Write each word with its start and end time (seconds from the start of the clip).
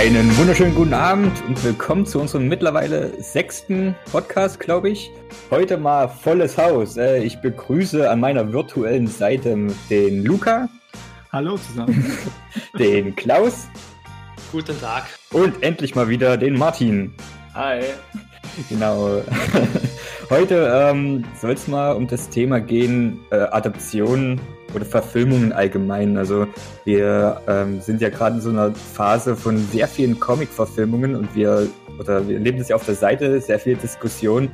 Einen 0.00 0.34
wunderschönen 0.38 0.74
guten 0.74 0.94
Abend 0.94 1.44
und 1.46 1.62
willkommen 1.62 2.06
zu 2.06 2.20
unserem 2.20 2.48
mittlerweile 2.48 3.22
sechsten 3.22 3.94
Podcast, 4.10 4.58
glaube 4.58 4.88
ich. 4.88 5.10
Heute 5.50 5.76
mal 5.76 6.08
volles 6.08 6.56
Haus. 6.56 6.96
Äh, 6.96 7.22
ich 7.22 7.42
begrüße 7.42 8.08
an 8.08 8.18
meiner 8.18 8.50
virtuellen 8.50 9.06
Seite 9.06 9.58
den 9.90 10.24
Luca. 10.24 10.70
Hallo 11.30 11.58
zusammen. 11.58 12.16
Den 12.78 13.14
Klaus. 13.14 13.68
Guten 14.50 14.80
Tag. 14.80 15.04
Und 15.32 15.62
endlich 15.62 15.94
mal 15.94 16.08
wieder 16.08 16.38
den 16.38 16.56
Martin. 16.56 17.12
Hi. 17.52 17.82
Genau. 18.70 19.20
Heute 20.30 20.88
ähm, 20.90 21.24
soll 21.38 21.52
es 21.52 21.68
mal 21.68 21.92
um 21.92 22.06
das 22.06 22.30
Thema 22.30 22.58
gehen, 22.58 23.20
äh, 23.30 23.36
Adaptionen 23.36 24.40
oder 24.74 24.84
Verfilmungen 24.84 25.52
allgemein. 25.52 26.16
Also 26.16 26.46
wir 26.84 27.40
ähm, 27.46 27.80
sind 27.80 28.00
ja 28.00 28.08
gerade 28.08 28.36
in 28.36 28.40
so 28.42 28.50
einer 28.50 28.74
Phase 28.74 29.36
von 29.36 29.58
sehr 29.58 29.88
vielen 29.88 30.20
Comic-Verfilmungen 30.20 31.14
und 31.14 31.34
wir 31.34 31.68
oder 31.98 32.26
wir 32.26 32.38
leben 32.38 32.58
das 32.58 32.68
ja 32.70 32.76
auf 32.76 32.86
der 32.86 32.94
Seite, 32.94 33.40
sehr 33.40 33.58
viel 33.58 33.76
Diskussion. 33.76 34.50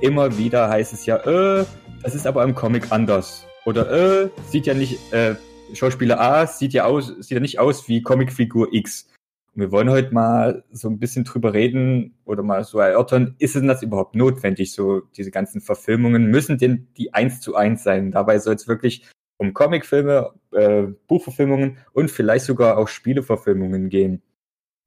Immer 0.00 0.36
wieder 0.36 0.68
heißt 0.68 0.92
es 0.92 1.06
ja, 1.06 1.16
äh, 1.16 1.64
das 2.02 2.14
ist 2.14 2.26
aber 2.26 2.44
im 2.44 2.54
Comic 2.54 2.90
anders. 2.90 3.46
Oder 3.64 3.90
äh, 4.24 4.28
sieht 4.48 4.66
ja 4.66 4.74
nicht, 4.74 5.12
äh, 5.12 5.34
Schauspieler 5.72 6.20
A 6.20 6.46
sieht 6.46 6.72
ja 6.72 6.84
aus, 6.84 7.08
sieht 7.08 7.30
ja 7.30 7.40
nicht 7.40 7.58
aus 7.58 7.88
wie 7.88 8.02
Comicfigur 8.02 8.72
X. 8.72 9.08
Und 9.54 9.62
wir 9.62 9.72
wollen 9.72 9.90
heute 9.90 10.14
mal 10.14 10.64
so 10.70 10.88
ein 10.88 10.98
bisschen 10.98 11.24
drüber 11.24 11.52
reden 11.52 12.14
oder 12.24 12.42
mal 12.42 12.64
so 12.64 12.78
erörtern, 12.78 13.34
ist 13.38 13.56
denn 13.56 13.66
das 13.66 13.82
überhaupt 13.82 14.14
notwendig, 14.14 14.72
so 14.72 15.00
diese 15.16 15.30
ganzen 15.30 15.60
Verfilmungen, 15.60 16.26
müssen 16.26 16.56
denn 16.58 16.88
die 16.96 17.14
eins 17.14 17.40
zu 17.40 17.56
eins 17.56 17.82
sein? 17.82 18.12
Dabei 18.12 18.38
soll 18.38 18.54
es 18.54 18.68
wirklich 18.68 19.08
um 19.40 19.54
Comicfilme, 19.54 20.34
äh, 20.52 20.82
Buchverfilmungen 21.08 21.78
und 21.94 22.10
vielleicht 22.10 22.44
sogar 22.44 22.76
auch 22.76 22.88
Spieleverfilmungen 22.88 23.88
gehen. 23.88 24.22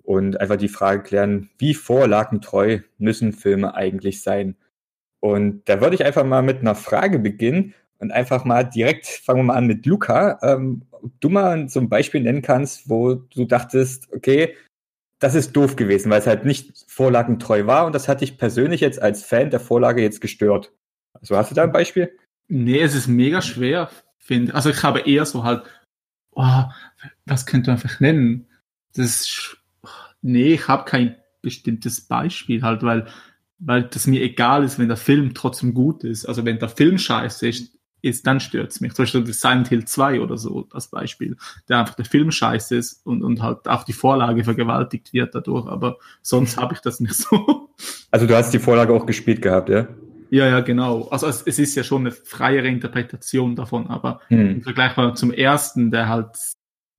Und 0.03 0.39
einfach 0.39 0.57
die 0.57 0.69
Frage 0.69 1.01
klären, 1.01 1.49
wie 1.57 1.73
vorlagentreu 1.73 2.79
müssen 2.99 3.33
Filme 3.33 3.73
eigentlich 3.73 4.21
sein? 4.21 4.55
Und 5.19 5.63
da 5.65 5.81
würde 5.81 5.95
ich 5.95 6.05
einfach 6.05 6.23
mal 6.23 6.43
mit 6.43 6.59
einer 6.59 6.75
Frage 6.75 7.17
beginnen 7.17 7.73
und 7.97 8.11
einfach 8.11 8.45
mal 8.45 8.63
direkt, 8.63 9.07
fangen 9.07 9.39
wir 9.39 9.43
mal 9.45 9.55
an 9.55 9.65
mit 9.65 9.87
Luca, 9.87 10.37
ähm, 10.43 10.83
ob 10.91 11.11
du 11.19 11.29
mal 11.29 11.67
so 11.67 11.79
ein 11.79 11.89
Beispiel 11.89 12.21
nennen 12.21 12.43
kannst, 12.43 12.89
wo 12.89 13.15
du 13.15 13.45
dachtest, 13.45 14.13
okay, 14.13 14.53
das 15.17 15.33
ist 15.33 15.53
doof 15.53 15.77
gewesen, 15.77 16.11
weil 16.11 16.19
es 16.19 16.27
halt 16.27 16.45
nicht 16.45 16.85
vorlagentreu 16.87 17.65
war 17.65 17.87
und 17.87 17.95
das 17.95 18.07
hat 18.07 18.21
dich 18.21 18.37
persönlich 18.37 18.81
jetzt 18.81 19.01
als 19.01 19.23
Fan 19.23 19.49
der 19.49 19.61
Vorlage 19.61 20.03
jetzt 20.03 20.21
gestört. 20.21 20.71
Also 21.13 21.37
hast 21.37 21.49
du 21.49 21.55
da 21.55 21.63
ein 21.63 21.71
Beispiel? 21.71 22.15
Nee, 22.49 22.81
es 22.81 22.93
ist 22.93 23.07
mega 23.07 23.41
schwer 23.41 23.89
finde. 24.23 24.55
Also 24.55 24.69
ich 24.69 24.81
habe 24.83 25.01
eher 25.01 25.25
so 25.25 25.43
halt, 25.43 25.63
oh, 26.31 26.63
was 27.25 27.45
könnte 27.45 27.69
man 27.69 27.79
einfach 27.79 27.99
nennen? 27.99 28.47
Das, 28.95 29.55
nee, 30.21 30.53
ich 30.53 30.67
habe 30.67 30.85
kein 30.85 31.15
bestimmtes 31.41 32.01
Beispiel 32.01 32.63
halt, 32.63 32.83
weil, 32.83 33.07
weil 33.59 33.83
das 33.83 34.07
mir 34.07 34.21
egal 34.21 34.63
ist, 34.63 34.79
wenn 34.79 34.87
der 34.87 34.97
Film 34.97 35.33
trotzdem 35.33 35.73
gut 35.73 36.03
ist. 36.03 36.25
Also 36.25 36.45
wenn 36.45 36.59
der 36.59 36.69
Film 36.69 36.97
scheiße 36.97 37.47
ist, 37.47 37.73
ist 38.01 38.27
dann 38.27 38.39
stört's 38.39 38.81
mich. 38.81 38.93
Zum 38.93 39.03
Beispiel 39.03 39.25
Silent 39.33 39.69
Hill 39.69 39.85
2 39.85 40.19
oder 40.19 40.37
so 40.37 40.67
als 40.73 40.89
Beispiel, 40.89 41.37
der 41.69 41.79
einfach 41.79 41.95
der 41.95 42.05
Film 42.05 42.31
scheiße 42.31 42.75
ist 42.75 43.05
und, 43.05 43.23
und 43.23 43.41
halt 43.41 43.67
auch 43.67 43.83
die 43.83 43.93
Vorlage 43.93 44.43
vergewaltigt 44.43 45.13
wird 45.13 45.33
dadurch, 45.33 45.67
aber 45.67 45.97
sonst 46.21 46.57
habe 46.57 46.73
ich 46.73 46.81
das 46.81 46.99
nicht 46.99 47.15
so. 47.15 47.69
Also 48.11 48.27
du 48.27 48.35
hast 48.35 48.51
die 48.51 48.59
Vorlage 48.59 48.93
auch 48.93 49.05
gespielt 49.05 49.41
gehabt, 49.41 49.69
ja? 49.69 49.87
Ja, 50.33 50.47
ja, 50.47 50.61
genau. 50.61 51.09
Also 51.09 51.27
es, 51.27 51.43
es 51.43 51.59
ist 51.59 51.75
ja 51.75 51.83
schon 51.83 52.01
eine 52.01 52.11
freiere 52.11 52.67
Interpretation 52.67 53.55
davon, 53.55 53.85
aber 53.85 54.19
hm. 54.29 54.49
im 54.49 54.61
Vergleich 54.63 54.95
zum 55.13 55.31
ersten, 55.31 55.91
der 55.91 56.09
halt 56.09 56.35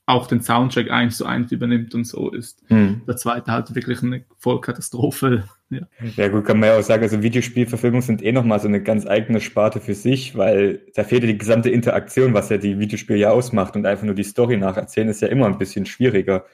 auch 0.06 0.28
den 0.28 0.40
Soundtrack 0.40 0.88
eins 0.92 1.16
zu 1.16 1.26
eins 1.26 1.50
übernimmt 1.50 1.96
und 1.96 2.04
so 2.06 2.30
ist. 2.30 2.62
Hm. 2.68 3.02
Der 3.08 3.16
zweite 3.16 3.50
halt 3.50 3.74
wirklich 3.74 4.04
eine 4.04 4.24
Vollkatastrophe. 4.38 5.44
Ja. 5.70 5.80
ja 6.14 6.28
gut, 6.28 6.44
kann 6.44 6.60
man 6.60 6.68
ja 6.68 6.78
auch 6.78 6.82
sagen, 6.82 7.02
also 7.02 7.22
Videospielverfilmungen 7.22 8.02
sind 8.02 8.22
eh 8.22 8.30
nochmal 8.30 8.60
so 8.60 8.68
eine 8.68 8.80
ganz 8.80 9.06
eigene 9.06 9.40
Sparte 9.40 9.80
für 9.80 9.94
sich, 9.94 10.36
weil 10.36 10.82
da 10.94 11.02
fehlt 11.02 11.24
ja 11.24 11.32
die 11.32 11.38
gesamte 11.38 11.70
Interaktion, 11.70 12.32
was 12.32 12.50
ja 12.50 12.58
die 12.58 12.78
Videospiele 12.78 13.18
ja 13.18 13.30
ausmacht 13.30 13.74
und 13.74 13.84
einfach 13.84 14.04
nur 14.04 14.14
die 14.14 14.22
Story 14.22 14.56
nacherzählen 14.56 15.08
ist 15.08 15.22
ja 15.22 15.26
immer 15.26 15.46
ein 15.46 15.58
bisschen 15.58 15.84
schwieriger. 15.84 16.44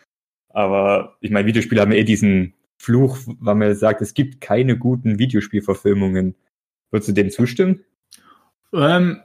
Aber 0.48 1.18
ich 1.20 1.30
meine, 1.30 1.46
Videospiele 1.46 1.82
haben 1.82 1.92
ja 1.92 1.98
eh 1.98 2.04
diesen 2.04 2.54
Fluch, 2.78 3.18
weil 3.40 3.56
man 3.56 3.74
sagt, 3.74 4.00
es 4.00 4.14
gibt 4.14 4.40
keine 4.40 4.78
guten 4.78 5.18
Videospielverfilmungen. 5.18 6.34
Würdest 6.90 7.08
du 7.08 7.12
dem 7.12 7.30
zustimmen? 7.30 7.84
Ähm, 8.72 9.20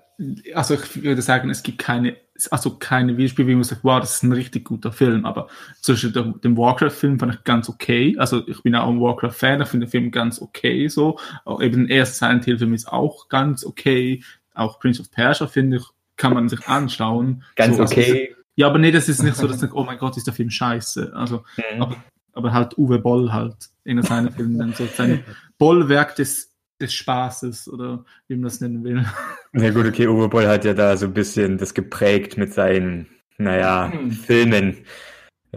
also 0.54 0.76
ich 0.76 1.04
würde 1.04 1.22
sagen, 1.22 1.50
es 1.50 1.64
gibt 1.64 1.80
keine, 1.80 2.16
also 2.52 2.78
keine 2.78 3.18
Videospiele, 3.18 3.48
wie 3.50 3.56
man 3.56 3.64
sagt, 3.64 3.84
wow, 3.84 4.00
das 4.00 4.16
ist 4.16 4.24
ein 4.24 4.32
richtig 4.32 4.66
guter 4.66 4.92
Film, 4.92 5.26
aber 5.26 5.48
zwischen 5.82 6.14
dem, 6.14 6.40
dem 6.42 6.58
Warcraft-Film 6.58 7.20
fand 7.20 7.36
ich 7.36 7.44
ganz 7.44 7.70
okay. 7.70 8.16
Also 8.18 8.48
ich 8.48 8.64
bin 8.64 8.76
auch 8.76 8.90
ein 8.90 9.02
Warcraft-Fan, 9.02 9.62
ich 9.62 9.68
finde 9.68 9.86
den 9.88 9.92
Film 9.92 10.12
ganz 10.12 10.42
okay 10.42 10.88
so. 10.88 11.20
Auch 11.44 11.62
eben 11.62 11.88
der 11.88 11.98
erste 11.98 12.18
Silent 12.18 12.46
Hill-Film 12.46 12.74
ist 12.74 12.88
auch 12.88 13.28
ganz 13.30 13.66
okay. 13.66 14.24
Auch 14.54 14.80
Prince 14.80 15.02
of 15.02 15.12
Persia, 15.12 15.48
finde 15.48 15.78
ich, 15.78 15.84
kann 16.16 16.34
man 16.34 16.48
sich 16.48 16.66
anschauen. 16.68 17.44
Ganz 17.56 17.78
so, 17.78 17.84
okay. 17.84 18.30
Also, 18.30 18.42
ja, 18.56 18.68
aber 18.68 18.80
nee, 18.80 18.92
das 18.92 19.10
ist 19.10 19.22
nicht 19.22 19.36
so, 19.36 19.48
dass 19.48 19.58
ich 19.58 19.62
denke, 19.62 19.76
oh 19.76 19.84
mein 19.84 19.98
Gott, 19.98 20.16
ist 20.16 20.28
der 20.28 20.34
Film 20.34 20.50
scheiße. 20.50 21.12
Also, 21.14 21.44
mhm. 21.58 21.82
aber, 21.82 21.98
aber 22.32 22.54
halt 22.54 22.78
Uwe 22.78 23.00
Boll 23.00 23.34
halt 23.34 23.56
in 23.84 24.02
seinen 24.02 24.32
Filmen 24.32 24.58
dann 24.58 24.74
so 24.74 24.88
sein 24.88 25.26
Bollwerk 25.58 26.16
des 26.16 26.55
des 26.80 26.94
Spaßes 26.94 27.68
oder 27.70 28.06
wie 28.28 28.36
man 28.36 28.44
das 28.44 28.62
nennen 28.62 28.84
will. 28.84 29.06
Na 29.52 29.70
gut, 29.70 29.86
okay, 29.86 30.08
Uwe 30.08 30.28
Boll 30.28 30.48
hat 30.48 30.66
ja 30.66 30.74
da 30.74 30.98
so 30.98 31.06
ein 31.06 31.14
bisschen 31.14 31.58
das 31.58 31.74
geprägt 31.74 32.38
mit 32.38 32.54
seinen, 32.54 33.08
naja, 33.38 33.92
hm. 33.92 34.12
Filmen. 34.12 34.78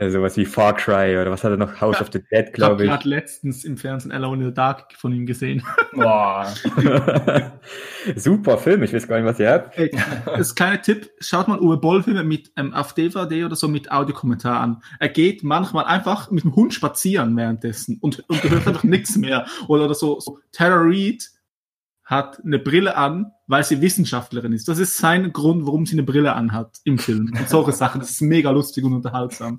Äh, 0.00 0.10
sowas 0.10 0.36
wie 0.36 0.44
Far 0.44 0.76
Cry 0.76 1.18
oder 1.20 1.30
was 1.30 1.44
hat 1.44 1.50
er 1.50 1.56
noch? 1.56 1.80
House 1.80 1.96
ja, 1.96 2.02
of 2.02 2.08
the 2.12 2.20
Dead, 2.30 2.52
glaube 2.52 2.82
ich. 2.82 2.86
Ich 2.86 2.90
habe 2.90 3.02
gerade 3.02 3.08
letztens 3.08 3.64
im 3.64 3.76
Fernsehen 3.76 4.12
Alone 4.12 4.42
in 4.42 4.48
the 4.50 4.54
Dark 4.54 4.92
von 4.94 5.12
ihm 5.12 5.26
gesehen. 5.26 5.62
Boah. 5.92 6.46
Super 8.16 8.58
Film, 8.58 8.82
ich 8.82 8.92
weiß 8.92 9.08
gar 9.08 9.16
nicht, 9.16 9.26
was 9.26 9.38
ihr 9.40 9.50
habt. 9.50 9.76
Hey, 9.76 9.90
das 10.24 10.54
kleine 10.54 10.80
Tipp, 10.80 11.10
schaut 11.20 11.48
mal 11.48 11.60
Uwe 11.60 11.76
Boll-Filme 11.76 12.24
mit 12.24 12.50
ähm, 12.56 12.72
auf 12.74 12.92
DVD 12.94 13.44
oder 13.44 13.56
so 13.56 13.68
mit 13.68 13.90
Audiokommentar 13.90 14.60
an. 14.60 14.82
Er 15.00 15.08
geht 15.08 15.42
manchmal 15.42 15.84
einfach 15.84 16.30
mit 16.30 16.44
dem 16.44 16.54
Hund 16.54 16.74
spazieren 16.74 17.36
währenddessen 17.36 17.98
und, 18.00 18.24
und 18.28 18.42
hört 18.44 18.66
einfach 18.66 18.84
nichts 18.84 19.16
mehr. 19.16 19.46
Oder, 19.66 19.84
oder 19.84 19.94
so, 19.94 20.20
so 20.20 20.38
Tara 20.52 20.80
Reid 20.80 21.28
hat 22.08 22.42
eine 22.42 22.58
Brille 22.58 22.96
an, 22.96 23.32
weil 23.46 23.62
sie 23.64 23.82
Wissenschaftlerin 23.82 24.52
ist. 24.52 24.66
Das 24.66 24.78
ist 24.78 24.96
sein 24.96 25.30
Grund, 25.30 25.66
warum 25.66 25.84
sie 25.84 25.92
eine 25.92 26.04
Brille 26.04 26.32
anhat 26.32 26.78
im 26.84 26.98
Film. 26.98 27.30
Und 27.38 27.48
solche 27.48 27.72
Sachen. 27.72 28.00
Das 28.00 28.10
ist 28.10 28.22
mega 28.22 28.50
lustig 28.50 28.82
und 28.84 28.94
unterhaltsam. 28.94 29.58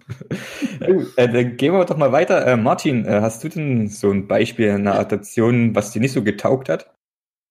äh, 1.15 1.29
dann 1.29 1.57
gehen 1.57 1.73
wir 1.73 1.85
doch 1.85 1.95
mal 1.95 2.11
weiter. 2.11 2.45
Äh, 2.47 2.57
Martin, 2.57 3.05
äh, 3.05 3.21
hast 3.21 3.43
du 3.43 3.49
denn 3.49 3.87
so 3.87 4.09
ein 4.09 4.27
Beispiel 4.27 4.71
einer 4.71 4.97
Adaption, 4.97 5.75
was 5.75 5.91
dir 5.91 5.99
nicht 6.01 6.11
so 6.11 6.23
getaugt 6.23 6.69
hat? 6.69 6.91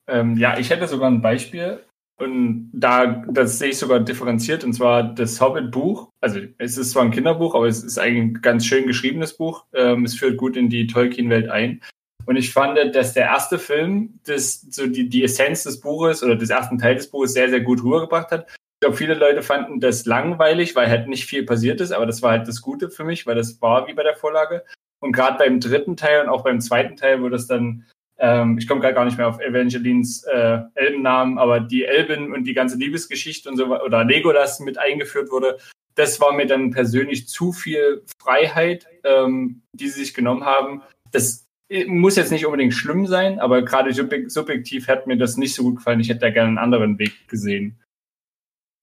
Ähm, 0.08 0.36
ja, 0.36 0.58
ich 0.58 0.70
hätte 0.70 0.88
sogar 0.88 1.08
ein 1.08 1.22
Beispiel. 1.22 1.84
Und 2.20 2.72
da, 2.74 3.22
das 3.30 3.60
sehe 3.60 3.68
ich 3.68 3.78
sogar 3.78 4.00
differenziert, 4.00 4.64
und 4.64 4.72
zwar 4.72 5.04
das 5.14 5.40
Hobbit-Buch. 5.40 6.08
Also 6.20 6.40
es 6.58 6.76
ist 6.76 6.90
zwar 6.90 7.04
ein 7.04 7.12
Kinderbuch, 7.12 7.54
aber 7.54 7.68
es 7.68 7.84
ist 7.84 7.98
eigentlich 7.98 8.22
ein 8.22 8.42
ganz 8.42 8.66
schön 8.66 8.88
geschriebenes 8.88 9.36
Buch. 9.36 9.66
Ähm, 9.72 10.04
es 10.04 10.16
führt 10.16 10.36
gut 10.36 10.56
in 10.56 10.68
die 10.68 10.88
Tolkien-Welt 10.88 11.48
ein. 11.48 11.80
Und 12.28 12.36
ich 12.36 12.52
fand, 12.52 12.76
dass 12.94 13.14
der 13.14 13.24
erste 13.24 13.58
Film 13.58 14.20
das, 14.26 14.60
so 14.60 14.86
die, 14.86 15.08
die 15.08 15.24
Essenz 15.24 15.62
des 15.62 15.80
Buches 15.80 16.22
oder 16.22 16.36
des 16.36 16.50
ersten 16.50 16.76
Teil 16.76 16.94
des 16.94 17.10
Buches 17.10 17.32
sehr, 17.32 17.48
sehr 17.48 17.62
gut 17.62 17.82
rübergebracht 17.82 18.30
hat. 18.30 18.46
Ich 18.50 18.80
glaube, 18.82 18.98
viele 18.98 19.14
Leute 19.14 19.40
fanden 19.42 19.80
das 19.80 20.04
langweilig, 20.04 20.76
weil 20.76 20.90
halt 20.90 21.08
nicht 21.08 21.24
viel 21.24 21.46
passiert 21.46 21.80
ist, 21.80 21.90
aber 21.90 22.04
das 22.04 22.20
war 22.20 22.32
halt 22.32 22.46
das 22.46 22.60
Gute 22.60 22.90
für 22.90 23.04
mich, 23.04 23.26
weil 23.26 23.34
das 23.34 23.62
war 23.62 23.88
wie 23.88 23.94
bei 23.94 24.02
der 24.02 24.14
Vorlage. 24.14 24.62
Und 25.00 25.12
gerade 25.12 25.38
beim 25.38 25.58
dritten 25.58 25.96
Teil 25.96 26.20
und 26.20 26.28
auch 26.28 26.44
beim 26.44 26.60
zweiten 26.60 26.96
Teil, 26.96 27.22
wo 27.22 27.30
das 27.30 27.46
dann, 27.46 27.86
ähm, 28.18 28.58
ich 28.58 28.68
komme 28.68 28.82
gerade 28.82 28.92
gar 28.92 29.06
nicht 29.06 29.16
mehr 29.16 29.28
auf 29.28 29.40
Evangelines 29.40 30.24
äh, 30.24 30.58
Elbennamen, 30.74 31.38
aber 31.38 31.60
die 31.60 31.86
Elben 31.86 32.34
und 32.34 32.44
die 32.44 32.52
ganze 32.52 32.76
Liebesgeschichte 32.76 33.48
und 33.48 33.56
so 33.56 33.74
oder 33.74 34.04
Legolas 34.04 34.60
mit 34.60 34.76
eingeführt 34.76 35.30
wurde, 35.30 35.56
das 35.94 36.20
war 36.20 36.32
mir 36.32 36.46
dann 36.46 36.72
persönlich 36.72 37.26
zu 37.26 37.54
viel 37.54 38.02
Freiheit, 38.20 38.86
ähm, 39.02 39.62
die 39.72 39.88
sie 39.88 40.00
sich 40.00 40.12
genommen 40.12 40.44
haben. 40.44 40.82
Das 41.10 41.47
muss 41.86 42.16
jetzt 42.16 42.32
nicht 42.32 42.46
unbedingt 42.46 42.74
schlimm 42.74 43.06
sein, 43.06 43.38
aber 43.38 43.62
gerade 43.62 43.92
subjektiv 43.92 44.88
hat 44.88 45.06
mir 45.06 45.16
das 45.16 45.36
nicht 45.36 45.54
so 45.54 45.62
gut 45.62 45.76
gefallen. 45.76 46.00
Ich 46.00 46.08
hätte 46.08 46.20
da 46.20 46.30
gerne 46.30 46.48
einen 46.48 46.58
anderen 46.58 46.98
Weg 46.98 47.28
gesehen. 47.28 47.78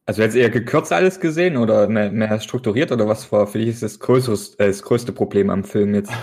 Also 0.08 0.22
jetzt 0.22 0.36
eher 0.36 0.52
gekürzt 0.52 0.94
alles 0.94 1.20
gesehen 1.20 1.58
oder 1.58 1.88
mehr, 1.88 2.12
mehr 2.12 2.40
strukturiert 2.40 2.92
oder 2.92 3.08
was 3.08 3.32
war 3.32 3.48
für 3.48 3.58
dich 3.58 3.70
ist 3.70 3.82
das, 3.82 4.00
größeres, 4.00 4.54
äh, 4.56 4.68
das 4.68 4.84
größte 4.84 5.12
Problem 5.12 5.50
am 5.50 5.64
Film 5.64 5.96
jetzt? 5.96 6.12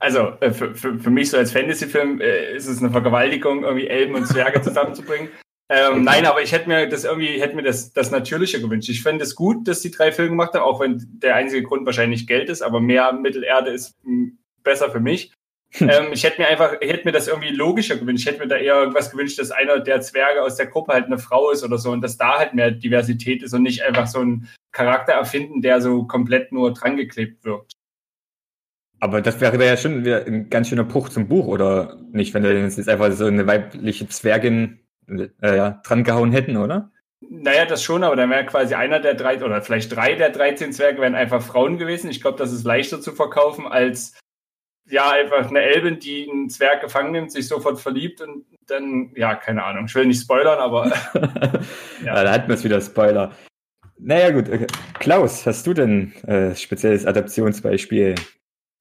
Also 0.00 0.32
äh, 0.40 0.50
für, 0.50 0.74
für, 0.74 0.98
für 0.98 1.10
mich 1.10 1.30
so 1.30 1.36
als 1.36 1.52
Fantasy-Film 1.52 2.20
äh, 2.20 2.56
ist 2.56 2.66
es 2.66 2.80
eine 2.80 2.90
Vergewaltigung, 2.90 3.62
irgendwie 3.62 3.86
Elben 3.86 4.16
und 4.16 4.26
Zwerge 4.26 4.60
zusammenzubringen. 4.62 5.28
Ähm, 5.68 6.02
nein, 6.02 6.26
aber 6.26 6.42
ich 6.42 6.50
hätte 6.50 6.68
mir 6.68 6.88
das 6.88 7.04
irgendwie, 7.04 7.40
hätte 7.40 7.54
mir 7.54 7.62
das, 7.62 7.92
das 7.92 8.10
Natürliche 8.10 8.60
gewünscht. 8.60 8.88
Ich 8.88 9.00
fände 9.00 9.22
es 9.22 9.36
gut, 9.36 9.68
dass 9.68 9.80
die 9.80 9.92
drei 9.92 10.10
Filme 10.10 10.30
gemacht 10.30 10.54
haben, 10.54 10.64
auch 10.64 10.80
wenn 10.80 11.06
der 11.22 11.36
einzige 11.36 11.62
Grund 11.62 11.86
wahrscheinlich 11.86 12.26
Geld 12.26 12.50
ist, 12.50 12.62
aber 12.62 12.80
mehr 12.80 13.12
Mittelerde 13.12 13.70
ist 13.70 13.96
besser 14.64 14.90
für 14.90 14.98
mich. 14.98 15.32
Ähm, 15.80 16.12
ich 16.12 16.24
hätte 16.24 16.40
mir 16.40 16.48
einfach, 16.48 16.74
ich 16.80 16.90
hätte 16.90 17.04
mir 17.04 17.12
das 17.12 17.28
irgendwie 17.28 17.50
logischer 17.50 17.96
gewünscht. 17.96 18.26
Ich 18.26 18.32
hätte 18.32 18.42
mir 18.42 18.48
da 18.48 18.56
eher 18.56 18.76
irgendwas 18.76 19.10
gewünscht, 19.10 19.38
dass 19.38 19.50
einer 19.50 19.80
der 19.80 20.00
Zwerge 20.00 20.42
aus 20.42 20.56
der 20.56 20.66
Gruppe 20.66 20.92
halt 20.92 21.06
eine 21.06 21.18
Frau 21.18 21.50
ist 21.50 21.64
oder 21.64 21.78
so 21.78 21.90
und 21.90 22.02
dass 22.02 22.16
da 22.16 22.38
halt 22.38 22.54
mehr 22.54 22.70
Diversität 22.70 23.42
ist 23.42 23.54
und 23.54 23.62
nicht 23.62 23.82
einfach 23.82 24.06
so 24.06 24.20
ein 24.20 24.48
Charakter 24.72 25.12
erfinden, 25.12 25.62
der 25.62 25.80
so 25.80 26.04
komplett 26.04 26.52
nur 26.52 26.72
dran 26.72 26.96
geklebt 26.96 27.44
wirkt. 27.44 27.72
Aber 29.00 29.20
das 29.20 29.40
wäre 29.40 29.64
ja 29.64 29.76
schon 29.76 30.06
ein 30.06 30.48
ganz 30.48 30.68
schöner 30.68 30.84
Bruch 30.84 31.08
zum 31.08 31.26
Buch, 31.26 31.48
oder 31.48 31.98
nicht, 32.12 32.34
wenn 32.34 32.44
wir 32.44 32.52
jetzt 32.52 32.88
einfach 32.88 33.10
so 33.10 33.26
eine 33.26 33.48
weibliche 33.48 34.08
Zwergin 34.08 34.78
äh, 35.08 35.56
ja, 35.56 35.80
dran 35.84 36.04
gehauen 36.04 36.30
hätten, 36.30 36.56
oder? 36.56 36.92
Naja, 37.28 37.64
das 37.66 37.82
schon, 37.82 38.04
aber 38.04 38.14
dann 38.14 38.30
wäre 38.30 38.46
quasi 38.46 38.74
einer 38.74 39.00
der 39.00 39.14
drei 39.14 39.42
oder 39.42 39.62
vielleicht 39.62 39.94
drei 39.94 40.14
der 40.14 40.30
13 40.30 40.72
Zwerge 40.72 41.00
wären 41.00 41.14
einfach 41.14 41.42
Frauen 41.42 41.78
gewesen. 41.78 42.10
Ich 42.10 42.20
glaube, 42.20 42.38
das 42.38 42.52
ist 42.52 42.64
leichter 42.64 43.00
zu 43.00 43.12
verkaufen 43.12 43.66
als 43.66 44.14
ja, 44.88 45.10
einfach 45.10 45.48
eine 45.48 45.60
Elbin, 45.60 45.98
die 45.98 46.28
einen 46.30 46.50
Zwerg 46.50 46.80
gefangen 46.80 47.12
nimmt, 47.12 47.32
sich 47.32 47.48
sofort 47.48 47.80
verliebt 47.80 48.20
und 48.20 48.44
dann, 48.66 49.12
ja, 49.16 49.34
keine 49.34 49.64
Ahnung. 49.64 49.86
Ich 49.86 49.94
will 49.94 50.06
nicht 50.06 50.22
spoilern, 50.22 50.58
aber. 50.58 50.88
ja. 52.04 52.14
ja. 52.16 52.24
da 52.24 52.30
hatten 52.32 52.48
wir 52.48 52.54
es 52.54 52.64
wieder 52.64 52.80
Spoiler. 52.80 53.32
Naja, 53.98 54.30
gut. 54.30 54.48
Okay. 54.48 54.66
Klaus, 54.98 55.46
hast 55.46 55.66
du 55.66 55.74
denn 55.74 56.12
äh, 56.26 56.54
spezielles 56.56 57.06
Adaptionsbeispiel? 57.06 58.16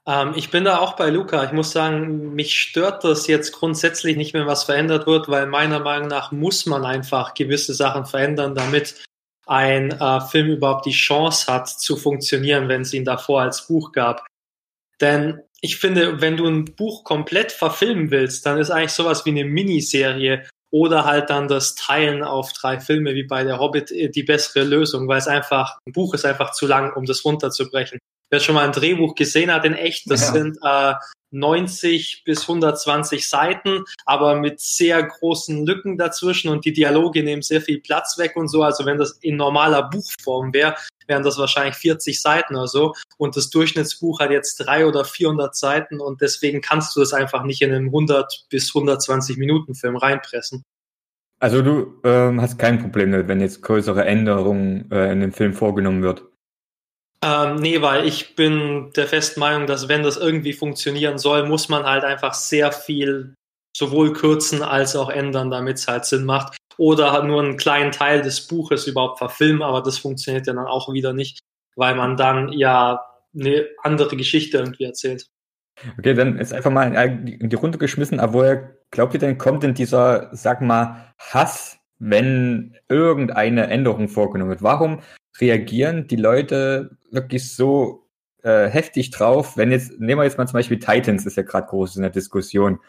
Ähm, 0.08 0.34
ich 0.36 0.50
bin 0.50 0.66
da 0.66 0.80
auch 0.80 0.96
bei 0.96 1.10
Luca. 1.10 1.44
Ich 1.44 1.52
muss 1.52 1.72
sagen, 1.72 2.34
mich 2.34 2.60
stört 2.60 3.04
das 3.04 3.28
jetzt 3.28 3.52
grundsätzlich 3.52 4.18
nicht, 4.18 4.34
wenn 4.34 4.48
was 4.48 4.64
verändert 4.64 5.06
wird, 5.06 5.30
weil 5.30 5.46
meiner 5.46 5.80
Meinung 5.80 6.08
nach 6.08 6.32
muss 6.32 6.66
man 6.66 6.86
einfach 6.86 7.36
gewisse 7.36 7.76
Sachen 7.76 8.06
verändern, 8.06 8.56
damit 8.56 9.04
ein 9.46 9.92
äh, 9.92 10.22
Film 10.22 10.48
überhaupt 10.48 10.86
die 10.86 10.92
Chance 10.92 11.52
hat 11.52 11.70
zu 11.70 11.98
funktionieren, 11.98 12.68
wenn 12.68 12.82
es 12.82 12.94
ihn 12.94 13.06
davor 13.06 13.42
als 13.42 13.68
Buch 13.68 13.92
gab. 13.92 14.26
Denn 15.02 15.42
ich 15.62 15.78
finde, 15.78 16.22
wenn 16.22 16.38
du 16.38 16.48
ein 16.48 16.66
Buch 16.66 17.04
komplett 17.04 17.52
verfilmen 17.52 18.10
willst, 18.12 18.46
dann 18.46 18.58
ist 18.58 18.72
eigentlich 18.72 18.92
sowas 18.92 19.26
wie 19.26 19.30
eine 19.30 19.46
Miniserie 19.46 20.44
oder 20.72 21.06
halt 21.06 21.30
dann 21.30 21.48
das 21.48 21.76
Teilen 21.76 22.24
auf 22.24 22.54
drei 22.54 22.80
Filme 22.80 23.14
wie 23.14 23.26
bei 23.26 23.44
der 23.44 23.60
Hobbit 23.60 23.92
äh, 23.92 24.10
die 24.10 24.24
bessere 24.24 24.64
Lösung, 24.64 25.08
weil 25.08 25.20
es 25.20 25.28
einfach, 25.28 25.78
ein 25.86 25.92
Buch 25.92 26.14
ist 26.14 26.26
einfach 26.26 26.52
zu 26.52 26.66
lang, 26.66 26.94
um 26.96 27.06
das 27.06 27.24
runterzubrechen. 27.24 28.00
Wer 28.32 28.40
schon 28.40 28.56
mal 28.56 28.66
ein 28.66 28.72
Drehbuch 28.72 29.14
gesehen 29.14 29.54
hat 29.54 29.66
in 29.66 29.74
echt, 29.74 30.10
das 30.10 30.22
ja. 30.22 30.32
sind 30.32 30.58
äh, 30.64 30.94
90 31.32 32.24
bis 32.26 32.42
120 32.44 33.28
Seiten, 33.28 33.84
aber 34.06 34.36
mit 34.36 34.62
sehr 34.62 35.04
großen 35.04 35.66
Lücken 35.66 35.98
dazwischen 35.98 36.50
und 36.50 36.64
die 36.64 36.74
Dialoge 36.74 37.24
nehmen 37.24 37.42
sehr 37.42 37.62
viel 37.62 37.82
Platz 37.82 38.18
weg 38.18 38.36
und 38.36 38.48
so. 38.48 38.64
Also 38.64 38.86
wenn 38.86 38.98
das 38.98 39.18
in 39.22 39.36
normaler 39.36 39.90
Buchform 39.90 40.54
wäre, 40.54 40.76
wären 41.08 41.24
das 41.24 41.38
wahrscheinlich 41.38 41.76
40 41.76 42.22
Seiten 42.22 42.56
oder 42.56 42.68
so. 42.68 42.94
Und 43.18 43.36
das 43.36 43.50
Durchschnittsbuch 43.50 44.20
hat 44.20 44.32
jetzt 44.32 44.58
drei 44.58 44.86
oder 44.86 45.04
400 45.04 45.56
Seiten 45.56 46.00
und 46.00 46.22
deswegen 46.22 46.62
kannst 46.62 46.96
du 46.96 47.02
das 47.02 47.14
einfach 47.14 47.44
nicht 47.44 47.62
in 47.62 47.74
einen 47.74 47.88
100 47.88 48.46
bis 48.50 48.74
120 48.74 49.38
Minuten 49.38 49.76
Film 49.76 49.98
reinpressen. 49.98 50.64
Also 51.40 51.62
du 51.64 52.00
ähm, 52.04 52.40
hast 52.40 52.60
kein 52.60 52.80
Problem, 52.80 53.28
wenn 53.28 53.42
jetzt 53.42 53.62
größere 53.62 54.06
Änderungen 54.06 54.90
äh, 54.92 55.12
in 55.12 55.22
dem 55.22 55.34
Film 55.34 55.54
vorgenommen 55.54 56.04
wird. 56.04 56.31
Ähm, 57.24 57.58
nee, 57.58 57.82
weil 57.82 58.08
ich 58.08 58.36
bin 58.36 58.92
der 58.96 59.08
festen 59.08 59.40
Meinung, 59.40 59.68
dass 59.68 59.88
wenn 59.88 60.02
das 60.02 60.18
irgendwie 60.18 60.54
funktionieren 60.54 61.20
soll, 61.20 61.48
muss 61.48 61.70
man 61.70 61.84
halt 61.84 62.04
einfach 62.04 62.34
sehr 62.34 62.72
viel 62.72 63.36
sowohl 63.78 64.14
kürzen 64.14 64.64
als 64.64 64.96
auch 64.96 65.10
ändern, 65.10 65.52
damit 65.52 65.78
es 65.78 65.88
halt 65.88 66.06
Sinn 66.06 66.26
macht. 66.26 66.58
Oder 66.78 67.12
halt 67.12 67.26
nur 67.26 67.44
einen 67.44 67.58
kleinen 67.58 67.92
Teil 67.92 68.22
des 68.22 68.48
Buches 68.48 68.88
überhaupt 68.88 69.20
verfilmen, 69.20 69.62
aber 69.62 69.82
das 69.82 70.00
funktioniert 70.00 70.48
ja 70.48 70.54
dann 70.54 70.66
auch 70.66 70.92
wieder 70.92 71.14
nicht, 71.14 71.40
weil 71.76 71.96
man 71.96 72.18
dann 72.18 72.52
ja 72.54 73.06
eine 73.36 73.68
andere 73.84 74.18
Geschichte 74.18 74.58
irgendwie 74.58 74.86
erzählt. 74.86 75.28
Okay, 75.98 76.14
dann 76.14 76.38
ist 76.38 76.54
einfach 76.54 76.72
mal 76.72 76.94
in 76.94 77.50
die 77.50 77.56
Runde 77.56 77.78
geschmissen, 77.78 78.20
aber 78.20 78.34
woher 78.34 78.76
glaubt 78.90 79.14
ihr 79.14 79.20
denn, 79.20 79.38
kommt 79.38 79.64
denn 79.64 79.74
dieser, 79.74 80.30
sag 80.32 80.62
mal, 80.62 81.14
Hass, 81.18 81.78
wenn 82.00 82.78
irgendeine 82.90 83.68
Änderung 83.68 84.10
vorgenommen 84.10 84.50
wird? 84.50 84.64
Warum 84.64 85.02
reagieren 85.40 86.08
die 86.08 86.18
Leute 86.18 86.98
wirklich 87.12 87.54
so 87.56 88.08
äh, 88.44 88.68
heftig 88.68 89.12
drauf, 89.12 89.58
wenn 89.58 89.72
jetzt, 89.72 90.00
nehmen 90.00 90.20
wir 90.20 90.24
jetzt 90.24 90.38
mal 90.38 90.48
zum 90.48 90.58
Beispiel 90.58 90.80
Titans, 90.80 91.26
ist 91.26 91.38
ja 91.38 91.44
gerade 91.44 91.68
groß 91.68 91.96
in 91.96 92.02
der 92.02 92.12
Diskussion, 92.12 92.80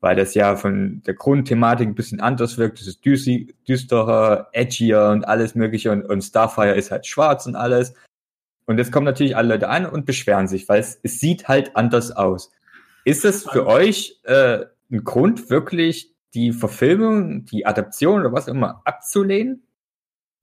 weil 0.00 0.16
das 0.16 0.34
ja 0.34 0.56
von 0.56 1.02
der 1.06 1.14
Grundthematik 1.14 1.88
ein 1.88 1.94
bisschen 1.94 2.20
anders 2.20 2.58
wirkt. 2.58 2.80
Das 2.80 2.86
ist 2.86 3.04
düsi, 3.04 3.54
düsterer, 3.68 4.48
edgier 4.52 5.10
und 5.10 5.26
alles 5.26 5.54
mögliche 5.54 5.92
und, 5.92 6.04
und 6.04 6.22
Starfire 6.22 6.74
ist 6.74 6.90
halt 6.90 7.06
schwarz 7.06 7.46
und 7.46 7.56
alles. 7.56 7.94
Und 8.66 8.78
jetzt 8.78 8.90
kommen 8.90 9.06
natürlich 9.06 9.36
alle 9.36 9.48
Leute 9.48 9.68
an 9.68 9.86
und 9.86 10.06
beschweren 10.06 10.48
sich, 10.48 10.68
weil 10.68 10.80
es, 10.80 10.98
es 11.02 11.20
sieht 11.20 11.46
halt 11.46 11.76
anders 11.76 12.10
aus. 12.10 12.50
Ist 13.04 13.24
es 13.24 13.48
für 13.48 13.66
euch 13.66 14.20
äh, 14.24 14.66
ein 14.90 15.04
Grund, 15.04 15.50
wirklich 15.50 16.12
die 16.34 16.52
Verfilmung, 16.52 17.44
die 17.44 17.64
Adaption 17.64 18.20
oder 18.20 18.32
was 18.32 18.48
auch 18.48 18.54
immer 18.54 18.82
abzulehnen? 18.84 19.62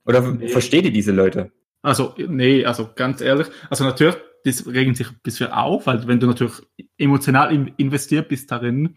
Oder 0.05 0.21
nee. 0.21 0.47
versteht 0.47 0.85
ihr 0.85 0.93
diese 0.93 1.11
Leute? 1.11 1.51
Also, 1.83 2.15
nee, 2.17 2.65
also 2.65 2.89
ganz 2.95 3.19
ehrlich, 3.19 3.47
also 3.69 3.83
natürlich, 3.83 4.15
das 4.45 4.65
regen 4.65 4.95
sich 4.95 5.09
ein 5.09 5.19
bisschen 5.21 5.51
auf, 5.51 5.85
weil 5.85 6.07
wenn 6.07 6.19
du 6.19 6.27
natürlich 6.27 6.55
emotional 6.97 7.71
investiert 7.77 8.29
bist 8.29 8.49
darin 8.51 8.95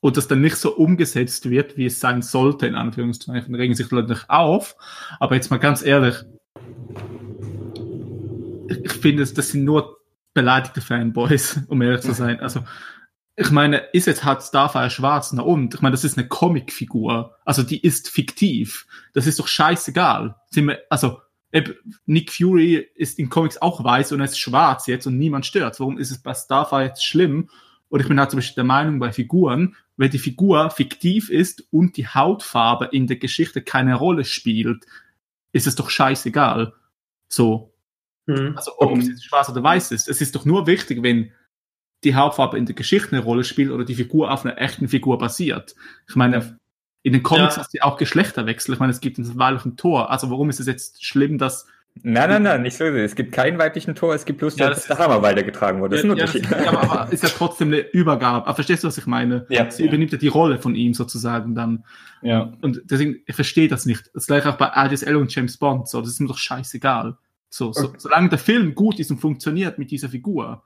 und 0.00 0.16
das 0.16 0.26
dann 0.26 0.40
nicht 0.40 0.56
so 0.56 0.74
umgesetzt 0.74 1.48
wird, 1.48 1.76
wie 1.76 1.86
es 1.86 2.00
sein 2.00 2.22
sollte, 2.22 2.66
in 2.66 2.74
Anführungszeichen, 2.74 3.54
regen 3.54 3.74
sich 3.74 3.90
Leute 3.92 4.10
nicht 4.10 4.28
auf. 4.28 4.74
Aber 5.20 5.36
jetzt 5.36 5.50
mal 5.50 5.58
ganz 5.58 5.84
ehrlich, 5.84 6.16
ich 8.68 8.92
finde, 8.92 9.24
das 9.24 9.48
sind 9.48 9.64
nur 9.64 10.00
beleidigte 10.34 10.80
Fanboys, 10.80 11.60
um 11.68 11.80
ehrlich 11.82 12.00
zu 12.00 12.12
sein. 12.12 12.40
Also, 12.40 12.64
ich 13.36 13.50
meine, 13.52 13.78
ist 13.92 14.06
jetzt 14.06 14.24
hat 14.24 14.42
Starfire 14.42 14.90
schwarz, 14.90 15.32
na 15.32 15.42
und? 15.42 15.74
Ich 15.74 15.82
meine, 15.82 15.92
das 15.92 16.04
ist 16.04 16.18
eine 16.18 16.26
Comicfigur. 16.26 17.36
Also 17.44 17.62
die 17.62 17.80
ist 17.80 18.08
fiktiv. 18.08 18.86
Das 19.12 19.26
ist 19.26 19.38
doch 19.38 19.46
scheißegal. 19.46 20.36
Sind 20.50 20.68
wir, 20.68 20.80
also 20.88 21.20
Nick 22.06 22.32
Fury 22.32 22.86
ist 22.94 23.18
in 23.18 23.30
Comics 23.30 23.60
auch 23.62 23.82
weiß 23.82 24.12
und 24.12 24.20
er 24.20 24.26
ist 24.26 24.38
schwarz 24.38 24.86
jetzt 24.86 25.06
und 25.06 25.16
niemand 25.18 25.46
stört. 25.46 25.78
Warum 25.80 25.98
ist 25.98 26.10
es 26.10 26.18
bei 26.18 26.34
Starfire 26.34 26.84
jetzt 26.84 27.04
schlimm? 27.04 27.48
Und 27.88 28.00
ich 28.00 28.08
bin 28.08 28.18
halt 28.18 28.30
zum 28.30 28.38
Beispiel 28.38 28.56
der 28.56 28.64
Meinung 28.64 28.98
bei 28.98 29.12
Figuren, 29.12 29.76
wenn 29.96 30.10
die 30.10 30.18
Figur 30.18 30.70
fiktiv 30.70 31.30
ist 31.30 31.66
und 31.70 31.96
die 31.96 32.08
Hautfarbe 32.08 32.88
in 32.92 33.06
der 33.06 33.16
Geschichte 33.16 33.62
keine 33.62 33.94
Rolle 33.94 34.24
spielt, 34.24 34.84
ist 35.52 35.66
es 35.66 35.76
doch 35.76 35.88
scheißegal. 35.88 36.74
So. 37.28 37.72
Mhm. 38.26 38.54
Also 38.56 38.72
ob 38.78 38.98
es 38.98 39.24
schwarz 39.24 39.48
oder 39.48 39.62
weiß 39.62 39.92
ist. 39.92 40.08
Es 40.08 40.20
ist 40.20 40.34
doch 40.34 40.44
nur 40.44 40.66
wichtig, 40.66 41.02
wenn 41.02 41.32
die 42.04 42.14
Hauptfarbe 42.14 42.58
in 42.58 42.66
der 42.66 42.74
Geschichte 42.74 43.12
eine 43.12 43.24
Rolle 43.24 43.44
spielt 43.44 43.70
oder 43.70 43.84
die 43.84 43.94
Figur 43.94 44.30
auf 44.30 44.44
einer 44.44 44.58
echten 44.60 44.88
Figur 44.88 45.16
basiert. 45.18 45.74
Ich 46.08 46.16
meine, 46.16 46.58
in 47.06 47.12
den 47.12 47.22
Comics 47.22 47.54
ja. 47.54 47.62
hast 47.62 47.72
du 47.72 47.84
auch 47.84 47.98
Geschlechterwechsel. 47.98 48.74
Ich 48.74 48.80
meine, 48.80 48.90
es 48.90 48.98
gibt 48.98 49.16
einen 49.16 49.38
weiblichen 49.38 49.76
Tor. 49.76 50.10
Also 50.10 50.28
warum 50.28 50.50
ist 50.50 50.58
es 50.58 50.66
jetzt 50.66 51.04
schlimm, 51.04 51.38
dass 51.38 51.68
Nein, 52.02 52.28
nein, 52.28 52.42
nein, 52.42 52.62
nicht 52.62 52.76
so. 52.76 52.84
Es 52.84 53.14
gibt 53.14 53.32
keinen 53.32 53.58
weiblichen 53.58 53.94
Tor, 53.94 54.14
es 54.14 54.26
gibt 54.26 54.40
bloß, 54.40 54.58
ja, 54.58 54.68
dass 54.68 54.86
der 54.86 54.98
Hammer 54.98 55.22
weitergetragen 55.22 55.80
wurde. 55.80 55.96
Das 55.96 56.04
ja, 56.04 56.12
ist 56.12 56.18
ein 56.18 56.42
Unterschied. 56.42 56.50
Ja, 56.50 56.68
aber, 56.68 56.82
aber 56.82 57.12
ist 57.12 57.22
ja 57.22 57.30
trotzdem 57.30 57.68
eine 57.68 57.78
Übergabe. 57.78 58.44
Aber 58.44 58.54
verstehst 58.54 58.82
du, 58.82 58.88
was 58.88 58.98
ich 58.98 59.06
meine? 59.06 59.46
Ja. 59.48 59.70
Sie 59.70 59.86
übernimmt 59.86 60.12
ja 60.12 60.18
die 60.18 60.28
Rolle 60.28 60.58
von 60.58 60.74
ihm 60.74 60.92
sozusagen 60.92 61.54
dann. 61.54 61.84
Ja. 62.20 62.52
Und 62.60 62.82
deswegen, 62.84 63.22
ich 63.24 63.34
verstehe 63.34 63.68
das 63.68 63.86
nicht. 63.86 64.10
Das 64.12 64.26
gleiche 64.26 64.50
auch 64.50 64.58
bei 64.58 64.76
ADSL 64.76 65.16
und 65.16 65.34
James 65.34 65.56
Bond. 65.56 65.88
So, 65.88 66.02
das 66.02 66.10
ist 66.10 66.20
mir 66.20 66.28
doch 66.28 66.36
scheißegal. 66.36 67.16
So, 67.48 67.72
so 67.72 67.86
okay. 67.86 67.96
solange 67.98 68.28
der 68.28 68.38
Film 68.38 68.74
gut 68.74 68.98
ist 68.98 69.10
und 69.10 69.18
funktioniert 69.18 69.78
mit 69.78 69.90
dieser 69.90 70.10
Figur, 70.10 70.64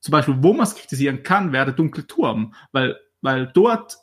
zum 0.00 0.12
Beispiel, 0.12 0.36
wo 0.38 0.52
man 0.52 0.64
es 0.64 0.76
kritisieren 0.76 1.24
kann, 1.24 1.52
wäre 1.52 1.64
der 1.64 1.74
dunkle 1.74 2.06
Turm, 2.06 2.54
weil, 2.70 2.96
weil 3.22 3.50
dort 3.52 3.96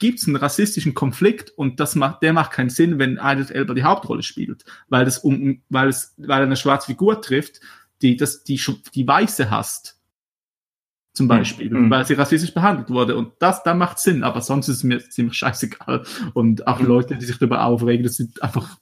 gibt 0.00 0.18
es 0.18 0.26
einen 0.26 0.36
rassistischen 0.36 0.94
Konflikt 0.94 1.50
und 1.50 1.78
das 1.78 1.94
macht, 1.94 2.22
der 2.22 2.32
macht 2.32 2.50
keinen 2.50 2.70
Sinn, 2.70 2.98
wenn 2.98 3.20
Idris 3.22 3.50
Elba 3.50 3.74
die 3.74 3.84
Hauptrolle 3.84 4.24
spielt, 4.24 4.64
weil 4.88 5.04
das 5.04 5.18
um, 5.18 5.62
weil 5.68 5.88
es, 5.88 6.14
weil 6.16 6.40
er 6.40 6.46
eine 6.46 6.56
schwarze 6.56 6.86
Figur 6.86 7.22
trifft, 7.22 7.60
die 8.02 8.16
das, 8.16 8.42
die, 8.42 8.60
die 8.94 9.06
Weiße 9.06 9.50
hasst. 9.50 9.98
Zum 11.12 11.26
Beispiel, 11.28 11.70
mhm. 11.70 11.90
weil 11.90 12.06
sie 12.06 12.14
rassistisch 12.14 12.54
behandelt 12.54 12.88
wurde. 12.88 13.16
Und 13.16 13.32
das, 13.40 13.62
da 13.62 13.74
macht 13.74 13.98
Sinn, 13.98 14.22
aber 14.22 14.40
sonst 14.40 14.68
ist 14.68 14.76
es 14.76 14.84
mir 14.84 15.00
ziemlich 15.00 15.36
scheißegal. 15.36 16.04
Und 16.34 16.66
auch 16.66 16.78
mhm. 16.78 16.86
Leute, 16.86 17.16
die 17.16 17.26
sich 17.26 17.36
darüber 17.36 17.64
aufregen, 17.64 18.04
das 18.04 18.14
sind 18.14 18.42
einfach 18.42 18.78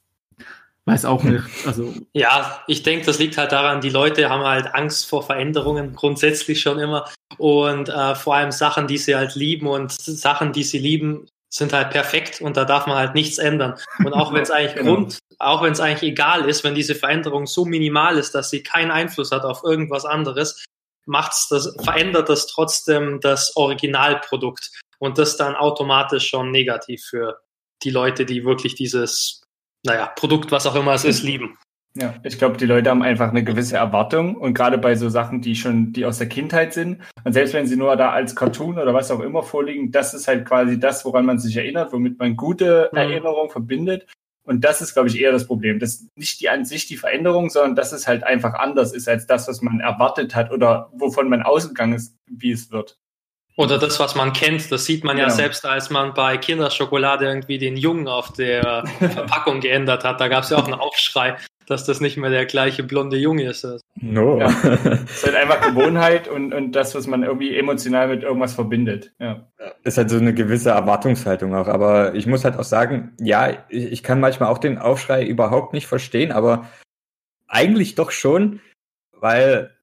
Weiß 0.89 1.05
auch 1.05 1.23
nicht. 1.23 1.43
Also. 1.67 1.93
Ja, 2.13 2.63
ich 2.67 2.81
denke, 2.81 3.05
das 3.05 3.19
liegt 3.19 3.37
halt 3.37 3.51
daran, 3.51 3.79
die 3.79 3.91
Leute 3.91 4.27
haben 4.29 4.43
halt 4.43 4.73
Angst 4.73 5.07
vor 5.07 5.21
Veränderungen 5.21 5.93
grundsätzlich 5.93 6.61
schon 6.61 6.79
immer. 6.79 7.05
Und 7.37 7.89
äh, 7.89 8.15
vor 8.15 8.35
allem 8.35 8.51
Sachen, 8.51 8.87
die 8.87 8.97
sie 8.97 9.15
halt 9.15 9.35
lieben 9.35 9.67
und 9.67 9.91
Sachen, 9.91 10.51
die 10.51 10.63
sie 10.63 10.79
lieben, 10.79 11.27
sind 11.51 11.73
halt 11.73 11.91
perfekt 11.91 12.41
und 12.41 12.57
da 12.57 12.65
darf 12.65 12.87
man 12.87 12.97
halt 12.97 13.13
nichts 13.13 13.37
ändern. 13.37 13.75
Und 13.99 14.13
auch 14.13 14.33
wenn 14.33 14.41
es 14.41 14.49
eigentlich 14.51 14.75
genau. 14.75 14.95
Grund, 14.95 15.19
auch 15.37 15.61
wenn 15.61 15.73
es 15.73 15.79
eigentlich 15.79 16.11
egal 16.11 16.49
ist, 16.49 16.63
wenn 16.63 16.73
diese 16.73 16.95
Veränderung 16.95 17.45
so 17.45 17.65
minimal 17.65 18.17
ist, 18.17 18.33
dass 18.33 18.49
sie 18.49 18.63
keinen 18.63 18.89
Einfluss 18.89 19.31
hat 19.31 19.43
auf 19.43 19.63
irgendwas 19.63 20.05
anderes, 20.05 20.65
macht's 21.05 21.49
das, 21.49 21.75
verändert 21.83 22.29
das 22.29 22.47
trotzdem 22.47 23.19
das 23.21 23.55
Originalprodukt. 23.55 24.71
Und 24.97 25.17
das 25.17 25.37
dann 25.37 25.55
automatisch 25.55 26.27
schon 26.27 26.51
negativ 26.51 27.03
für 27.05 27.39
die 27.83 27.91
Leute, 27.91 28.25
die 28.25 28.43
wirklich 28.43 28.75
dieses 28.75 29.41
naja, 29.85 30.07
Produkt, 30.15 30.51
was 30.51 30.65
auch 30.67 30.75
immer 30.75 30.93
es 30.93 31.05
ist, 31.05 31.23
lieben. 31.23 31.57
Ja, 31.95 32.13
ich 32.23 32.37
glaube, 32.37 32.57
die 32.57 32.65
Leute 32.65 32.89
haben 32.91 33.01
einfach 33.01 33.29
eine 33.29 33.43
gewisse 33.43 33.77
Erwartung 33.77 34.35
und 34.35 34.53
gerade 34.53 34.77
bei 34.77 34.95
so 34.95 35.09
Sachen, 35.09 35.41
die 35.41 35.55
schon, 35.55 35.91
die 35.91 36.05
aus 36.05 36.19
der 36.19 36.29
Kindheit 36.29 36.73
sind 36.73 37.01
und 37.23 37.33
selbst 37.33 37.53
wenn 37.53 37.65
sie 37.65 37.75
nur 37.77 37.95
da 37.95 38.11
als 38.11 38.35
Cartoon 38.35 38.77
oder 38.77 38.93
was 38.93 39.09
auch 39.09 39.21
immer 39.21 39.41
vorliegen, 39.41 39.91
das 39.91 40.13
ist 40.13 40.27
halt 40.27 40.45
quasi 40.45 40.79
das, 40.79 41.03
woran 41.03 41.25
man 41.25 41.39
sich 41.39 41.57
erinnert, 41.57 41.91
womit 41.91 42.19
man 42.19 42.35
gute 42.35 42.89
mhm. 42.91 42.97
Erinnerungen 42.97 43.49
verbindet 43.49 44.05
Und 44.43 44.63
das 44.63 44.81
ist, 44.81 44.93
glaube 44.93 45.09
ich, 45.09 45.19
eher 45.19 45.31
das 45.31 45.47
Problem. 45.47 45.79
Das 45.79 45.95
ist 45.95 46.17
nicht 46.17 46.39
die 46.41 46.49
an 46.49 46.63
sich 46.63 46.85
die 46.85 46.97
Veränderung, 46.97 47.49
sondern 47.49 47.75
dass 47.75 47.91
es 47.91 48.07
halt 48.07 48.23
einfach 48.23 48.53
anders 48.53 48.93
ist 48.93 49.09
als 49.09 49.25
das, 49.25 49.47
was 49.47 49.61
man 49.61 49.79
erwartet 49.79 50.35
hat 50.35 50.51
oder 50.51 50.91
wovon 50.93 51.27
man 51.27 51.41
ausgegangen 51.41 51.93
ist, 51.93 52.15
wie 52.27 52.51
es 52.51 52.71
wird. 52.71 52.99
Oder 53.59 53.77
das, 53.77 53.99
was 53.99 54.15
man 54.15 54.31
kennt, 54.31 54.71
das 54.71 54.85
sieht 54.85 55.03
man 55.03 55.17
genau. 55.17 55.27
ja 55.27 55.33
selbst, 55.33 55.65
als 55.65 55.89
man 55.89 56.13
bei 56.13 56.37
Kinderschokolade 56.37 57.25
irgendwie 57.25 57.57
den 57.57 57.75
Jungen 57.75 58.07
auf 58.07 58.31
der 58.31 58.85
Verpackung 58.99 59.59
geändert 59.59 60.05
hat. 60.05 60.21
Da 60.21 60.29
gab 60.29 60.45
es 60.45 60.49
ja 60.49 60.57
auch 60.57 60.63
einen 60.63 60.79
Aufschrei, 60.79 61.35
dass 61.67 61.83
das 61.83 61.99
nicht 61.99 62.15
mehr 62.15 62.29
der 62.29 62.45
gleiche 62.45 62.83
blonde 62.83 63.17
Junge 63.17 63.43
ist. 63.49 63.67
No. 63.95 64.39
Ja. 64.39 64.47
Es 65.03 65.17
ist 65.17 65.25
halt 65.25 65.35
einfach 65.35 65.59
Gewohnheit 65.59 66.29
und, 66.29 66.53
und 66.53 66.71
das, 66.71 66.95
was 66.95 67.05
man 67.05 67.23
irgendwie 67.23 67.53
emotional 67.57 68.07
mit 68.07 68.23
irgendwas 68.23 68.53
verbindet. 68.53 69.11
Ja. 69.19 69.45
Ist 69.83 69.97
halt 69.97 70.09
so 70.09 70.15
eine 70.15 70.33
gewisse 70.33 70.69
Erwartungshaltung 70.69 71.53
auch. 71.53 71.67
Aber 71.67 72.15
ich 72.15 72.27
muss 72.27 72.45
halt 72.45 72.57
auch 72.57 72.63
sagen, 72.63 73.11
ja, 73.19 73.65
ich, 73.67 73.91
ich 73.91 74.03
kann 74.03 74.21
manchmal 74.21 74.47
auch 74.47 74.59
den 74.59 74.77
Aufschrei 74.77 75.25
überhaupt 75.25 75.73
nicht 75.73 75.87
verstehen, 75.87 76.31
aber 76.31 76.69
eigentlich 77.49 77.95
doch 77.95 78.11
schon, 78.11 78.61
weil 79.11 79.75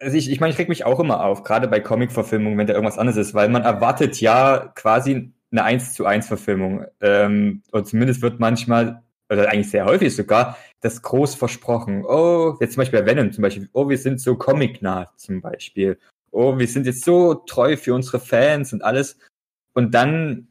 also 0.00 0.16
ich, 0.16 0.30
ich 0.30 0.40
meine, 0.40 0.52
ich 0.52 0.58
reg 0.58 0.68
mich 0.68 0.84
auch 0.84 1.00
immer 1.00 1.24
auf, 1.24 1.42
gerade 1.42 1.68
bei 1.68 1.80
Comic-Verfilmungen, 1.80 2.58
wenn 2.58 2.66
da 2.66 2.74
irgendwas 2.74 2.98
anderes 2.98 3.16
ist, 3.18 3.34
weil 3.34 3.48
man 3.48 3.62
erwartet 3.62 4.20
ja 4.20 4.72
quasi 4.74 5.32
eine 5.50 5.64
1 5.64 5.94
zu 5.94 6.04
1 6.06 6.26
Verfilmung. 6.26 6.84
Ähm, 7.00 7.62
und 7.70 7.86
zumindest 7.86 8.22
wird 8.22 8.40
manchmal, 8.40 9.02
oder 9.30 9.48
eigentlich 9.50 9.70
sehr 9.70 9.86
häufig 9.86 10.14
sogar, 10.14 10.58
das 10.80 11.02
groß 11.02 11.34
versprochen. 11.36 12.04
Oh, 12.04 12.56
jetzt 12.60 12.74
zum 12.74 12.82
Beispiel 12.82 13.00
bei 13.00 13.06
Venom 13.06 13.32
zum 13.32 13.42
Beispiel, 13.42 13.68
oh, 13.72 13.88
wir 13.88 13.98
sind 13.98 14.20
so 14.20 14.36
comic-nah 14.36 15.12
zum 15.16 15.40
Beispiel. 15.40 15.98
Oh, 16.30 16.58
wir 16.58 16.66
sind 16.66 16.86
jetzt 16.86 17.04
so 17.04 17.34
treu 17.34 17.76
für 17.76 17.94
unsere 17.94 18.20
Fans 18.20 18.72
und 18.72 18.82
alles. 18.82 19.18
Und 19.74 19.94
dann 19.94 20.48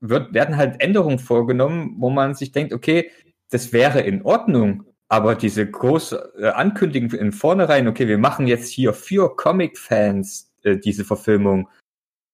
wird, 0.00 0.32
werden 0.34 0.56
halt 0.56 0.80
Änderungen 0.80 1.18
vorgenommen, 1.18 1.96
wo 1.98 2.10
man 2.10 2.34
sich 2.34 2.52
denkt, 2.52 2.72
okay, 2.72 3.10
das 3.50 3.72
wäre 3.72 4.00
in 4.00 4.22
Ordnung, 4.22 4.84
aber 5.08 5.34
diese 5.34 5.70
große 5.70 6.32
äh, 6.38 6.46
Ankündigung 6.48 7.10
in 7.12 7.32
vornherein, 7.32 7.88
okay, 7.88 8.08
wir 8.08 8.18
machen 8.18 8.46
jetzt 8.46 8.70
hier 8.70 8.92
für 8.92 9.36
Comic-Fans 9.36 10.52
äh, 10.62 10.76
diese 10.76 11.04
Verfilmung, 11.04 11.68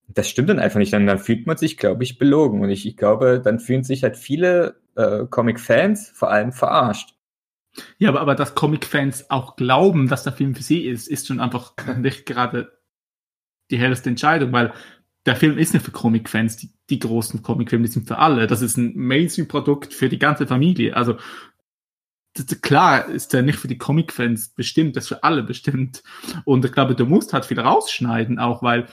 das 0.09 0.29
stimmt 0.29 0.49
dann 0.49 0.59
einfach 0.59 0.79
nicht. 0.79 0.93
Dann, 0.93 1.07
dann 1.07 1.19
fühlt 1.19 1.47
man 1.47 1.57
sich, 1.57 1.77
glaube 1.77 2.03
ich, 2.03 2.19
belogen. 2.19 2.61
Und 2.61 2.71
ich, 2.71 2.87
ich 2.87 2.97
glaube, 2.97 3.41
dann 3.43 3.61
fühlen 3.61 3.85
sich 3.85 4.03
halt 4.03 4.17
viele 4.17 4.81
äh, 4.97 5.27
Comic-Fans 5.27 6.11
vor 6.15 6.31
allem 6.31 6.53
verarscht. 6.53 7.15
Ja, 7.99 8.09
aber, 8.09 8.21
aber 8.21 8.35
dass 8.35 8.55
Comic-Fans 8.55 9.31
auch 9.31 9.57
glauben, 9.57 10.09
dass 10.09 10.25
der 10.25 10.33
Film 10.33 10.55
für 10.55 10.63
sie 10.63 10.87
ist, 10.87 11.09
ist 11.09 11.27
schon 11.27 11.41
einfach 11.41 11.75
nicht 11.99 12.27
gerade 12.27 12.73
die 13.71 13.79
hellste 13.79 14.11
Entscheidung, 14.11 14.53
weil 14.53 14.73
der 15.27 15.37
Film 15.37 15.59
ist 15.59 15.75
nicht 15.75 15.85
für 15.85 15.93
Comic-Fans, 15.93 16.57
die, 16.57 16.71
die 16.89 16.99
großen 16.99 17.43
Comic-Filme, 17.43 17.87
die 17.87 17.93
sind 17.93 18.09
für 18.09 18.19
alle. 18.19 18.47
Das 18.47 18.63
ist 18.63 18.77
ein 18.77 18.95
Mainstream-Produkt 18.97 19.93
für 19.93 20.09
die 20.09 20.19
ganze 20.19 20.47
Familie. 20.47 20.97
Also 20.97 21.17
klar 22.63 23.07
ist 23.07 23.33
der 23.33 23.43
nicht 23.43 23.59
für 23.59 23.69
die 23.69 23.79
Comic-Fans 23.79 24.51
bestimmt, 24.51 24.97
das 24.97 25.05
ist 25.05 25.09
für 25.09 25.25
alle 25.25 25.43
bestimmt. 25.43 26.03
Und 26.45 26.65
ich 26.65 26.73
glaube, 26.73 26.95
du 26.95 27.07
musst 27.07 27.33
halt 27.33 27.45
viel 27.45 27.61
rausschneiden, 27.61 28.39
auch 28.39 28.63
weil, 28.63 28.87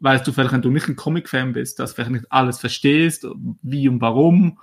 weißt 0.00 0.26
du, 0.26 0.32
vielleicht, 0.32 0.52
wenn 0.52 0.62
du 0.62 0.70
nicht 0.70 0.88
ein 0.88 0.96
Comic-Fan 0.96 1.52
bist, 1.52 1.78
dass 1.78 1.90
du 1.90 1.96
vielleicht 1.96 2.10
nicht 2.10 2.32
alles 2.32 2.58
verstehst, 2.58 3.26
wie 3.62 3.88
und 3.88 4.00
warum. 4.00 4.58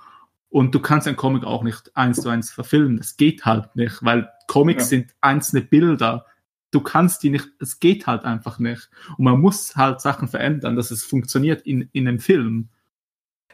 Und 0.50 0.74
du 0.74 0.80
kannst 0.80 1.06
einen 1.06 1.16
Comic 1.16 1.44
auch 1.44 1.62
nicht 1.62 1.96
eins 1.96 2.20
zu 2.20 2.28
eins 2.28 2.50
verfilmen. 2.50 2.98
Das 2.98 3.16
geht 3.16 3.46
halt 3.46 3.74
nicht, 3.74 4.02
weil 4.02 4.28
Comics 4.48 4.84
ja. 4.84 4.88
sind 4.88 5.14
einzelne 5.22 5.62
Bilder. 5.62 6.26
Du 6.70 6.80
kannst 6.80 7.22
die 7.22 7.30
nicht, 7.30 7.48
es 7.58 7.80
geht 7.80 8.06
halt 8.06 8.24
einfach 8.24 8.58
nicht. 8.58 8.90
Und 9.16 9.24
man 9.24 9.40
muss 9.40 9.76
halt 9.76 10.02
Sachen 10.02 10.28
verändern, 10.28 10.76
dass 10.76 10.90
es 10.90 11.04
funktioniert 11.04 11.62
in, 11.62 11.88
in 11.92 12.06
einem 12.06 12.18
Film. 12.18 12.68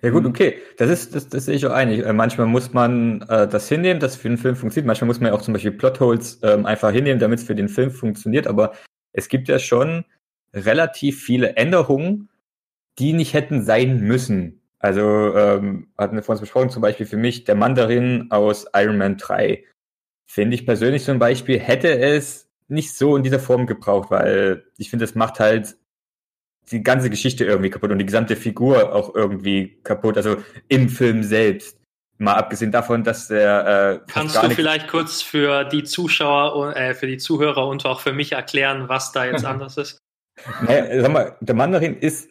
Ja 0.02 0.10
gut, 0.10 0.22
mhm. 0.22 0.30
okay. 0.30 0.58
Das 0.76 0.90
ist, 0.90 1.14
das, 1.14 1.28
das 1.28 1.46
sehe 1.46 1.54
ich 1.54 1.66
auch 1.66 1.72
einig. 1.72 2.04
Äh, 2.04 2.12
manchmal 2.12 2.46
muss 2.46 2.72
man 2.72 3.22
äh, 3.22 3.48
das 3.48 3.68
hinnehmen, 3.68 4.00
dass 4.00 4.16
für 4.16 4.28
den 4.28 4.38
Film 4.38 4.56
funktioniert. 4.56 4.86
Manchmal 4.86 5.06
muss 5.06 5.20
man 5.20 5.32
ja 5.32 5.36
auch 5.36 5.42
zum 5.42 5.54
Beispiel 5.54 5.72
Plotholes 5.72 6.40
ähm, 6.42 6.66
einfach 6.66 6.92
hinnehmen, 6.92 7.18
damit 7.20 7.40
es 7.40 7.44
für 7.46 7.54
den 7.54 7.68
Film 7.68 7.90
funktioniert. 7.90 8.46
Aber 8.46 8.72
es 9.12 9.28
gibt 9.28 9.48
ja 9.48 9.58
schon 9.58 10.04
relativ 10.54 11.22
viele 11.22 11.56
Änderungen, 11.56 12.28
die 12.98 13.12
nicht 13.12 13.34
hätten 13.34 13.62
sein 13.62 14.00
müssen. 14.00 14.60
Also 14.78 15.02
ähm, 15.36 15.88
hatten 15.98 16.16
wir 16.16 16.22
vorhin 16.22 16.40
besprochen, 16.40 16.70
zum 16.70 16.82
Beispiel 16.82 17.06
für 17.06 17.16
mich 17.16 17.44
der 17.44 17.56
Mandarin 17.56 18.30
aus 18.30 18.66
Iron 18.74 18.98
Man 18.98 19.16
3. 19.16 19.64
Finde 20.26 20.54
ich 20.54 20.66
persönlich 20.66 21.04
zum 21.04 21.18
Beispiel, 21.18 21.58
hätte 21.58 21.98
es 21.98 22.48
nicht 22.68 22.94
so 22.94 23.16
in 23.16 23.22
dieser 23.22 23.40
Form 23.40 23.66
gebraucht, 23.66 24.10
weil 24.10 24.64
ich 24.76 24.90
finde, 24.90 25.04
es 25.04 25.14
macht 25.14 25.40
halt 25.40 25.76
die 26.72 26.82
ganze 26.82 27.10
Geschichte 27.10 27.44
irgendwie 27.44 27.70
kaputt 27.70 27.90
und 27.90 27.98
die 27.98 28.06
gesamte 28.06 28.36
Figur 28.36 28.94
auch 28.94 29.14
irgendwie 29.14 29.78
kaputt, 29.82 30.16
also 30.16 30.36
im 30.68 30.88
Film 30.88 31.22
selbst. 31.22 31.78
Mal 32.20 32.34
abgesehen 32.34 32.72
davon, 32.72 33.04
dass 33.04 33.28
der. 33.28 34.00
Äh, 34.06 34.10
Kannst 34.12 34.42
du 34.42 34.50
vielleicht 34.50 34.88
kurz 34.88 35.22
für 35.22 35.64
die 35.64 35.84
Zuschauer, 35.84 36.76
äh, 36.76 36.94
für 36.94 37.06
die 37.06 37.18
Zuhörer 37.18 37.68
und 37.68 37.86
auch 37.86 38.00
für 38.00 38.12
mich 38.12 38.32
erklären, 38.32 38.88
was 38.88 39.12
da 39.12 39.24
jetzt 39.24 39.44
anders 39.44 39.76
ist? 39.76 39.98
Naja, 40.62 41.00
sag 41.00 41.12
mal, 41.12 41.36
der 41.40 41.54
Mandarin 41.54 41.96
ist, 41.96 42.28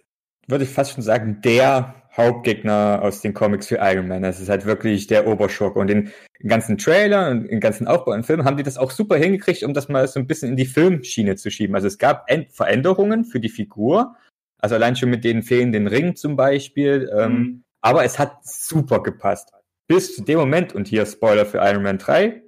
würde 0.48 0.66
ich 0.66 0.70
fast 0.70 0.94
schon 0.94 1.04
sagen, 1.04 1.42
der 1.42 1.96
Hauptgegner 2.18 3.00
aus 3.04 3.22
den 3.22 3.34
Comics 3.34 3.68
für 3.68 3.78
Iron 3.80 4.08
Man. 4.08 4.24
Das 4.24 4.40
ist 4.40 4.50
halt 4.50 4.66
wirklich 4.66 5.08
der 5.08 5.28
Oberschurke. 5.28 5.80
Und 5.80 5.88
den 5.88 6.12
ganzen 6.46 6.78
Trailer 6.78 7.30
und 7.30 7.48
den 7.48 7.60
ganzen 7.60 7.88
Aufbau 7.88 8.14
im 8.14 8.24
Film 8.24 8.44
haben 8.44 8.58
die 8.58 8.64
das 8.64 8.78
auch 8.78 8.92
super 8.92 9.18
hingekriegt, 9.18 9.64
um 9.64 9.74
das 9.74 9.88
mal 9.88 10.08
so 10.08 10.20
ein 10.20 10.28
bisschen 10.28 10.50
in 10.50 10.58
die 10.58 10.66
Filmschiene 10.66 11.36
zu 11.36 11.52
schieben. 11.52 11.76
Also 11.76 11.88
es 11.88 12.00
gab 12.00 12.28
Veränderungen 12.50 13.24
für 13.24 13.40
die 13.40 13.50
Figur, 13.50 14.16
also 14.60 14.76
allein 14.76 14.96
schon 14.96 15.10
mit 15.10 15.24
den 15.24 15.44
fehlenden 15.44 15.88
Ringen 15.88 16.16
zum 16.16 16.36
Beispiel. 16.36 17.10
Ähm, 17.16 17.32
mhm. 17.32 17.64
Aber 17.82 18.04
es 18.04 18.20
hat 18.20 18.46
super 18.46 19.02
gepasst. 19.04 19.52
Bis 19.88 20.16
zu 20.16 20.24
dem 20.24 20.40
Moment, 20.40 20.74
und 20.74 20.88
hier 20.88 21.06
Spoiler 21.06 21.46
für 21.46 21.60
Iron 21.60 21.84
Man 21.84 21.98
3, 21.98 22.42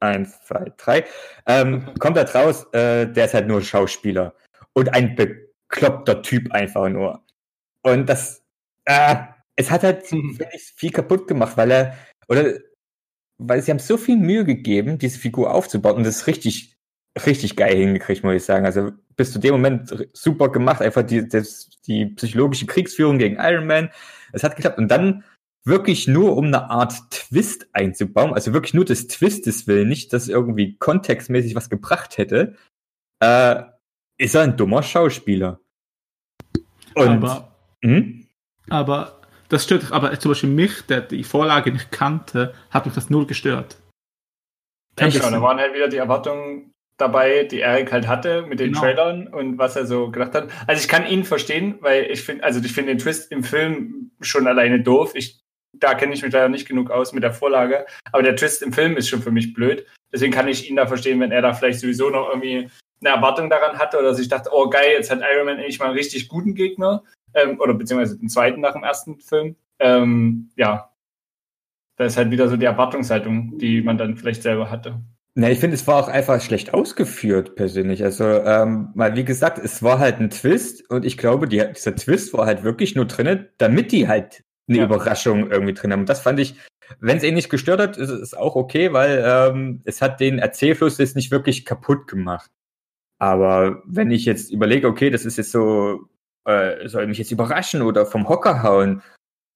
eins, 0.00 0.38
zwei, 0.44 0.72
drei, 0.76 1.04
ähm, 1.46 1.92
kommt 1.98 2.16
da 2.16 2.24
draus, 2.24 2.64
äh, 2.72 3.06
der 3.06 3.24
ist 3.24 3.34
halt 3.34 3.48
nur 3.48 3.62
Schauspieler. 3.62 4.34
Und 4.72 4.92
ein 4.94 5.16
bekloppter 5.16 6.22
Typ 6.22 6.52
einfach 6.52 6.88
nur. 6.88 7.24
Und 7.82 8.08
das, 8.08 8.42
äh, 8.84 9.16
es 9.56 9.70
hat 9.70 9.82
halt 9.82 10.10
mhm. 10.12 10.38
viel 10.76 10.90
kaputt 10.90 11.26
gemacht, 11.28 11.56
weil 11.56 11.70
er, 11.70 11.98
oder, 12.28 12.54
weil 13.38 13.62
sie 13.62 13.70
haben 13.70 13.78
so 13.78 13.96
viel 13.96 14.16
Mühe 14.16 14.44
gegeben, 14.44 14.98
diese 14.98 15.18
Figur 15.18 15.52
aufzubauen 15.52 15.96
und 15.96 16.04
das 16.04 16.16
ist 16.16 16.26
richtig, 16.26 16.76
richtig 17.26 17.56
geil 17.56 17.76
hingekriegt, 17.76 18.24
muss 18.24 18.34
ich 18.34 18.44
sagen. 18.44 18.64
Also 18.66 18.92
bis 19.16 19.32
zu 19.32 19.38
dem 19.38 19.52
Moment 19.52 20.08
super 20.12 20.50
gemacht, 20.50 20.82
einfach 20.82 21.02
die, 21.02 21.28
das, 21.28 21.70
die 21.86 22.06
psychologische 22.06 22.66
Kriegsführung 22.66 23.18
gegen 23.18 23.36
Iron 23.38 23.66
Man. 23.66 23.90
Es 24.32 24.42
hat 24.42 24.56
geklappt. 24.56 24.78
Und 24.78 24.88
dann 24.88 25.24
wirklich 25.64 26.06
nur 26.06 26.36
um 26.36 26.46
eine 26.46 26.70
Art 26.70 27.10
Twist 27.10 27.68
einzubauen, 27.72 28.34
also 28.34 28.52
wirklich 28.52 28.74
nur 28.74 28.84
des 28.84 29.06
Twistes 29.06 29.66
will, 29.66 29.86
nicht, 29.86 30.12
dass 30.12 30.28
irgendwie 30.28 30.76
kontextmäßig 30.76 31.54
was 31.54 31.70
gebracht 31.70 32.18
hätte, 32.18 32.54
äh, 33.20 33.62
ist 34.18 34.34
er 34.34 34.42
ein 34.42 34.56
dummer 34.56 34.82
Schauspieler. 34.82 35.60
Und, 36.94 37.08
aber, 37.08 37.56
hm? 37.82 38.26
aber 38.68 39.20
das 39.48 39.64
stört 39.64 39.90
aber 39.90 40.18
zum 40.18 40.32
Beispiel 40.32 40.50
mich, 40.50 40.82
der 40.82 41.00
die 41.00 41.24
Vorlage 41.24 41.72
nicht 41.72 41.90
kannte, 41.90 42.54
hat 42.70 42.86
mich 42.86 42.94
das 42.94 43.10
null 43.10 43.26
gestört. 43.26 43.78
Echt 44.96 45.22
schon, 45.22 45.32
da 45.32 45.42
waren 45.42 45.58
halt 45.58 45.74
wieder 45.74 45.88
die 45.88 45.96
Erwartungen 45.96 46.73
dabei, 46.96 47.44
die 47.44 47.60
Eric 47.60 47.92
halt 47.92 48.06
hatte 48.06 48.42
mit 48.42 48.60
den 48.60 48.68
genau. 48.68 48.80
Trailern 48.80 49.28
und 49.28 49.58
was 49.58 49.76
er 49.76 49.86
so 49.86 50.10
gedacht 50.10 50.34
hat. 50.34 50.48
Also 50.66 50.80
ich 50.80 50.88
kann 50.88 51.06
ihn 51.06 51.24
verstehen, 51.24 51.76
weil 51.80 52.10
ich 52.10 52.22
finde, 52.22 52.44
also 52.44 52.60
ich 52.60 52.72
finde 52.72 52.92
den 52.92 52.98
Twist 52.98 53.32
im 53.32 53.42
Film 53.42 54.12
schon 54.20 54.46
alleine 54.46 54.80
doof. 54.80 55.12
Ich, 55.14 55.40
da 55.72 55.94
kenne 55.94 56.14
ich 56.14 56.22
mich 56.22 56.32
leider 56.32 56.48
nicht 56.48 56.68
genug 56.68 56.90
aus 56.90 57.12
mit 57.12 57.22
der 57.22 57.32
Vorlage. 57.32 57.86
Aber 58.12 58.22
der 58.22 58.36
Twist 58.36 58.62
im 58.62 58.72
Film 58.72 58.96
ist 58.96 59.08
schon 59.08 59.22
für 59.22 59.32
mich 59.32 59.54
blöd. 59.54 59.86
Deswegen 60.12 60.32
kann 60.32 60.48
ich 60.48 60.70
ihn 60.70 60.76
da 60.76 60.86
verstehen, 60.86 61.18
wenn 61.20 61.32
er 61.32 61.42
da 61.42 61.52
vielleicht 61.52 61.80
sowieso 61.80 62.10
noch 62.10 62.28
irgendwie 62.28 62.70
eine 63.00 63.14
Erwartung 63.14 63.50
daran 63.50 63.78
hatte 63.78 63.98
oder 63.98 64.14
sich 64.14 64.28
dachte, 64.28 64.50
oh 64.52 64.70
geil, 64.70 64.92
jetzt 64.92 65.10
hat 65.10 65.20
Iron 65.20 65.46
Man 65.46 65.58
endlich 65.58 65.80
mal 65.80 65.86
einen 65.86 65.96
richtig 65.96 66.28
guten 66.28 66.54
Gegner. 66.54 67.02
Ähm, 67.34 67.58
oder 67.60 67.74
beziehungsweise 67.74 68.16
den 68.18 68.28
zweiten 68.28 68.60
nach 68.60 68.74
dem 68.74 68.84
ersten 68.84 69.18
Film. 69.18 69.56
Ähm, 69.80 70.50
ja. 70.56 70.90
Da 71.96 72.04
ist 72.04 72.16
halt 72.16 72.30
wieder 72.30 72.48
so 72.48 72.56
die 72.56 72.66
Erwartungshaltung, 72.66 73.58
die 73.58 73.82
man 73.82 73.98
dann 73.98 74.16
vielleicht 74.16 74.42
selber 74.42 74.70
hatte. 74.70 75.00
Na, 75.36 75.50
ich 75.50 75.58
finde, 75.58 75.74
es 75.74 75.86
war 75.88 75.96
auch 75.96 76.08
einfach 76.08 76.40
schlecht 76.40 76.72
ausgeführt, 76.74 77.56
persönlich. 77.56 78.04
Also, 78.04 78.24
ähm, 78.24 78.90
weil, 78.94 79.16
wie 79.16 79.24
gesagt, 79.24 79.58
es 79.58 79.82
war 79.82 79.98
halt 79.98 80.20
ein 80.20 80.30
Twist 80.30 80.88
und 80.90 81.04
ich 81.04 81.18
glaube, 81.18 81.48
die, 81.48 81.64
dieser 81.74 81.96
Twist 81.96 82.32
war 82.34 82.46
halt 82.46 82.62
wirklich 82.62 82.94
nur 82.94 83.06
drin, 83.06 83.48
damit 83.58 83.90
die 83.90 84.06
halt 84.06 84.44
eine 84.68 84.78
ja. 84.78 84.84
Überraschung 84.84 85.50
irgendwie 85.50 85.74
drin 85.74 85.92
haben. 85.92 86.00
Und 86.00 86.08
das 86.08 86.20
fand 86.20 86.38
ich, 86.38 86.54
wenn 87.00 87.16
es 87.16 87.24
eh 87.24 87.32
nicht 87.32 87.50
gestört 87.50 87.80
hat, 87.80 87.96
ist 87.96 88.10
es 88.10 88.34
auch 88.34 88.54
okay, 88.54 88.92
weil 88.92 89.24
ähm, 89.26 89.82
es 89.84 90.00
hat 90.00 90.20
den 90.20 90.38
Erzählfluss 90.38 90.98
jetzt 90.98 91.16
nicht 91.16 91.32
wirklich 91.32 91.64
kaputt 91.64 92.06
gemacht. 92.06 92.50
Aber 93.18 93.82
wenn 93.86 94.12
ich 94.12 94.24
jetzt 94.26 94.52
überlege, 94.52 94.86
okay, 94.86 95.10
das 95.10 95.24
ist 95.24 95.36
jetzt 95.36 95.50
so, 95.50 96.08
äh, 96.44 96.88
soll 96.88 97.06
mich 97.08 97.18
jetzt 97.18 97.32
überraschen 97.32 97.82
oder 97.82 98.06
vom 98.06 98.28
Hocker 98.28 98.62
hauen, 98.62 99.02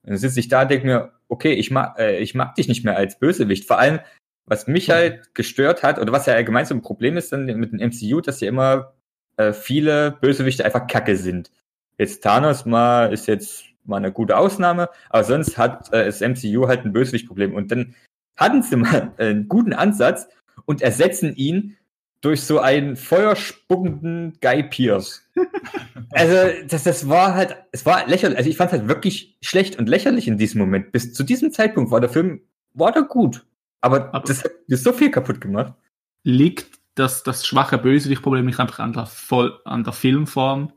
dann 0.02 0.16
sitze 0.16 0.40
ich 0.40 0.48
da 0.48 0.62
und 0.62 0.70
denke 0.70 0.86
mir, 0.86 1.12
okay, 1.28 1.52
ich 1.52 1.70
mag, 1.70 1.98
äh, 1.98 2.18
ich 2.18 2.34
mag 2.34 2.54
dich 2.54 2.66
nicht 2.66 2.84
mehr 2.84 2.96
als 2.96 3.18
Bösewicht. 3.18 3.66
Vor 3.66 3.78
allem, 3.78 4.00
was 4.48 4.66
mich 4.66 4.90
halt 4.90 5.34
gestört 5.34 5.82
hat, 5.82 5.98
oder 5.98 6.12
was 6.12 6.26
ja 6.26 6.34
allgemein 6.34 6.64
so 6.64 6.74
ein 6.74 6.82
Problem 6.82 7.16
ist 7.16 7.32
dann 7.32 7.46
mit 7.46 7.72
dem 7.72 7.80
MCU, 7.80 8.20
dass 8.20 8.40
ja 8.40 8.48
immer 8.48 8.94
äh, 9.36 9.52
viele 9.52 10.12
Bösewichte 10.20 10.64
einfach 10.64 10.86
kacke 10.86 11.16
sind. 11.16 11.50
Jetzt 11.98 12.22
Thanos 12.22 12.64
mal 12.64 13.12
ist 13.12 13.26
jetzt 13.26 13.64
mal 13.84 13.96
eine 13.96 14.12
gute 14.12 14.36
Ausnahme, 14.36 14.88
aber 15.10 15.24
sonst 15.24 15.58
hat 15.58 15.92
äh, 15.92 16.04
das 16.04 16.20
MCU 16.20 16.68
halt 16.68 16.84
ein 16.84 16.92
Bösewicht-Problem. 16.92 17.54
Und 17.54 17.70
dann 17.72 17.94
hatten 18.36 18.62
sie 18.62 18.76
mal 18.76 19.12
einen 19.18 19.48
guten 19.48 19.72
Ansatz 19.72 20.28
und 20.64 20.82
ersetzen 20.82 21.34
ihn 21.34 21.76
durch 22.20 22.42
so 22.42 22.58
einen 22.58 22.96
feuerspuckenden 22.96 24.38
Guy 24.40 24.64
Pierce. 24.64 25.22
also, 26.10 26.34
das, 26.68 26.84
das 26.84 27.08
war 27.08 27.34
halt, 27.34 27.56
es 27.70 27.86
war 27.86 28.06
lächerlich. 28.08 28.38
Also, 28.38 28.50
ich 28.50 28.56
fand 28.56 28.72
es 28.72 28.78
halt 28.78 28.88
wirklich 28.88 29.36
schlecht 29.40 29.78
und 29.78 29.88
lächerlich 29.88 30.26
in 30.26 30.36
diesem 30.36 30.60
Moment. 30.60 30.90
Bis 30.92 31.12
zu 31.12 31.22
diesem 31.22 31.52
Zeitpunkt 31.52 31.90
war 31.90 32.00
der 32.00 32.10
Film, 32.10 32.40
war 32.74 32.92
der 32.92 33.02
gut. 33.02 33.44
Aber, 33.80 34.14
Aber 34.14 34.26
das 34.26 34.44
hat 34.44 34.52
mir 34.66 34.76
so 34.76 34.92
viel 34.92 35.10
kaputt 35.10 35.40
gemacht. 35.40 35.74
Liegt 36.22 36.78
das, 36.94 37.22
das 37.22 37.46
schwache 37.46 37.78
Bösewicht-Problem 37.78 38.46
nicht 38.46 38.58
einfach 38.58 38.80
an 38.80 38.92
der, 38.92 39.06
voll, 39.06 39.60
an 39.64 39.84
der 39.84 39.92
Filmform? 39.92 40.72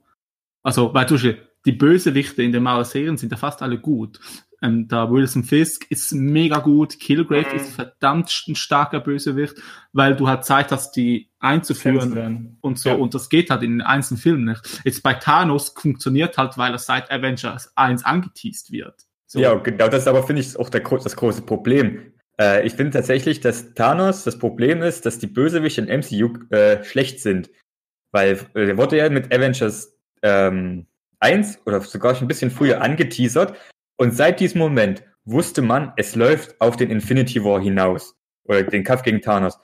Also, 0.63 0.93
weil 0.93 1.05
du 1.05 1.17
die 1.65 1.71
Bösewichte 1.71 2.43
in 2.43 2.51
den 2.51 2.63
Marvel-Serien 2.63 3.17
sind 3.17 3.31
ja 3.31 3.37
fast 3.37 3.61
alle 3.61 3.79
gut. 3.79 4.19
Ähm, 4.63 4.87
da 4.87 5.09
Wilson 5.09 5.43
Fisk 5.43 5.89
ist 5.89 6.13
mega 6.13 6.59
gut, 6.59 6.99
Killgrave 6.99 7.49
mhm. 7.49 7.55
ist 7.55 7.73
verdammt 7.73 8.31
ein 8.47 8.55
starker 8.55 8.99
Bösewicht, 8.99 9.55
weil 9.91 10.15
du 10.15 10.27
halt 10.27 10.45
Zeit 10.45 10.71
hast, 10.71 10.91
die 10.91 11.31
einzuführen 11.39 12.57
und 12.61 12.77
so. 12.77 12.89
Ja. 12.89 12.95
Und 12.95 13.15
das 13.15 13.29
geht 13.29 13.49
halt 13.49 13.63
in 13.63 13.71
den 13.71 13.81
einzelnen 13.81 14.19
Filmen 14.19 14.45
nicht. 14.45 14.81
Jetzt 14.83 15.01
bei 15.01 15.15
Thanos 15.15 15.69
funktioniert 15.69 16.37
halt, 16.37 16.59
weil 16.59 16.73
er 16.73 16.77
seit 16.77 17.09
Avengers 17.09 17.75
1 17.75 18.05
angeteased 18.05 18.71
wird. 18.71 19.01
So. 19.25 19.39
Ja, 19.39 19.55
genau 19.55 19.87
das 19.87 20.07
aber, 20.07 20.23
finde 20.23 20.41
ich, 20.41 20.59
auch 20.59 20.69
der, 20.69 20.81
das 20.81 21.15
große 21.15 21.41
Problem. 21.41 22.10
Äh, 22.41 22.65
ich 22.65 22.73
finde 22.73 22.91
tatsächlich, 22.91 23.39
dass 23.39 23.73
Thanos 23.75 24.23
das 24.23 24.39
Problem 24.39 24.81
ist, 24.81 25.05
dass 25.05 25.19
die 25.19 25.27
Bösewichte 25.27 25.81
in 25.81 25.99
MCU 25.99 26.39
äh, 26.49 26.83
schlecht 26.83 27.19
sind. 27.19 27.51
Weil 28.11 28.39
äh, 28.55 28.65
der 28.65 28.77
wurde 28.77 28.97
ja 28.97 29.09
mit 29.09 29.33
Avengers 29.33 29.95
ähm, 30.23 30.87
1 31.19 31.59
oder 31.65 31.81
sogar 31.81 32.15
schon 32.15 32.25
ein 32.25 32.27
bisschen 32.27 32.49
früher 32.49 32.81
angeteasert 32.81 33.55
und 33.97 34.15
seit 34.15 34.39
diesem 34.39 34.57
Moment 34.57 35.03
wusste 35.25 35.61
man, 35.61 35.93
es 35.95 36.15
läuft 36.15 36.59
auf 36.59 36.75
den 36.75 36.89
Infinity 36.89 37.43
War 37.43 37.61
hinaus. 37.61 38.15
Oder 38.45 38.63
den 38.63 38.83
Kampf 38.83 39.03
gegen 39.03 39.21
Thanos. 39.21 39.59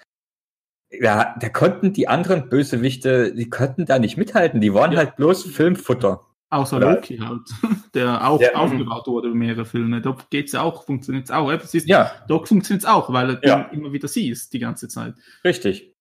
Ja, 0.92 1.36
da 1.40 1.50
konnten 1.50 1.92
die 1.92 2.08
anderen 2.08 2.48
Bösewichte, 2.48 3.34
die 3.34 3.50
konnten 3.50 3.88
da 3.88 3.98
nicht 3.98 4.16
mithalten. 4.16 4.62
Die 4.62 4.76
waren 4.76 4.92
ja. 4.92 5.00
halt 5.00 5.16
bloß 5.16 5.46
Filmfutter. 5.46 6.27
Außer 6.50 6.78
Oder? 6.78 6.94
Loki 6.94 7.18
halt, 7.18 7.42
der 7.94 8.26
auch 8.26 8.40
ja. 8.40 8.54
aufgebaut 8.54 9.08
wurde 9.08 9.28
über 9.28 9.38
mehrere 9.38 9.66
Filme. 9.66 10.02
Dort 10.02 10.30
geht's 10.30 10.56
auch, 10.56 10.86
funktioniert's 10.86 11.30
auch. 11.30 11.52
Es 11.52 11.74
ist, 11.74 11.88
ja. 11.88 12.12
Dort 12.28 12.48
funktioniert's 12.48 12.86
auch, 12.86 13.12
weil 13.12 13.36
du 13.36 13.48
ja. 13.48 13.64
immer 13.74 13.92
wieder 13.92 14.08
siehst, 14.08 14.54
die 14.54 14.60
ganze 14.60 14.88
Zeit. 14.88 15.16
Richtig. 15.44 15.94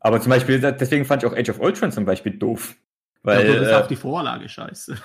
Aber 0.00 0.20
zum 0.20 0.30
Beispiel, 0.30 0.60
deswegen 0.60 1.04
fand 1.04 1.22
ich 1.22 1.28
auch 1.28 1.36
Age 1.36 1.50
of 1.50 1.60
Ultron 1.60 1.92
zum 1.92 2.04
Beispiel 2.04 2.36
doof. 2.36 2.74
Weil, 3.22 3.46
ja, 3.46 3.54
das 3.54 3.62
ist 3.62 3.72
äh, 3.72 3.74
auch 3.74 3.86
die 3.86 3.96
Vorlage 3.96 4.48
scheiße. 4.48 4.96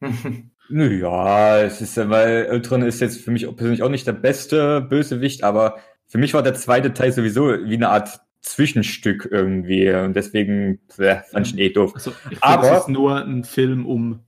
Ja, 0.72 1.58
es 1.58 1.80
ist, 1.80 1.96
weil 1.96 2.48
Ultron 2.52 2.82
ist 2.82 3.00
jetzt 3.00 3.24
für 3.24 3.32
mich 3.32 3.44
persönlich 3.56 3.82
auch 3.82 3.88
nicht 3.88 4.06
der 4.06 4.12
beste 4.12 4.80
Bösewicht, 4.80 5.42
aber 5.42 5.78
für 6.06 6.18
mich 6.18 6.32
war 6.32 6.44
der 6.44 6.54
zweite 6.54 6.92
Teil 6.92 7.10
sowieso 7.10 7.48
wie 7.48 7.74
eine 7.74 7.88
Art 7.88 8.20
Zwischenstück 8.42 9.28
irgendwie 9.30 9.90
und 9.90 10.14
deswegen 10.14 10.80
äh, 10.98 11.20
fand 11.30 11.46
ich 11.46 11.52
ihn 11.52 11.58
eh 11.58 11.70
doof. 11.70 11.92
Also, 11.94 12.12
ich 12.30 12.42
aber 12.42 12.72
es 12.72 12.80
ist 12.80 12.88
nur 12.88 13.24
ein 13.24 13.44
Film 13.44 13.86
um, 13.86 14.20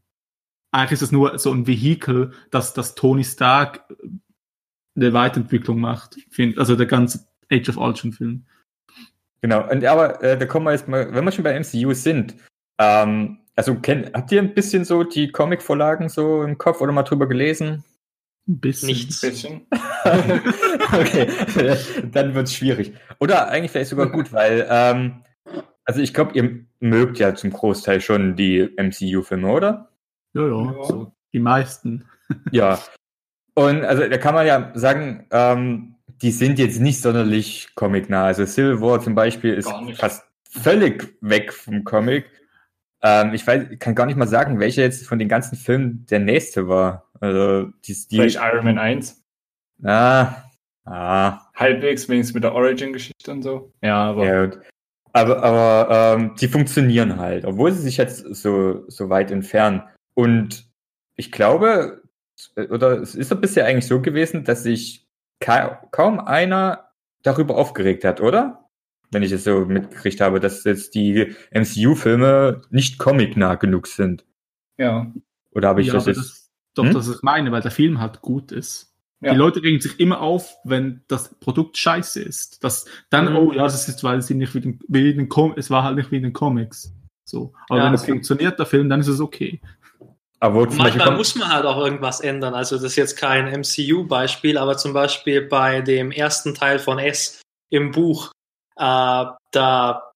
eigentlich 0.71 0.93
ist 0.93 1.03
es 1.03 1.13
nur 1.13 1.39
so 1.39 1.53
ein 1.53 1.67
Vehikel, 1.67 2.33
dass 2.51 2.75
das 2.75 2.95
Tony 2.95 3.25
Stark 3.25 3.85
eine 4.97 5.13
Weiterentwicklung 5.13 5.81
macht. 5.81 6.17
Also 6.57 6.77
der 6.77 6.87
ganze 6.87 7.27
Age 7.51 7.69
of 7.71 7.77
Ultron 7.77 8.13
Film. 8.13 8.47
Genau, 9.41 9.69
und 9.69 9.85
aber 9.85 10.23
äh, 10.23 10.39
da 10.39 10.47
kommen 10.47 10.67
wir 10.67 10.73
jetzt 10.73 10.89
mal, 10.89 11.13
wenn 11.13 11.25
wir 11.25 11.33
schon 11.33 11.45
bei 11.45 11.59
MCU 11.59 11.93
sind, 11.95 12.37
ähm, 12.79 13.39
also 13.57 13.75
kennt, 13.75 14.15
habt 14.15 14.31
ihr 14.33 14.41
ein 14.41 14.55
bisschen 14.55 14.85
so 14.85 15.05
die 15.05 15.31
Comic-Vorlagen 15.31 16.09
so 16.09 16.43
im 16.43 16.59
Kopf 16.59 16.81
oder 16.81 16.93
mal 16.93 17.03
drüber 17.03 17.29
gelesen? 17.29 17.85
Ein 18.49 18.61
bisschen. 18.61 18.89
Nichts. 18.89 19.21
Bisschen. 19.21 19.67
okay, 20.93 21.29
dann 22.11 22.35
wird 22.35 22.49
es 22.49 22.55
schwierig. 22.55 22.93
Oder 23.21 23.49
eigentlich 23.49 23.71
vielleicht 23.71 23.91
sogar 23.91 24.11
gut, 24.11 24.33
weil, 24.33 24.67
ähm, 24.69 25.23
also 25.85 26.01
ich 26.01 26.13
glaube, 26.13 26.33
ihr 26.35 26.65
mögt 26.81 27.19
ja 27.19 27.35
zum 27.35 27.51
Großteil 27.51 28.01
schon 28.01 28.35
die 28.35 28.69
MCU-Filme, 28.77 29.49
oder? 29.49 29.91
Ja, 30.35 30.47
ja, 30.47 30.73
ja. 30.73 30.85
So, 30.85 31.13
die 31.33 31.39
meisten. 31.39 32.05
ja. 32.51 32.79
Und 33.55 33.85
also 33.85 34.09
da 34.09 34.19
kann 34.19 34.35
man 34.35 34.47
ja 34.47 34.73
sagen, 34.75 35.27
ähm, 35.31 35.97
die 36.23 36.31
sind 36.31 36.59
jetzt 36.59 36.81
nicht 36.81 37.01
sonderlich 37.01 37.69
comicnah. 37.75 38.25
Also 38.25 38.47
Civil 38.47 38.81
War 38.81 39.01
zum 39.01 39.15
Beispiel 39.15 39.55
ist 39.55 39.71
fast 39.97 40.25
völlig 40.49 41.17
weg 41.21 41.53
vom 41.53 41.85
Comic. 41.85 42.27
Ähm, 43.03 43.35
ich 43.35 43.47
weiß, 43.47 43.79
kann 43.79 43.95
gar 43.95 44.07
nicht 44.07 44.17
mal 44.17 44.29
sagen, 44.29 44.61
welcher 44.61 44.83
jetzt 44.83 45.07
von 45.07 45.19
den 45.19 45.29
ganzen 45.29 45.57
Filmen 45.57 46.07
der 46.07 46.21
nächste 46.21 46.69
war. 46.69 47.11
Also, 47.23 47.73
die, 47.85 47.95
die 48.11 48.17
Vielleicht 48.17 48.39
Iron 48.41 48.65
Man 48.65 48.79
1. 48.79 49.23
Ah, 49.85 50.45
ah. 50.85 51.41
Halbwegs, 51.55 52.09
wenigstens 52.09 52.35
mit 52.35 52.45
der 52.45 52.55
Origin-Geschichte 52.55 53.31
und 53.31 53.43
so. 53.43 53.73
Ja, 53.83 54.11
aber. 54.11 54.27
Ja, 54.27 54.51
aber, 55.13 55.43
aber 55.43 56.17
ähm, 56.19 56.35
die 56.41 56.49
funktionieren 56.49 57.19
halt, 57.19 57.45
obwohl 57.45 57.71
sie 57.73 57.83
sich 57.83 57.99
jetzt 57.99 58.35
so, 58.35 58.89
so 58.89 59.11
weit 59.11 59.31
entfernen. 59.31 59.83
Und 60.15 60.71
ich 61.17 61.31
glaube, 61.31 62.03
oder 62.57 63.01
es 63.01 63.15
ist 63.15 63.31
doch 63.31 63.41
bisher 63.41 63.67
eigentlich 63.67 63.87
so 63.87 64.01
gewesen, 64.01 64.45
dass 64.45 64.63
sich 64.63 65.07
ka 65.41 65.87
kaum 65.91 66.19
einer 66.19 66.89
darüber 67.23 67.57
aufgeregt 67.57 68.05
hat, 68.05 68.21
oder? 68.21 68.63
wenn 69.13 69.23
ich 69.23 69.31
es 69.31 69.45
so 69.45 69.67
mitgekriegt 69.67 70.21
habe, 70.21 70.41
dass 70.41 70.65
jetzt 70.65 70.95
die 70.95 71.35
MCU-Filme 71.53 72.63
nicht 72.71 72.99
comic-nah 72.99 73.57
genug 73.57 73.87
sind. 73.87 74.25
Ja. 74.79 75.13
Oder 75.53 75.69
habe 75.69 75.83
ich 75.83 75.89
ja, 75.89 75.93
das 75.93 76.07
jetzt. 76.07 76.42
Das, 76.75 76.85
doch, 76.85 76.85
hm? 76.85 76.95
das 76.95 77.09
ist 77.09 77.23
meine, 77.23 77.53
weil 77.53 77.63
der 77.63 77.71
Film 77.71 78.01
halt 78.01 78.23
gut 78.23 78.53
ist. 78.53 78.93
Ja. 79.21 79.33
Die 79.33 79.39
Leute 79.39 79.63
regen 79.63 79.81
sich 79.81 80.01
immer 80.01 80.21
auf, 80.21 80.57
wenn 80.65 81.03
das 81.07 81.33
Produkt 81.39 81.77
scheiße 81.79 82.21
ist. 82.21 82.65
Das, 82.65 82.87
dann, 83.09 83.31
mhm. 83.31 83.37
oh 83.37 83.53
ja, 83.53 83.63
das 83.63 83.89
ist, 83.89 84.03
weil 84.03 84.21
sie 84.21 84.35
nicht 84.35 84.55
wie 84.55 84.61
den, 84.61 84.81
wie 84.89 85.15
den 85.15 85.29
Com 85.29 85.55
es 85.57 85.71
war 85.71 85.85
halt 85.85 85.97
nicht 85.97 86.11
wie 86.11 86.17
in 86.17 86.25
den 86.25 86.33
Comics. 86.33 86.93
So. 87.25 87.55
Aber 87.69 87.81
ja, 87.81 87.87
wenn 87.87 87.95
es 87.95 88.05
funktioniert, 88.05 88.59
der 88.59 88.67
Film, 88.67 88.89
dann 88.89 89.01
ist 89.01 89.09
es 89.09 89.21
okay. 89.21 89.61
Aber 90.41 90.69
manchmal 90.73 91.17
muss 91.17 91.37
man 91.37 91.51
halt 91.51 91.65
auch 91.67 91.79
irgendwas 91.85 92.21
ändern. 92.21 92.53
Also 92.53 92.75
das 92.75 92.85
ist 92.85 92.97
jetzt 92.97 93.17
kein 93.17 93.47
MCU-Beispiel, 93.47 94.59
aber 94.59 94.77
zum 94.77 94.93
Beispiel 94.93 95.43
bei 95.43 95.83
dem 95.83 96.11
ersten 96.11 96.53
Teil 96.53 96.81
von 96.81 96.99
S 96.99 97.41
im 97.71 97.93
Buch, 97.93 98.33
äh, 98.75 99.25
da, 99.53 100.13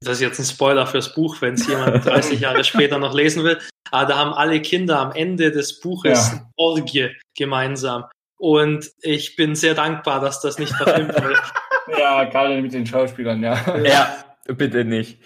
das 0.00 0.12
ist 0.12 0.20
jetzt 0.20 0.38
ein 0.38 0.44
Spoiler 0.44 0.86
fürs 0.86 1.12
Buch, 1.12 1.40
wenn 1.40 1.54
es 1.54 1.66
jemand 1.66 2.04
30 2.06 2.38
Jahre 2.38 2.62
später 2.62 3.00
noch 3.00 3.14
lesen 3.14 3.42
will, 3.42 3.58
aber 3.90 4.06
da 4.06 4.18
haben 4.18 4.32
alle 4.32 4.60
Kinder 4.62 4.98
am 5.00 5.12
Ende 5.12 5.50
des 5.50 5.80
Buches 5.80 6.32
ja. 6.32 6.50
Orgie 6.56 7.10
gemeinsam. 7.36 8.04
Und 8.38 8.90
ich 9.00 9.36
bin 9.36 9.54
sehr 9.54 9.74
dankbar, 9.74 10.20
dass 10.20 10.40
das 10.40 10.58
nicht 10.58 10.72
verfilmt 10.74 11.14
wurde. 11.14 11.36
ja, 11.98 12.24
gerade 12.24 12.60
mit 12.60 12.72
den 12.72 12.86
Schauspielern, 12.86 13.42
ja. 13.42 13.78
Ja, 13.78 14.24
bitte 14.46 14.84
nicht. 14.84 15.18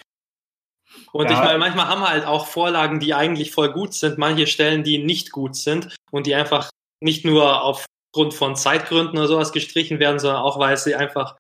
Und 1.13 1.31
ja. 1.31 1.33
ich 1.33 1.39
meine, 1.39 1.59
manchmal 1.59 1.89
haben 1.89 2.03
wir 2.03 2.11
halt 2.11 2.27
auch 2.27 2.47
Vorlagen, 2.47 3.01
die 3.01 3.15
eigentlich 3.15 3.51
voll 3.51 3.73
gut 3.73 3.95
sind, 3.95 4.19
manche 4.19 4.47
Stellen, 4.47 4.85
die 4.85 4.99
nicht 4.99 5.33
gut 5.33 5.57
sind 5.57 5.97
und 6.11 6.27
die 6.27 6.35
einfach 6.35 6.71
nicht 7.01 7.25
nur 7.25 7.63
aufgrund 7.63 8.35
von 8.35 8.57
Zeitgründen 8.57 9.19
oder 9.19 9.29
sowas 9.29 9.53
gestrichen 9.53 10.01
werden, 10.01 10.19
sondern 10.19 10.43
auch, 10.43 10.59
weil 10.59 10.77
sie 10.77 10.95
einfach 10.95 11.37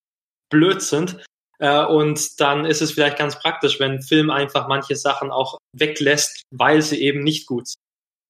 blöd 0.50 0.82
sind. 0.82 1.24
Äh, 1.58 1.84
und 1.84 2.40
dann 2.40 2.64
ist 2.64 2.80
es 2.80 2.92
vielleicht 2.92 3.18
ganz 3.18 3.38
praktisch, 3.38 3.80
wenn 3.80 4.02
Film 4.02 4.30
einfach 4.30 4.68
manche 4.68 4.96
Sachen 4.96 5.30
auch 5.30 5.58
weglässt, 5.72 6.42
weil 6.50 6.82
sie 6.82 7.02
eben 7.02 7.22
nicht 7.22 7.46
gut 7.46 7.68
sind. 7.68 7.78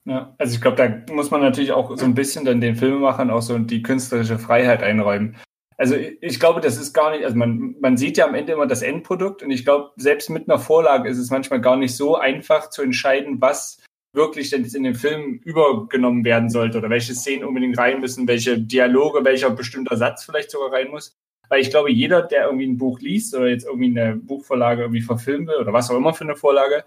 Ja, 0.09 0.35
also 0.38 0.55
ich 0.55 0.62
glaube, 0.62 0.77
da 0.77 1.12
muss 1.12 1.31
man 1.31 1.43
natürlich 1.43 1.73
auch 1.73 1.95
so 1.97 2.05
ein 2.05 2.14
bisschen 2.14 2.47
dann 2.47 2.62
den 2.62 2.77
Filmemachern 2.77 3.31
auch 3.31 3.43
so 3.43 3.59
die 3.59 3.83
künstlerische 3.83 4.38
Freiheit 4.38 4.83
einräumen. 4.83 5.37
Also 5.77 5.95
ich 5.95 6.41
glaube, 6.41 6.61
das 6.61 6.79
ist 6.79 6.93
gar 6.93 7.11
nicht, 7.11 7.25
also 7.25 7.37
man, 7.37 7.77
man 7.81 7.97
sieht 7.97 8.17
ja 8.17 8.27
am 8.27 8.35
Ende 8.35 8.55
immer 8.55 8.67
das 8.67 8.83
Endprodukt 8.83 9.43
und 9.43 9.51
ich 9.51 9.64
glaube, 9.64 9.91
selbst 9.97 10.31
mit 10.31 10.49
einer 10.49 10.59
Vorlage 10.59 11.09
ist 11.09 11.19
es 11.19 11.31
manchmal 11.31 11.61
gar 11.61 11.77
nicht 11.77 11.95
so 11.95 12.17
einfach 12.17 12.71
zu 12.71 12.83
entscheiden, 12.83 13.41
was 13.41 13.81
wirklich 14.12 14.51
denn 14.51 14.64
in 14.64 14.83
den 14.83 14.95
Film 14.95 15.41
übergenommen 15.45 16.25
werden 16.25 16.49
sollte 16.49 16.79
oder 16.79 16.91
welche 16.91 17.14
Szenen 17.14 17.45
unbedingt 17.45 17.79
rein 17.79 18.01
müssen, 18.01 18.27
welche 18.27 18.59
Dialoge, 18.59 19.25
welcher 19.25 19.51
bestimmter 19.51 19.97
Satz 19.97 20.25
vielleicht 20.25 20.51
sogar 20.51 20.73
rein 20.73 20.88
muss. 20.88 21.17
Weil 21.49 21.61
ich 21.61 21.71
glaube, 21.71 21.91
jeder, 21.91 22.23
der 22.23 22.47
irgendwie 22.47 22.67
ein 22.67 22.79
Buch 22.79 23.01
liest 23.01 23.35
oder 23.35 23.49
jetzt 23.49 23.67
irgendwie 23.67 23.99
eine 23.99 24.17
Buchvorlage 24.17 24.83
irgendwie 24.83 25.01
verfilmen 25.01 25.49
will 25.49 25.57
oder 25.57 25.73
was 25.73 25.91
auch 25.91 25.97
immer 25.97 26.15
für 26.15 26.25
eine 26.25 26.37
Vorlage, 26.37 26.85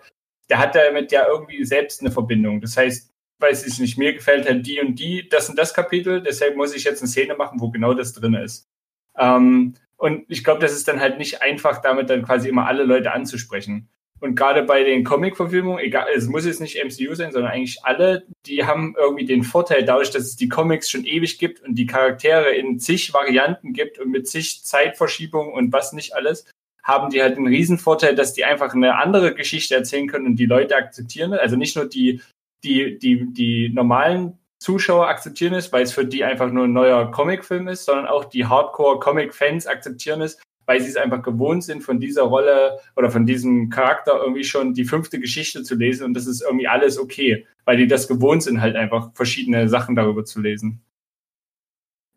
der 0.49 0.59
hat 0.59 0.75
damit 0.75 1.11
ja 1.11 1.27
irgendwie 1.27 1.63
selbst 1.65 2.01
eine 2.01 2.11
Verbindung. 2.11 2.61
Das 2.61 2.77
heißt, 2.77 3.11
weiß 3.39 3.65
ich 3.65 3.79
nicht, 3.79 3.97
mir 3.97 4.13
gefällt 4.13 4.47
halt 4.47 4.65
die 4.65 4.79
und 4.79 4.99
die, 4.99 5.27
das 5.27 5.49
und 5.49 5.57
das 5.57 5.73
Kapitel, 5.73 6.21
deshalb 6.21 6.55
muss 6.55 6.75
ich 6.75 6.83
jetzt 6.83 7.01
eine 7.01 7.09
Szene 7.09 7.35
machen, 7.35 7.59
wo 7.59 7.71
genau 7.71 7.93
das 7.93 8.13
drin 8.13 8.35
ist. 8.35 8.69
Ähm, 9.17 9.75
und 9.97 10.25
ich 10.29 10.43
glaube, 10.43 10.61
das 10.61 10.73
ist 10.73 10.87
dann 10.87 10.99
halt 10.99 11.17
nicht 11.17 11.41
einfach, 11.41 11.81
damit 11.81 12.09
dann 12.09 12.23
quasi 12.23 12.49
immer 12.49 12.67
alle 12.67 12.83
Leute 12.83 13.11
anzusprechen. 13.11 13.89
Und 14.21 14.35
gerade 14.35 14.61
bei 14.61 14.83
den 14.83 15.03
Comic-Verfilmungen, 15.03 15.83
egal, 15.83 16.05
es 16.15 16.27
muss 16.27 16.45
jetzt 16.45 16.61
nicht 16.61 16.77
MCU 16.77 17.15
sein, 17.15 17.31
sondern 17.31 17.51
eigentlich 17.51 17.83
alle, 17.83 18.23
die 18.45 18.65
haben 18.65 18.95
irgendwie 18.95 19.25
den 19.25 19.43
Vorteil 19.43 19.83
dadurch, 19.83 20.11
dass 20.11 20.23
es 20.23 20.35
die 20.35 20.47
Comics 20.47 20.91
schon 20.91 21.05
ewig 21.05 21.39
gibt 21.39 21.63
und 21.63 21.73
die 21.73 21.87
Charaktere 21.87 22.51
in 22.51 22.79
zig 22.79 23.13
Varianten 23.15 23.73
gibt 23.73 23.97
und 23.97 24.11
mit 24.11 24.27
zig 24.27 24.63
Zeitverschiebungen 24.63 25.51
und 25.51 25.73
was 25.73 25.91
nicht 25.93 26.13
alles, 26.15 26.45
haben 26.83 27.09
die 27.09 27.21
halt 27.21 27.37
einen 27.37 27.47
riesen 27.47 27.79
Vorteil, 27.79 28.13
dass 28.13 28.33
die 28.33 28.45
einfach 28.45 28.75
eine 28.75 28.95
andere 28.97 29.33
Geschichte 29.33 29.73
erzählen 29.73 30.07
können 30.07 30.27
und 30.27 30.35
die 30.35 30.45
Leute 30.45 30.75
akzeptieren. 30.75 31.33
Also 31.33 31.55
nicht 31.55 31.75
nur 31.75 31.89
die, 31.89 32.21
die, 32.63 32.99
die, 32.99 33.25
die 33.33 33.69
normalen 33.69 34.37
Zuschauer 34.59 35.07
akzeptieren 35.07 35.55
es, 35.55 35.73
weil 35.73 35.81
es 35.81 35.93
für 35.93 36.05
die 36.05 36.23
einfach 36.23 36.51
nur 36.51 36.65
ein 36.65 36.73
neuer 36.73 37.09
Comicfilm 37.09 37.67
ist, 37.67 37.85
sondern 37.85 38.05
auch 38.05 38.25
die 38.25 38.45
Hardcore-Comic-Fans 38.45 39.65
akzeptieren 39.65 40.21
es, 40.21 40.39
weil 40.71 40.79
sie 40.79 40.87
es 40.87 40.95
einfach 40.95 41.21
gewohnt 41.21 41.65
sind, 41.65 41.83
von 41.83 41.99
dieser 41.99 42.23
Rolle 42.23 42.79
oder 42.95 43.11
von 43.11 43.25
diesem 43.25 43.69
Charakter 43.69 44.21
irgendwie 44.21 44.45
schon 44.45 44.73
die 44.73 44.85
fünfte 44.85 45.19
Geschichte 45.19 45.63
zu 45.63 45.75
lesen 45.75 46.05
und 46.05 46.13
das 46.13 46.27
ist 46.27 46.41
irgendwie 46.41 46.69
alles 46.69 46.97
okay, 46.97 47.45
weil 47.65 47.75
die 47.75 47.87
das 47.87 48.07
gewohnt 48.07 48.41
sind, 48.43 48.61
halt 48.61 48.77
einfach 48.77 49.11
verschiedene 49.13 49.67
Sachen 49.67 49.97
darüber 49.97 50.23
zu 50.23 50.39
lesen. 50.39 50.81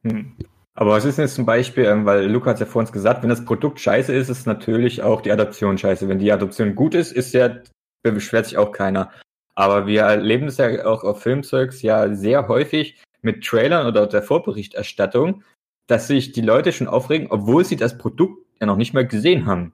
Hm. 0.05 0.35
Aber 0.75 0.93
was 0.93 1.05
ist 1.05 1.19
denn 1.19 1.25
jetzt 1.25 1.35
zum 1.35 1.47
Beispiel, 1.47 1.85
ähm, 1.87 2.07
weil 2.07 2.31
Luca 2.31 2.51
hat 2.51 2.61
ja 2.61 2.67
vor 2.67 2.79
uns 2.79 2.93
gesagt, 2.93 3.25
wenn 3.25 3.29
das 3.29 3.45
Produkt 3.45 3.81
scheiße 3.81 4.14
ist, 4.14 4.29
ist 4.29 4.47
natürlich 4.47 5.03
auch 5.03 5.21
die 5.21 5.33
Adoption 5.33 5.77
scheiße. 5.77 6.09
Wenn 6.09 6.21
die 6.21 6.31
Adoption 6.31 6.77
gut 6.77 6.95
ist, 6.95 7.11
ist 7.11 7.35
ja, 7.35 7.57
beschwert 8.05 8.47
sich 8.47 8.57
auch 8.57 8.71
keiner. 8.71 9.11
Aber 9.57 9.88
wir 9.88 10.03
erleben 10.03 10.47
es 10.47 10.59
ja 10.59 10.87
auch 10.87 11.03
auf 11.03 11.23
Filmzeugs 11.23 11.83
ja 11.83 12.14
sehr 12.14 12.47
häufig 12.47 13.03
mit 13.21 13.45
Trailern 13.45 13.88
oder 13.88 14.07
der 14.07 14.23
Vorberichterstattung, 14.23 15.43
dass 15.88 16.07
sich 16.07 16.31
die 16.31 16.40
Leute 16.40 16.73
schon 16.73 16.87
aufregen, 16.87 17.27
obwohl 17.31 17.64
sie 17.64 17.77
das 17.77 17.99
Produkt 17.99 18.44
ja 18.61 18.67
noch 18.67 18.77
nicht 18.77 18.95
mal 18.95 19.07
gesehen 19.07 19.47
haben. 19.47 19.73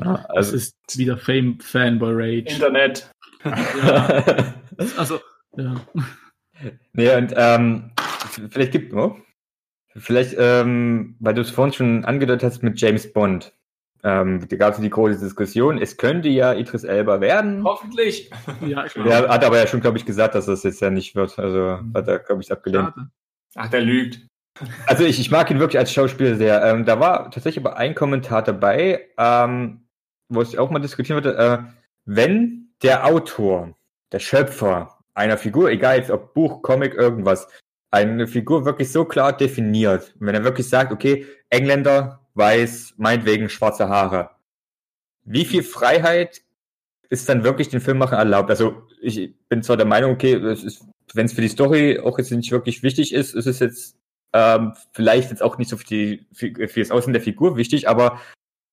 Ja, 0.00 0.26
also 0.28 0.54
es 0.54 0.74
ist 0.86 0.98
wieder 0.98 1.16
Fame 1.16 1.58
Fanboy 1.60 2.12
Rage. 2.14 2.54
Internet. 2.54 3.10
ja. 3.44 4.54
Also, 4.96 5.20
ja. 5.56 5.74
Nee, 6.92 7.14
und 7.16 7.32
ähm, 7.36 7.90
vielleicht 8.50 8.72
gibt 8.72 8.92
oh, 8.94 9.16
vielleicht, 9.96 10.36
ähm, 10.38 11.16
weil 11.20 11.34
du 11.34 11.40
es 11.40 11.50
vorhin 11.50 11.72
schon 11.72 12.04
angedeutet 12.04 12.44
hast 12.44 12.62
mit 12.62 12.80
James 12.80 13.12
Bond. 13.12 13.52
Ähm, 14.04 14.46
da 14.48 14.56
gab 14.56 14.74
es 14.74 14.80
die 14.80 14.90
große 14.90 15.18
Diskussion. 15.18 15.78
Es 15.78 15.96
könnte 15.96 16.28
ja 16.28 16.54
Idris 16.54 16.84
Elba 16.84 17.20
werden. 17.20 17.64
Hoffentlich. 17.64 18.30
Ja, 18.60 18.84
er 18.84 19.28
hat 19.28 19.44
aber 19.44 19.58
ja 19.58 19.66
schon, 19.66 19.80
glaube 19.80 19.98
ich, 19.98 20.06
gesagt, 20.06 20.36
dass 20.36 20.46
das 20.46 20.62
jetzt 20.62 20.80
ja 20.80 20.90
nicht 20.90 21.16
wird. 21.16 21.36
Also 21.38 21.80
hat 21.94 22.06
er, 22.06 22.20
glaube 22.20 22.42
ich, 22.42 22.52
abgelehnt. 22.52 22.92
Ach, 23.56 23.68
der 23.68 23.80
lügt. 23.80 24.28
Also 24.86 25.04
ich, 25.04 25.20
ich 25.20 25.30
mag 25.30 25.50
ihn 25.50 25.60
wirklich 25.60 25.78
als 25.78 25.92
Schauspieler 25.92 26.36
sehr. 26.36 26.62
Ähm, 26.64 26.84
da 26.84 27.00
war 27.00 27.30
tatsächlich 27.30 27.64
aber 27.64 27.76
ein 27.76 27.94
Kommentar 27.94 28.42
dabei, 28.42 29.08
ähm, 29.16 29.82
wo 30.28 30.40
es 30.40 30.56
auch 30.56 30.70
mal 30.70 30.78
diskutiert 30.78 31.16
wurde, 31.16 31.36
äh, 31.36 31.58
wenn 32.04 32.70
der 32.82 33.06
Autor, 33.06 33.74
der 34.12 34.18
Schöpfer 34.18 34.98
einer 35.14 35.36
Figur, 35.36 35.70
egal 35.70 35.98
jetzt 35.98 36.10
ob 36.10 36.34
Buch, 36.34 36.62
Comic, 36.62 36.94
irgendwas, 36.94 37.48
eine 37.90 38.26
Figur 38.26 38.64
wirklich 38.64 38.92
so 38.92 39.04
klar 39.04 39.36
definiert, 39.36 40.14
wenn 40.18 40.34
er 40.34 40.44
wirklich 40.44 40.68
sagt, 40.68 40.92
okay, 40.92 41.26
Engländer, 41.50 42.20
weiß, 42.34 42.94
meinetwegen 42.98 43.48
schwarze 43.48 43.88
Haare, 43.88 44.30
wie 45.24 45.44
viel 45.44 45.62
Freiheit 45.62 46.42
ist 47.10 47.28
dann 47.28 47.44
wirklich 47.44 47.68
den 47.68 47.80
Filmmacher 47.80 48.16
erlaubt? 48.16 48.50
Also 48.50 48.82
ich 49.00 49.34
bin 49.48 49.62
zwar 49.62 49.76
der 49.76 49.86
Meinung, 49.86 50.12
okay, 50.12 50.40
wenn 50.42 51.26
es 51.26 51.32
für 51.32 51.40
die 51.40 51.48
Story 51.48 51.98
auch 51.98 52.18
jetzt 52.18 52.30
nicht 52.30 52.52
wirklich 52.52 52.82
wichtig 52.82 53.12
ist, 53.12 53.34
ist 53.34 53.46
es 53.46 53.58
jetzt 53.58 53.96
ähm, 54.32 54.74
vielleicht 54.92 55.30
jetzt 55.30 55.42
auch 55.42 55.58
nicht 55.58 55.68
so 55.68 55.76
für, 55.76 55.86
die, 55.86 56.26
für, 56.32 56.52
für 56.68 56.80
das 56.80 56.90
Aussehen 56.90 57.12
der 57.12 57.22
Figur 57.22 57.56
wichtig, 57.56 57.88
aber 57.88 58.20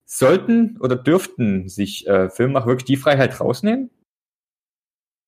sollten 0.05 0.77
oder 0.79 0.95
dürften 0.95 1.67
sich 1.67 2.07
äh, 2.07 2.29
Filmemacher 2.29 2.67
wirklich 2.67 2.85
die 2.85 2.97
Freiheit 2.97 3.39
rausnehmen? 3.39 3.89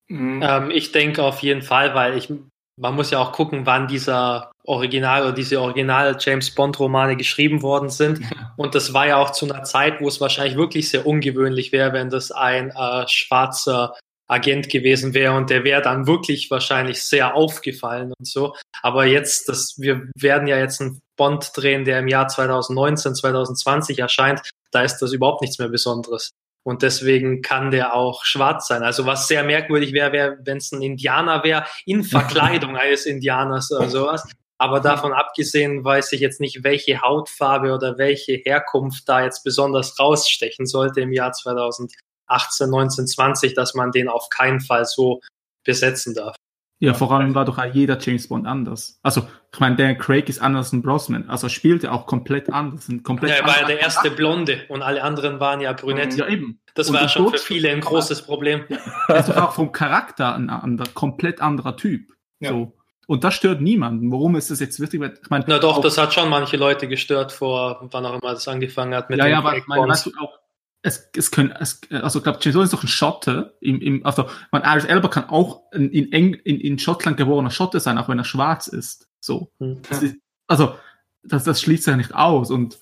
Mhm. 0.08 0.40
Ähm, 0.42 0.70
ich 0.70 0.92
denke 0.92 1.22
auf 1.22 1.40
jeden 1.40 1.62
Fall, 1.62 1.94
weil 1.94 2.16
ich, 2.16 2.32
man 2.80 2.94
muss 2.94 3.10
ja 3.10 3.18
auch 3.18 3.32
gucken, 3.32 3.66
wann 3.66 3.88
dieser 3.88 4.52
Original 4.64 5.22
oder 5.22 5.32
diese 5.32 5.60
Original 5.60 6.16
James 6.20 6.54
Bond 6.54 6.78
Romane 6.78 7.16
geschrieben 7.16 7.62
worden 7.62 7.88
sind. 7.88 8.20
Und 8.56 8.74
das 8.74 8.92
war 8.94 9.06
ja 9.06 9.16
auch 9.16 9.30
zu 9.30 9.46
einer 9.46 9.64
Zeit, 9.64 10.00
wo 10.00 10.08
es 10.08 10.20
wahrscheinlich 10.20 10.56
wirklich 10.56 10.90
sehr 10.90 11.06
ungewöhnlich 11.06 11.72
wäre, 11.72 11.92
wenn 11.92 12.10
das 12.10 12.30
ein 12.30 12.70
äh, 12.70 13.08
schwarzer 13.08 13.94
Agent 14.28 14.68
gewesen 14.68 15.14
wäre 15.14 15.34
und 15.34 15.50
der 15.50 15.64
wäre 15.64 15.82
dann 15.82 16.06
wirklich 16.06 16.50
wahrscheinlich 16.50 17.02
sehr 17.02 17.34
aufgefallen 17.34 18.12
und 18.16 18.26
so. 18.26 18.54
Aber 18.82 19.06
jetzt, 19.06 19.48
das, 19.48 19.76
wir 19.78 20.08
werden 20.14 20.46
ja 20.46 20.58
jetzt 20.58 20.80
einen 20.80 21.00
Bond 21.16 21.50
drehen, 21.54 21.84
der 21.84 21.98
im 21.98 22.08
Jahr 22.08 22.28
2019, 22.28 23.14
2020 23.14 23.98
erscheint. 23.98 24.42
Da 24.70 24.82
ist 24.82 24.98
das 24.98 25.12
überhaupt 25.12 25.40
nichts 25.40 25.58
mehr 25.58 25.68
Besonderes. 25.68 26.30
Und 26.62 26.82
deswegen 26.82 27.40
kann 27.40 27.70
der 27.70 27.94
auch 27.94 28.24
schwarz 28.24 28.68
sein. 28.68 28.82
Also 28.82 29.06
was 29.06 29.26
sehr 29.26 29.42
merkwürdig 29.42 29.94
wäre, 29.94 30.12
wäre, 30.12 30.38
wenn 30.44 30.58
es 30.58 30.70
ein 30.70 30.82
Indianer 30.82 31.42
wäre, 31.42 31.64
in 31.86 32.04
Verkleidung 32.04 32.76
eines 32.76 33.06
Indianers 33.06 33.72
oder 33.72 33.88
sowas. 33.88 34.24
Aber 34.58 34.80
davon 34.80 35.12
abgesehen 35.12 35.84
weiß 35.84 36.12
ich 36.12 36.20
jetzt 36.20 36.40
nicht, 36.40 36.64
welche 36.64 37.00
Hautfarbe 37.00 37.72
oder 37.72 37.96
welche 37.96 38.32
Herkunft 38.32 39.08
da 39.08 39.22
jetzt 39.22 39.44
besonders 39.44 39.98
rausstechen 39.98 40.66
sollte 40.66 41.00
im 41.00 41.12
Jahr 41.12 41.32
2020. 41.32 41.96
18, 42.28 42.70
19, 42.70 43.06
20, 43.06 43.54
dass 43.54 43.74
man 43.74 43.90
den 43.90 44.08
auf 44.08 44.28
keinen 44.30 44.60
Fall 44.60 44.84
so 44.84 45.20
besetzen 45.64 46.14
darf. 46.14 46.36
Ja, 46.80 46.94
vor 46.94 47.10
allem 47.10 47.34
war 47.34 47.44
doch 47.44 47.62
jeder 47.72 47.98
James 47.98 48.28
Bond 48.28 48.46
anders. 48.46 49.00
Also, 49.02 49.26
ich 49.52 49.58
meine, 49.58 49.74
der 49.74 49.96
Craig 49.96 50.28
ist 50.28 50.40
anders 50.40 50.72
als 50.72 50.80
Brosnan. 50.80 51.28
Also, 51.28 51.48
spielte 51.48 51.90
auch 51.90 52.06
komplett 52.06 52.52
anders. 52.52 52.88
Komplett 53.02 53.30
ja, 53.30 53.36
er 53.38 53.46
war 53.46 53.60
ja 53.60 53.66
der 53.66 53.80
erste 53.80 54.12
Blonde 54.12 54.64
und 54.68 54.82
alle 54.82 55.02
anderen 55.02 55.40
waren 55.40 55.60
ja 55.60 55.72
brünett. 55.72 56.16
Ja, 56.16 56.28
eben. 56.28 56.60
Das 56.74 56.88
und 56.88 56.94
war 56.94 57.08
schon 57.08 57.30
für 57.30 57.38
viele 57.38 57.70
ein 57.70 57.80
großes 57.80 58.22
Problem. 58.22 58.64
Er 59.08 59.16
ist 59.16 59.28
doch 59.28 59.36
auch 59.36 59.52
vom 59.52 59.72
Charakter 59.72 60.36
ein, 60.36 60.50
ein 60.50 60.80
komplett 60.94 61.40
anderer 61.40 61.76
Typ. 61.76 62.12
Ja. 62.38 62.50
So. 62.50 62.78
Und 63.08 63.24
das 63.24 63.34
stört 63.34 63.60
niemanden. 63.60 64.12
Warum 64.12 64.36
ist 64.36 64.50
das 64.50 64.60
jetzt 64.60 64.78
wichtig? 64.78 65.02
Ich 65.02 65.30
meine, 65.30 65.44
Na 65.48 65.58
doch, 65.58 65.80
das 65.80 65.98
hat 65.98 66.14
schon 66.14 66.28
manche 66.28 66.56
Leute 66.56 66.86
gestört 66.86 67.32
vor, 67.32 67.88
wann 67.90 68.06
auch 68.06 68.20
immer 68.22 68.34
das 68.34 68.46
angefangen 68.46 68.94
hat 68.94 69.10
mit 69.10 69.18
ja, 69.18 69.26
ja, 69.26 69.38
aber 69.38 69.56
meine, 69.66 69.88
weißt 69.88 70.06
du, 70.06 70.12
auch, 70.20 70.38
es, 70.82 71.10
es 71.16 71.30
können, 71.30 71.52
es, 71.52 71.80
also 71.90 72.18
ich 72.18 72.22
glaube, 72.22 72.38
James 72.40 72.54
Bond 72.54 72.64
ist 72.64 72.72
doch 72.72 72.84
ein 72.84 72.88
Schotte. 72.88 73.56
Im, 73.60 73.80
im, 73.80 74.06
also, 74.06 74.28
man, 74.52 74.62
Iris 74.64 74.84
Elba 74.84 75.08
kann 75.08 75.28
auch 75.28 75.62
in, 75.72 75.90
in, 75.90 76.12
Eng, 76.12 76.34
in, 76.34 76.60
in 76.60 76.78
Schottland 76.78 77.16
geborener 77.16 77.50
Schotte 77.50 77.80
sein, 77.80 77.98
auch 77.98 78.08
wenn 78.08 78.18
er 78.18 78.24
schwarz 78.24 78.68
ist. 78.68 79.08
So. 79.20 79.50
Mhm. 79.58 79.82
Das 79.88 80.02
ist, 80.02 80.16
also, 80.46 80.74
das, 81.22 81.44
das 81.44 81.60
schließt 81.60 81.86
ja 81.86 81.96
nicht 81.96 82.14
aus 82.14 82.50
und 82.50 82.78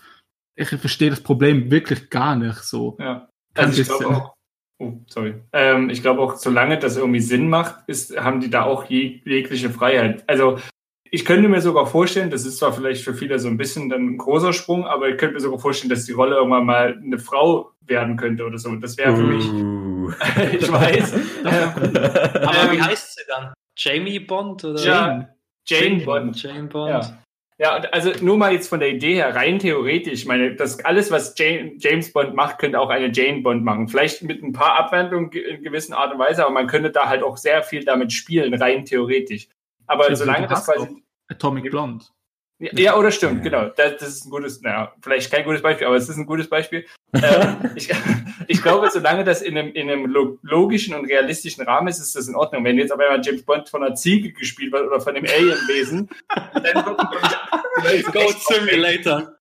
ich 0.56 0.68
verstehe 0.68 1.10
das 1.10 1.22
Problem 1.22 1.70
wirklich 1.70 2.10
gar 2.10 2.36
nicht 2.36 2.62
so. 2.62 2.96
Ja. 2.98 3.28
Also 3.54 3.80
ich 3.80 3.88
glaube 3.88 4.08
auch, 4.08 4.34
oh, 4.78 4.92
sorry. 5.06 5.34
Ähm, 5.52 5.90
ich 5.90 6.02
glaube 6.02 6.20
auch, 6.20 6.36
solange 6.36 6.78
das 6.78 6.96
irgendwie 6.96 7.20
Sinn 7.20 7.48
macht, 7.48 7.88
ist, 7.88 8.16
haben 8.16 8.40
die 8.40 8.50
da 8.50 8.64
auch 8.64 8.84
jegliche 8.84 9.70
Freiheit. 9.70 10.24
Also 10.28 10.58
ich 11.16 11.24
könnte 11.24 11.48
mir 11.48 11.62
sogar 11.62 11.86
vorstellen, 11.86 12.28
das 12.28 12.44
ist 12.44 12.58
zwar 12.58 12.74
vielleicht 12.74 13.02
für 13.02 13.14
viele 13.14 13.38
so 13.38 13.48
ein 13.48 13.56
bisschen 13.56 13.88
dann 13.88 14.02
ein 14.02 14.18
großer 14.18 14.52
Sprung, 14.52 14.84
aber 14.84 15.08
ich 15.08 15.16
könnte 15.16 15.32
mir 15.32 15.40
sogar 15.40 15.58
vorstellen, 15.58 15.88
dass 15.88 16.04
die 16.04 16.12
Rolle 16.12 16.36
irgendwann 16.36 16.66
mal 16.66 17.00
eine 17.02 17.18
Frau 17.18 17.72
werden 17.80 18.18
könnte 18.18 18.44
oder 18.44 18.58
so. 18.58 18.76
Das 18.76 18.98
wäre 18.98 19.16
für 19.16 19.22
mich. 19.22 19.46
Uh. 19.50 20.10
ich 20.52 20.70
weiß. 20.70 21.14
aber 21.42 22.72
wie 22.72 22.82
heißt 22.82 23.14
sie 23.14 23.22
dann? 23.28 23.54
Jamie 23.78 24.20
Bond 24.20 24.62
oder? 24.62 24.78
Jane. 24.78 25.34
Jane 25.66 26.04
Bond. 26.04 26.42
Jane 26.42 26.68
Bond. 26.68 26.90
Ja. 26.90 27.18
Ja, 27.58 27.76
also 27.92 28.12
nur 28.20 28.36
mal 28.36 28.52
jetzt 28.52 28.68
von 28.68 28.80
der 28.80 28.90
Idee 28.90 29.14
her, 29.14 29.34
rein 29.34 29.58
theoretisch, 29.58 30.12
ich 30.12 30.26
meine, 30.26 30.54
das 30.54 30.84
alles, 30.84 31.10
was 31.10 31.34
Jane, 31.38 31.72
James 31.78 32.12
Bond 32.12 32.34
macht, 32.34 32.58
könnte 32.58 32.78
auch 32.78 32.90
eine 32.90 33.10
Jane 33.10 33.40
Bond 33.40 33.64
machen. 33.64 33.88
Vielleicht 33.88 34.20
mit 34.20 34.42
ein 34.42 34.52
paar 34.52 34.78
Abwandlungen 34.78 35.32
in 35.32 35.62
gewisser 35.62 35.96
Art 35.96 36.12
und 36.12 36.18
Weise, 36.18 36.44
aber 36.44 36.52
man 36.52 36.66
könnte 36.66 36.90
da 36.90 37.08
halt 37.08 37.22
auch 37.22 37.38
sehr 37.38 37.62
viel 37.62 37.86
damit 37.86 38.12
spielen, 38.12 38.52
rein 38.52 38.84
theoretisch. 38.84 39.48
Aber 39.86 40.14
solange 40.14 40.46
das 40.48 40.66
quasi. 40.66 41.02
Atomic 41.28 41.70
Blonde. 41.70 42.04
Ja, 42.58 42.70
ja, 42.72 42.96
oder 42.96 43.10
stimmt, 43.10 43.42
genau. 43.42 43.68
Das, 43.76 43.98
das, 43.98 44.08
ist 44.08 44.24
ein 44.24 44.30
gutes, 44.30 44.62
naja, 44.62 44.94
vielleicht 45.02 45.30
kein 45.30 45.44
gutes 45.44 45.60
Beispiel, 45.60 45.86
aber 45.86 45.96
es 45.96 46.08
ist 46.08 46.16
ein 46.16 46.24
gutes 46.24 46.48
Beispiel. 46.48 46.86
ähm, 47.12 47.70
ich, 47.74 47.90
ich, 48.48 48.62
glaube, 48.62 48.88
solange 48.90 49.24
das 49.24 49.42
in 49.42 49.58
einem, 49.58 49.74
in 49.74 49.90
einem 49.90 50.06
logischen 50.40 50.94
und 50.94 51.04
realistischen 51.04 51.64
Rahmen 51.66 51.88
ist, 51.88 51.98
ist 51.98 52.16
das 52.16 52.28
in 52.28 52.34
Ordnung. 52.34 52.64
Wenn 52.64 52.78
jetzt 52.78 52.92
aber 52.92 53.20
James 53.20 53.42
Bond 53.42 53.68
von 53.68 53.82
einer 53.82 53.94
Ziege 53.94 54.32
gespielt 54.32 54.72
wird 54.72 54.86
oder 54.86 55.02
von 55.02 55.14
einem 55.14 55.26
Alienwesen, 55.26 56.08
dann 56.34 56.86
wird 56.86 58.06
Goat 58.12 58.40
Simulator. 58.40 59.34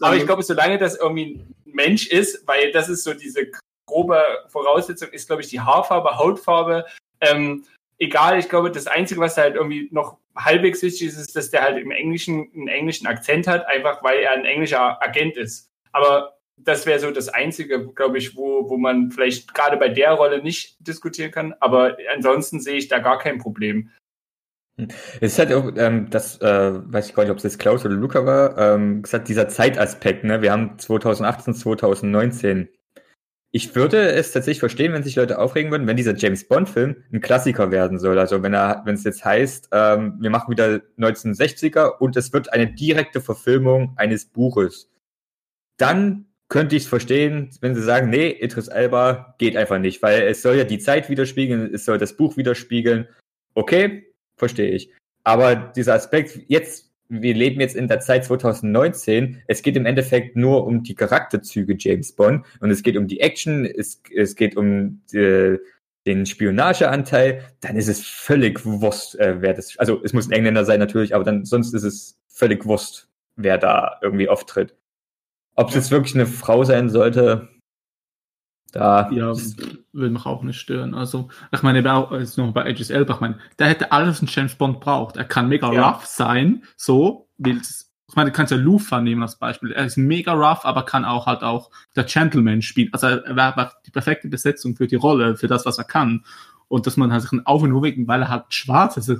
aber 0.00 0.16
ich 0.16 0.24
glaube, 0.24 0.42
solange 0.42 0.78
das 0.78 0.96
irgendwie 0.96 1.34
ein 1.34 1.54
Mensch 1.66 2.06
ist, 2.06 2.48
weil 2.48 2.72
das 2.72 2.88
ist 2.88 3.04
so 3.04 3.12
diese 3.12 3.50
grobe 3.86 4.22
Voraussetzung, 4.48 5.10
ist, 5.10 5.26
glaube 5.26 5.42
ich, 5.42 5.48
die 5.48 5.60
Haarfarbe, 5.60 6.16
Hautfarbe, 6.16 6.86
ähm, 7.20 7.64
egal, 7.98 8.38
ich 8.38 8.48
glaube, 8.48 8.70
das 8.70 8.86
Einzige, 8.86 9.20
was 9.20 9.36
halt 9.36 9.54
irgendwie 9.54 9.88
noch 9.92 10.18
halbwegs 10.36 10.82
wichtig 10.82 11.08
ist, 11.08 11.18
ist, 11.18 11.36
dass 11.36 11.50
der 11.50 11.62
halt 11.62 11.78
im 11.78 11.90
Englischen 11.90 12.50
einen 12.54 12.68
englischen 12.68 13.06
Akzent 13.06 13.46
hat, 13.46 13.66
einfach 13.66 14.02
weil 14.02 14.18
er 14.20 14.32
ein 14.32 14.44
englischer 14.44 15.02
Agent 15.02 15.36
ist. 15.36 15.70
Aber 15.92 16.36
das 16.58 16.86
wäre 16.86 16.98
so 16.98 17.10
das 17.10 17.28
Einzige, 17.28 17.86
glaube 17.92 18.18
ich, 18.18 18.36
wo, 18.36 18.68
wo 18.68 18.76
man 18.76 19.10
vielleicht 19.10 19.54
gerade 19.54 19.76
bei 19.76 19.88
der 19.88 20.12
Rolle 20.12 20.42
nicht 20.42 20.76
diskutieren 20.80 21.30
kann. 21.30 21.54
Aber 21.60 21.96
ansonsten 22.14 22.60
sehe 22.60 22.76
ich 22.76 22.88
da 22.88 22.98
gar 22.98 23.18
kein 23.18 23.38
Problem. 23.38 23.90
Es 25.20 25.32
ist 25.32 25.38
halt 25.38 25.52
auch, 25.54 25.72
ähm, 25.76 26.10
das, 26.10 26.40
äh, 26.42 26.72
weiß 26.92 27.08
ich 27.08 27.14
gar 27.14 27.22
nicht, 27.22 27.32
ob 27.32 27.38
es 27.38 27.44
jetzt 27.44 27.58
Klaus 27.58 27.84
oder 27.84 27.94
Luca 27.94 28.26
war, 28.26 28.58
ähm, 28.58 29.02
gesagt, 29.02 29.28
dieser 29.28 29.48
Zeitaspekt, 29.48 30.24
ne? 30.24 30.42
Wir 30.42 30.52
haben 30.52 30.78
2018, 30.78 31.54
2019 31.54 32.68
ich 33.56 33.74
würde 33.74 34.10
es 34.10 34.32
tatsächlich 34.32 34.60
verstehen, 34.60 34.92
wenn 34.92 35.02
sich 35.02 35.16
Leute 35.16 35.38
aufregen 35.38 35.70
würden, 35.70 35.86
wenn 35.86 35.96
dieser 35.96 36.14
James 36.14 36.46
Bond-Film 36.46 36.94
ein 37.10 37.22
Klassiker 37.22 37.70
werden 37.70 37.98
soll. 37.98 38.18
Also 38.18 38.42
wenn 38.42 38.52
er, 38.52 38.82
wenn 38.84 38.96
es 38.96 39.04
jetzt 39.04 39.24
heißt, 39.24 39.70
ähm, 39.72 40.18
wir 40.20 40.28
machen 40.28 40.50
wieder 40.50 40.82
1960er 40.98 41.96
und 41.98 42.18
es 42.18 42.34
wird 42.34 42.52
eine 42.52 42.70
direkte 42.70 43.22
Verfilmung 43.22 43.94
eines 43.96 44.26
Buches. 44.26 44.90
Dann 45.78 46.26
könnte 46.50 46.76
ich 46.76 46.82
es 46.82 46.88
verstehen, 46.90 47.48
wenn 47.62 47.74
sie 47.74 47.82
sagen, 47.82 48.10
nee, 48.10 48.28
Idris 48.28 48.68
Elba 48.68 49.34
geht 49.38 49.56
einfach 49.56 49.78
nicht, 49.78 50.02
weil 50.02 50.24
es 50.24 50.42
soll 50.42 50.56
ja 50.56 50.64
die 50.64 50.78
Zeit 50.78 51.08
widerspiegeln, 51.08 51.72
es 51.72 51.86
soll 51.86 51.96
das 51.96 52.14
Buch 52.14 52.36
widerspiegeln. 52.36 53.08
Okay, 53.54 54.12
verstehe 54.36 54.70
ich. 54.70 54.92
Aber 55.24 55.56
dieser 55.56 55.94
Aspekt, 55.94 56.40
jetzt, 56.48 56.85
wir 57.08 57.34
leben 57.34 57.60
jetzt 57.60 57.76
in 57.76 57.88
der 57.88 58.00
Zeit 58.00 58.24
2019, 58.24 59.42
es 59.46 59.62
geht 59.62 59.76
im 59.76 59.86
Endeffekt 59.86 60.36
nur 60.36 60.66
um 60.66 60.82
die 60.82 60.94
Charakterzüge 60.94 61.76
James 61.78 62.12
Bond 62.12 62.44
und 62.60 62.70
es 62.70 62.82
geht 62.82 62.96
um 62.96 63.06
die 63.06 63.20
Action, 63.20 63.64
es, 63.64 64.02
es 64.14 64.34
geht 64.34 64.56
um 64.56 65.02
die, 65.12 65.58
den 66.06 66.26
Spionageanteil, 66.26 67.42
dann 67.60 67.76
ist 67.76 67.88
es 67.88 68.06
völlig 68.06 68.64
Wurst, 68.64 69.18
äh, 69.18 69.40
wer 69.40 69.54
das, 69.54 69.78
also 69.78 70.00
es 70.04 70.12
muss 70.12 70.28
ein 70.28 70.32
Engländer 70.32 70.64
sein 70.64 70.80
natürlich, 70.80 71.14
aber 71.14 71.24
dann 71.24 71.44
sonst 71.44 71.74
ist 71.74 71.84
es 71.84 72.18
völlig 72.28 72.64
Wurst, 72.64 73.08
wer 73.36 73.58
da 73.58 73.98
irgendwie 74.02 74.28
auftritt. 74.28 74.74
Ob 75.54 75.70
es 75.70 75.74
jetzt 75.74 75.90
wirklich 75.90 76.14
eine 76.14 76.26
Frau 76.26 76.64
sein 76.64 76.90
sollte, 76.90 77.48
da. 78.76 79.10
Ja, 79.10 79.32
will 79.92 80.10
mich 80.10 80.26
auch 80.26 80.42
nicht 80.42 80.58
stören. 80.60 80.94
Also, 80.94 81.28
ich 81.52 81.62
meine, 81.62 81.80
jetzt 82.18 82.38
noch 82.38 82.52
bei 82.52 82.68
Idris 82.68 82.90
Elba, 82.90 83.14
ich 83.14 83.20
meine, 83.20 83.38
der 83.58 83.68
hätte 83.68 83.92
alles, 83.92 84.08
was 84.10 84.22
ein 84.22 84.28
James 84.30 84.54
Bond 84.54 84.80
braucht. 84.80 85.16
Er 85.16 85.24
kann 85.24 85.48
mega 85.48 85.72
Ja. 85.72 85.90
rough 85.90 86.06
sein, 86.06 86.62
so, 86.76 87.28
ich 87.38 88.14
meine, 88.14 88.30
du 88.30 88.36
kannst 88.36 88.52
ja 88.52 88.56
Lufa 88.56 89.00
nehmen 89.00 89.22
als 89.22 89.36
Beispiel. 89.36 89.72
Er 89.72 89.84
ist 89.84 89.96
mega 89.96 90.32
rough, 90.32 90.64
aber 90.64 90.84
kann 90.84 91.04
auch 91.04 91.26
halt 91.26 91.42
auch 91.42 91.70
der 91.96 92.04
Gentleman 92.04 92.62
spielen. 92.62 92.88
Also 92.92 93.08
er 93.08 93.34
war 93.36 93.56
war 93.56 93.72
die 93.84 93.90
perfekte 93.90 94.28
Besetzung 94.28 94.76
für 94.76 94.86
die 94.86 94.94
Rolle, 94.94 95.36
für 95.36 95.48
das, 95.48 95.66
was 95.66 95.78
er 95.78 95.84
kann. 95.84 96.24
Und 96.68 96.86
dass 96.86 96.96
man 96.96 97.12
halt 97.12 97.22
sich 97.22 97.32
einen 97.32 97.46
Auf- 97.46 97.62
und 97.62 97.70
Nur 97.70 97.82
weil 97.82 98.22
er 98.22 98.28
halt 98.28 98.44
schwarz 98.54 98.96
ist, 98.96 99.10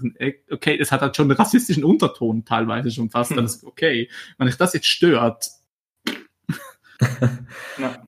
okay, 0.50 0.78
es 0.80 0.90
hat 0.92 1.00
halt 1.00 1.14
schon 1.16 1.30
einen 1.30 1.36
rassistischen 1.36 1.84
Unterton 1.84 2.44
teilweise 2.44 2.90
schon 2.90 3.10
fast, 3.10 3.30
Hm. 3.30 3.36
dann 3.36 3.44
ist 3.46 3.64
okay. 3.64 4.08
Wenn 4.38 4.48
euch 4.48 4.56
das 4.56 4.72
jetzt 4.72 4.86
stört, 4.86 5.46
Ja. 7.78 8.05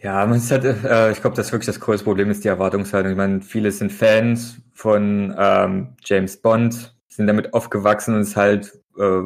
Ja, 0.00 0.24
man 0.26 0.38
ist 0.38 0.50
halt, 0.52 0.64
äh, 0.64 1.10
ich 1.10 1.20
glaube, 1.20 1.34
das 1.34 1.50
wirklich 1.50 1.66
das 1.66 1.80
größte 1.80 2.04
Problem 2.04 2.30
ist 2.30 2.44
die 2.44 2.48
Erwartungshaltung. 2.48 3.10
Ich 3.10 3.16
meine, 3.16 3.40
viele 3.40 3.72
sind 3.72 3.92
Fans 3.92 4.60
von 4.72 5.34
ähm, 5.36 5.96
James 6.04 6.36
Bond, 6.40 6.94
sind 7.08 7.26
damit 7.26 7.52
aufgewachsen 7.52 8.14
und 8.14 8.20
es 8.20 8.28
ist 8.28 8.36
halt, 8.36 8.80
äh, 8.96 9.22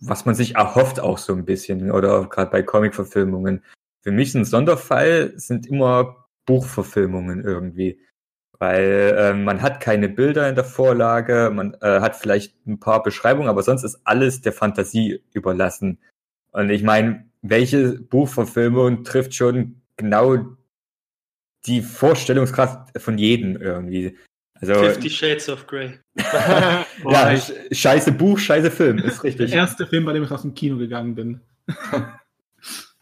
was 0.00 0.24
man 0.24 0.34
sich 0.34 0.54
erhofft 0.54 1.00
auch 1.00 1.18
so 1.18 1.34
ein 1.34 1.44
bisschen, 1.44 1.90
oder 1.90 2.28
gerade 2.30 2.50
bei 2.50 2.62
Comic-Verfilmungen. 2.62 3.62
Für 4.00 4.10
mich 4.10 4.34
ein 4.34 4.46
Sonderfall 4.46 5.34
sind 5.36 5.66
immer 5.66 6.26
Buchverfilmungen 6.46 7.44
irgendwie. 7.44 8.00
Weil 8.58 9.14
äh, 9.18 9.34
man 9.34 9.60
hat 9.60 9.80
keine 9.80 10.08
Bilder 10.08 10.48
in 10.48 10.54
der 10.54 10.64
Vorlage, 10.64 11.50
man 11.52 11.74
äh, 11.82 12.00
hat 12.00 12.16
vielleicht 12.16 12.54
ein 12.66 12.80
paar 12.80 13.02
Beschreibungen, 13.02 13.50
aber 13.50 13.62
sonst 13.62 13.84
ist 13.84 14.00
alles 14.04 14.40
der 14.40 14.52
Fantasie 14.54 15.22
überlassen. 15.34 15.98
Und 16.52 16.70
ich 16.70 16.82
meine, 16.82 17.26
welche 17.42 18.00
Buchverfilmung 18.00 19.04
trifft 19.04 19.34
schon 19.34 19.82
genau 19.96 20.38
die 21.66 21.82
Vorstellungskraft 21.82 23.00
von 23.00 23.18
jedem 23.18 23.56
irgendwie? 23.60 24.16
Also, 24.60 24.74
Fifty 24.74 25.10
Shades 25.10 25.48
of 25.50 25.66
Grey. 25.66 25.98
ja, 26.16 26.84
sch- 27.04 27.52
scheiße 27.74 28.12
Buch, 28.12 28.38
scheiße 28.38 28.70
Film, 28.70 28.98
ist 28.98 29.16
der 29.18 29.24
richtig. 29.24 29.52
erste 29.52 29.86
Film, 29.86 30.04
bei 30.06 30.12
dem 30.14 30.22
ich 30.24 30.30
aus 30.30 30.42
dem 30.42 30.54
Kino 30.54 30.78
gegangen 30.78 31.14
bin. 31.14 31.40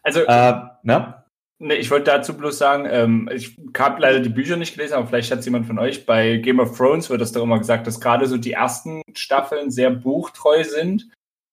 Also, 0.03 0.21
Äh, 0.21 0.55
na? 0.83 1.21
Ne, 1.61 1.77
ich 1.77 1.91
wollte 1.91 2.11
dazu 2.11 2.37
bloß 2.37 2.59
sagen, 2.59 2.87
ähm, 2.91 3.31
ich 3.33 3.57
habe 3.79 4.03
leider 4.03 4.19
die 4.19 4.29
Bücher 4.29 4.57
nicht 4.57 4.75
gelesen, 4.75 4.95
aber 4.95 5.07
vielleicht 5.07 5.31
hat 5.31 5.39
es 5.39 5.45
jemand 5.45 5.67
von 5.67 5.79
euch. 5.79 6.05
Bei 6.05 6.37
Game 6.39 6.59
of 6.59 6.77
Thrones 6.77 7.09
wird 7.09 7.21
das 7.21 7.31
doch 7.33 7.45
immer 7.45 7.59
gesagt, 7.59 7.87
dass 7.87 8.01
gerade 8.01 8.27
so 8.27 8.37
die 8.37 8.53
ersten 8.53 9.03
Staffeln 9.15 9.71
sehr 9.71 9.91
buchtreu 9.91 10.65
sind. 10.65 11.09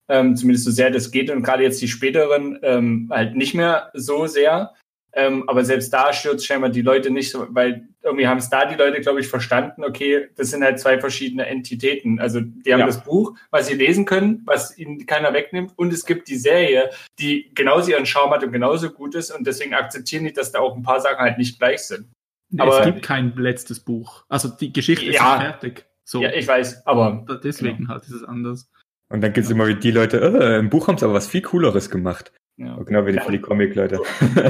Ähm, 0.10 0.36
zumindest 0.36 0.65
so 0.65 0.71
sehr 0.71 0.89
das 0.89 1.12
geht 1.12 1.30
und 1.30 1.43
gerade 1.43 1.63
jetzt 1.63 1.82
die 1.82 1.88
späteren 1.88 2.60
ähm, 2.63 3.08
halt 3.12 3.36
nicht 3.36 3.54
mehr 3.54 3.91
so 3.93 4.25
sehr. 4.25 4.73
Ähm, 5.13 5.43
aber 5.50 5.65
selbst 5.65 5.91
da 5.93 6.13
stört 6.13 6.41
scheinbar 6.41 6.69
die 6.69 6.82
Leute 6.82 7.10
nicht 7.12 7.32
so, 7.32 7.45
weil 7.50 7.88
irgendwie 8.02 8.28
haben 8.28 8.38
es 8.38 8.50
da 8.50 8.65
die 8.65 8.76
Leute, 8.76 9.02
glaube 9.02 9.19
ich, 9.19 9.28
verstanden, 9.28 9.84
okay, 9.84 10.30
das 10.38 10.52
sind 10.52 10.63
halt 10.63 10.80
zwei 10.80 11.00
verschiedene 11.00 11.45
Entitäten. 11.47 12.19
Also 12.19 12.39
die 12.39 12.71
haben 12.71 12.80
Ja. 12.80 12.86
das 12.86 13.04
Buch, 13.04 13.38
was 13.50 13.67
sie 13.67 13.74
lesen 13.74 14.06
können, 14.06 14.41
was 14.45 14.78
ihnen 14.78 15.06
keiner 15.06 15.34
wegnimmt, 15.34 15.74
und 15.76 15.91
es 15.91 16.06
gibt 16.06 16.30
die 16.30 16.38
Serie, 16.38 16.89
die 17.19 17.52
genauso 17.54 17.91
ihren 17.91 18.06
Charme 18.06 18.32
hat 18.32 18.43
und 18.43 18.52
genauso 18.54 18.89
gut 18.89 19.13
ist 19.15 19.32
und 19.32 19.45
deswegen 19.45 19.74
akzeptieren 19.74 20.24
die, 20.24 20.34
dass 20.34 20.52
da 20.54 20.60
auch 20.60 20.76
ein 20.78 20.84
paar 20.84 21.02
Sachen 21.02 21.19
halt 21.19 21.38
nicht 21.38 21.60
gleich 21.60 21.82
sind. 21.82 22.08
Nee, 22.50 22.62
Aber- 22.62 22.80
es 22.80 22.86
gibt 22.86 23.04
kein 23.04 23.34
letztes 23.36 23.80
Buch. 23.82 24.24
Also 24.30 24.47
die 24.50 24.71
Geschichte 24.74 25.06
ist 25.06 25.15
Ja. 25.15 25.39
fertig. 25.39 25.86
So. 26.04 26.21
Ja, 26.21 26.32
ich 26.34 26.47
weiß, 26.47 26.86
aber 26.88 27.26
Deswegen 27.43 27.88
halt 27.89 28.04
ist 28.04 28.12
es 28.12 28.24
anders. 28.24 28.69
Und 29.10 29.21
dann 29.21 29.34
gibt's 29.34 29.50
immer 29.50 29.74
die 29.74 29.91
Leute, 29.91 30.19
äh, 30.19 30.60
im 30.60 30.69
Buch 30.69 30.88
haben 30.88 30.97
sie 30.97 31.04
aber 31.06 31.13
was 31.13 31.28
viel 31.28 31.41
Cooleres 31.41 31.89
gemacht. 31.89 32.32
Ja. 32.65 32.78
Genau 32.84 33.06
wie 33.06 33.13
die, 33.13 33.19
für 33.19 33.32
die 33.32 33.41
Comic-Leute. 33.41 34.00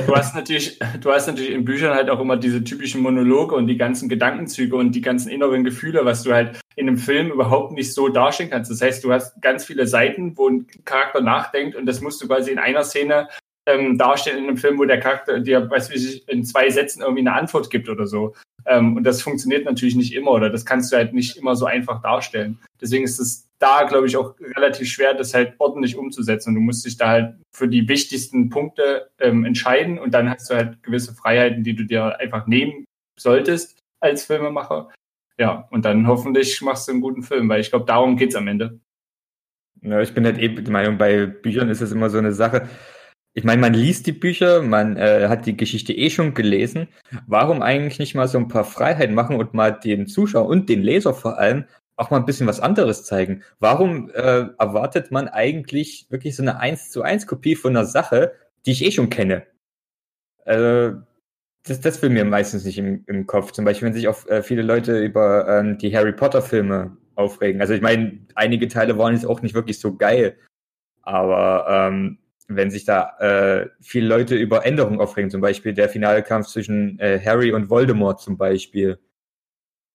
du 0.07 0.15
hast 0.15 0.35
natürlich, 0.35 0.79
du 0.99 1.11
hast 1.11 1.27
natürlich 1.27 1.51
in 1.51 1.65
Büchern 1.65 1.93
halt 1.93 2.09
auch 2.09 2.19
immer 2.19 2.37
diese 2.37 2.63
typischen 2.63 3.01
Monologe 3.01 3.55
und 3.55 3.67
die 3.67 3.77
ganzen 3.77 4.09
Gedankenzüge 4.09 4.75
und 4.75 4.93
die 4.93 5.01
ganzen 5.01 5.29
inneren 5.29 5.63
Gefühle, 5.63 6.03
was 6.05 6.23
du 6.23 6.33
halt 6.33 6.59
in 6.75 6.87
einem 6.87 6.97
Film 6.97 7.31
überhaupt 7.31 7.73
nicht 7.73 7.93
so 7.93 8.09
darstellen 8.09 8.49
kannst. 8.49 8.71
Das 8.71 8.81
heißt, 8.81 9.03
du 9.03 9.11
hast 9.11 9.41
ganz 9.41 9.65
viele 9.65 9.87
Seiten, 9.87 10.37
wo 10.37 10.49
ein 10.49 10.67
Charakter 10.85 11.21
nachdenkt 11.21 11.75
und 11.75 11.85
das 11.85 12.01
musst 12.01 12.21
du 12.21 12.27
quasi 12.27 12.51
in 12.51 12.59
einer 12.59 12.83
Szene 12.83 13.27
ähm, 13.65 13.97
darstellen 13.97 14.39
in 14.39 14.47
einem 14.47 14.57
Film, 14.57 14.79
wo 14.79 14.85
der 14.85 14.99
Charakter 14.99 15.39
dir, 15.39 15.69
weiß 15.69 15.91
ich, 15.91 16.27
in 16.27 16.43
zwei 16.43 16.69
Sätzen 16.69 17.01
irgendwie 17.01 17.21
eine 17.21 17.33
Antwort 17.33 17.69
gibt 17.69 17.89
oder 17.89 18.07
so. 18.07 18.33
Ähm, 18.65 18.97
und 18.97 19.03
das 19.03 19.21
funktioniert 19.21 19.65
natürlich 19.65 19.95
nicht 19.95 20.13
immer 20.13 20.31
oder 20.31 20.49
das 20.49 20.65
kannst 20.65 20.91
du 20.91 20.97
halt 20.97 21.13
nicht 21.13 21.37
immer 21.37 21.55
so 21.55 21.65
einfach 21.65 22.01
darstellen. 22.01 22.57
Deswegen 22.79 23.03
ist 23.03 23.19
es 23.19 23.47
da, 23.59 23.83
glaube 23.83 24.07
ich, 24.07 24.17
auch 24.17 24.35
relativ 24.55 24.87
schwer, 24.87 25.13
das 25.13 25.33
halt 25.33 25.53
ordentlich 25.59 25.95
umzusetzen. 25.95 26.49
Und 26.49 26.55
du 26.55 26.61
musst 26.61 26.85
dich 26.85 26.97
da 26.97 27.09
halt 27.09 27.35
für 27.55 27.67
die 27.67 27.87
wichtigsten 27.87 28.49
Punkte 28.49 29.09
ähm, 29.19 29.45
entscheiden 29.45 29.99
und 29.99 30.13
dann 30.13 30.29
hast 30.29 30.49
du 30.49 30.55
halt 30.55 30.81
gewisse 30.83 31.13
Freiheiten, 31.13 31.63
die 31.63 31.75
du 31.75 31.85
dir 31.85 32.19
einfach 32.19 32.47
nehmen 32.47 32.85
solltest 33.19 33.77
als 33.99 34.25
Filmemacher. 34.25 34.89
Ja, 35.37 35.67
und 35.71 35.85
dann 35.85 36.07
hoffentlich 36.07 36.61
machst 36.61 36.87
du 36.87 36.91
einen 36.91 37.01
guten 37.01 37.23
Film, 37.23 37.49
weil 37.49 37.61
ich 37.61 37.69
glaube, 37.69 37.85
darum 37.85 38.17
geht's 38.17 38.35
am 38.35 38.47
Ende. 38.47 38.79
Ja, 39.81 39.99
ich 40.01 40.13
bin 40.13 40.25
halt 40.25 40.37
eben 40.37 40.63
der 40.63 40.71
Meinung, 40.71 40.97
bei 40.97 41.25
Büchern 41.25 41.69
ist 41.69 41.81
es 41.81 41.91
immer 41.91 42.09
so 42.09 42.17
eine 42.17 42.33
Sache. 42.33 42.67
Ich 43.33 43.45
meine, 43.45 43.61
man 43.61 43.73
liest 43.73 44.07
die 44.07 44.11
Bücher, 44.11 44.61
man 44.61 44.97
äh, 44.97 45.27
hat 45.29 45.45
die 45.45 45.55
Geschichte 45.55 45.93
eh 45.93 46.09
schon 46.09 46.33
gelesen. 46.33 46.89
Warum 47.27 47.61
eigentlich 47.61 47.97
nicht 47.97 48.13
mal 48.13 48.27
so 48.27 48.37
ein 48.37 48.49
paar 48.49 48.65
Freiheiten 48.65 49.15
machen 49.15 49.37
und 49.37 49.53
mal 49.53 49.71
den 49.71 50.07
Zuschauer 50.07 50.47
und 50.47 50.67
den 50.67 50.81
Leser 50.81 51.13
vor 51.13 51.37
allem 51.37 51.65
auch 51.95 52.09
mal 52.09 52.17
ein 52.17 52.25
bisschen 52.25 52.47
was 52.47 52.59
anderes 52.59 53.05
zeigen? 53.05 53.43
Warum 53.59 54.09
äh, 54.09 54.47
erwartet 54.57 55.11
man 55.11 55.29
eigentlich 55.29 56.07
wirklich 56.09 56.35
so 56.35 56.43
eine 56.43 56.59
1 56.59 56.91
zu 56.91 57.03
1 57.03 57.25
Kopie 57.25 57.55
von 57.55 57.75
einer 57.75 57.85
Sache, 57.85 58.33
die 58.65 58.71
ich 58.71 58.83
eh 58.83 58.91
schon 58.91 59.09
kenne? 59.09 59.45
Also, 60.43 61.01
das, 61.63 61.79
das 61.79 62.01
will 62.01 62.09
mir 62.09 62.25
meistens 62.25 62.65
nicht 62.65 62.79
im, 62.79 63.03
im 63.07 63.27
Kopf. 63.27 63.51
Zum 63.51 63.63
Beispiel, 63.63 63.87
wenn 63.87 63.93
sich 63.93 64.07
auch 64.07 64.27
äh, 64.27 64.43
viele 64.43 64.63
Leute 64.63 64.99
über 64.99 65.47
ähm, 65.47 65.77
die 65.77 65.95
Harry 65.95 66.11
Potter 66.11 66.41
Filme 66.41 66.97
aufregen. 67.15 67.61
Also 67.61 67.73
ich 67.73 67.81
meine, 67.81 68.19
einige 68.35 68.67
Teile 68.67 68.97
waren 68.97 69.13
jetzt 69.13 69.25
auch 69.25 69.41
nicht 69.41 69.53
wirklich 69.55 69.79
so 69.79 69.95
geil. 69.95 70.37
Aber 71.03 71.65
ähm, 71.69 72.17
wenn 72.55 72.71
sich 72.71 72.85
da 72.85 73.17
äh, 73.19 73.69
viele 73.81 74.07
Leute 74.07 74.35
über 74.35 74.65
Änderungen 74.65 74.99
aufregen, 74.99 75.29
zum 75.29 75.41
Beispiel 75.41 75.73
der 75.73 75.89
finale 75.89 76.23
Kampf 76.23 76.47
zwischen 76.47 76.99
äh, 76.99 77.19
Harry 77.23 77.51
und 77.53 77.69
Voldemort 77.69 78.21
zum 78.21 78.37
Beispiel, 78.37 78.99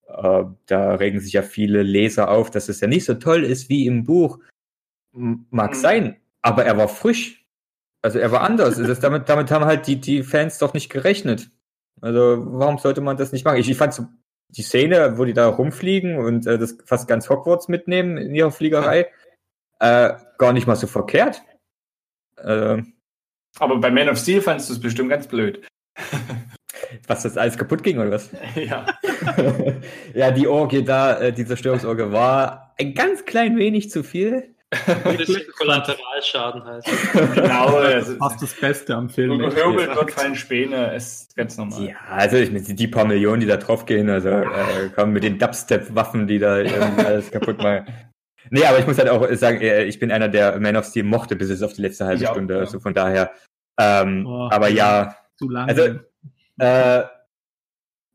äh, 0.09 0.45
da 0.67 0.95
regen 0.95 1.21
sich 1.21 1.33
ja 1.33 1.43
viele 1.43 1.83
Leser 1.83 2.31
auf, 2.31 2.51
dass 2.51 2.69
es 2.69 2.81
ja 2.81 2.89
nicht 2.89 3.05
so 3.05 3.15
toll 3.15 3.45
ist 3.45 3.69
wie 3.69 3.87
im 3.87 4.05
Buch. 4.05 4.39
Mag 5.13 5.71
Mhm. 5.71 5.75
sein, 5.75 6.17
aber 6.43 6.65
er 6.65 6.77
war 6.77 6.89
frisch. 6.89 7.47
Also 8.03 8.19
er 8.19 8.31
war 8.31 8.43
anders. 8.43 8.77
das, 8.77 9.01
damit, 9.01 9.29
damit 9.29 9.51
haben 9.51 9.65
halt 9.65 9.87
die, 9.87 10.01
die 10.01 10.23
Fans 10.23 10.59
doch 10.59 10.75
nicht 10.75 10.91
gerechnet. 10.91 11.51
Also 12.01 12.39
warum 12.47 12.79
sollte 12.79 13.01
man 13.01 13.17
das 13.17 13.33
nicht 13.33 13.45
machen? 13.45 13.59
Ich, 13.59 13.69
ich 13.71 13.77
fand 13.77 13.95
so 13.95 14.07
die 14.51 14.63
Szene, 14.63 15.19
wo 15.19 15.25
die 15.25 15.33
da 15.33 15.49
rumfliegen 15.49 16.19
und 16.19 16.47
äh, 16.47 16.59
das 16.59 16.77
fast 16.85 17.09
ganz 17.09 17.29
Hogwarts 17.29 17.69
mitnehmen 17.69 18.17
in 18.17 18.35
ihrer 18.35 18.53
Fliegerei, 18.53 19.11
äh, 19.81 20.13
gar 20.39 20.53
nicht 20.53 20.67
mal 20.67 20.77
so 20.77 20.87
verkehrt. 20.87 21.43
Äh, 22.37 22.83
Aber 23.59 23.77
bei 23.79 23.91
Man 23.91 24.09
of 24.09 24.19
Steel 24.19 24.41
fandest 24.43 24.69
du 24.69 24.75
es 24.75 24.81
bestimmt 24.81 25.11
ganz 25.11 25.27
blöd. 25.27 25.67
was 27.07 27.23
das 27.23 27.37
alles 27.37 27.57
kaputt 27.57 27.83
ging 27.83 27.99
oder 27.99 28.11
was? 28.11 28.31
ja. 28.55 28.87
ja, 30.15 30.31
die 30.31 30.47
Orgie 30.47 30.85
da, 30.85 31.19
äh, 31.19 31.33
die 31.33 31.47
Zerstörungsorgie 31.47 32.13
war 32.13 32.75
ein 32.79 32.95
ganz 32.95 33.25
klein 33.25 33.57
wenig 33.57 33.91
zu 33.91 34.03
viel. 34.03 34.55
Ein 35.05 35.17
bisschen 35.17 35.43
Kollateralschaden 35.57 36.65
halt. 36.65 36.85
Genau, 37.35 37.81
Das 37.81 38.09
ist 38.09 38.19
fast 38.19 38.43
das 38.43 38.53
Beste 38.53 38.97
am 38.97 39.09
Film. 39.09 39.39
gehöbelt 39.39 39.95
wird 39.95 40.11
fallen 40.11 40.35
Späne, 40.35 40.93
ist 40.95 41.37
ganz 41.37 41.57
normal. 41.57 41.85
Ja, 41.85 41.95
also 42.11 42.37
ich 42.37 42.51
meine, 42.51 42.65
die, 42.65 42.89
paar 42.89 43.05
Millionen, 43.05 43.41
die 43.41 43.47
da 43.47 43.59
draufgehen, 43.59 44.11
also 44.11 44.29
äh, 44.29 44.89
kommen 44.95 45.13
mit 45.13 45.23
den 45.23 45.39
Dubstep-Waffen, 45.39 46.27
die 46.27 46.41
da 46.41 46.59
irgendwie 46.59 47.05
alles 47.05 47.31
kaputt 47.31 47.59
machen. 47.59 47.87
Nee, 48.51 48.65
aber 48.65 48.79
ich 48.79 48.87
muss 48.87 48.99
halt 48.99 49.09
auch 49.09 49.27
sagen, 49.35 49.61
äh, 49.61 49.85
ich 49.85 49.99
bin 49.99 50.11
einer, 50.11 50.29
der 50.29 50.59
Man 50.61 50.77
of 50.77 50.87
Steel 50.87 51.05
mochte, 51.05 51.37
bis 51.37 51.51
es 51.51 51.63
auf 51.63 51.73
die 51.75 51.83
letzte 51.83 52.07
halbe 52.07 52.23
Ich 52.23 52.29
auch, 52.29 52.35
Stunde. 52.35 52.55
ja. 52.55 52.61
Also 52.61 52.81
von 52.81 52.95
daher. 52.95 53.33
Ähm, 53.79 54.27
Oh, 54.27 54.49
aber 54.51 54.69
ja, 54.69 55.17
Zu 55.37 55.49
lange. 55.49 55.69
Also, 55.69 55.99
Äh, 56.59 57.05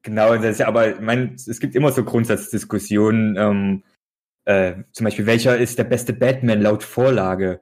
genau, 0.02 0.36
das 0.36 0.46
ist 0.46 0.60
ja, 0.60 0.68
aber 0.68 0.90
ich 0.96 1.00
meine, 1.00 1.36
es 1.36 1.60
gibt 1.60 1.76
immer 1.76 1.92
so 1.92 2.04
Grundsatzdiskussionen, 2.04 3.38
ähm, 3.38 3.84
äh, 4.46 4.84
zum 4.92 5.04
Beispiel, 5.04 5.28
welcher 5.28 5.58
ist 5.58 5.78
der 5.78 5.84
beste 5.84 6.14
Batman 6.14 6.62
laut 6.62 6.84
Vorlage? 6.84 7.62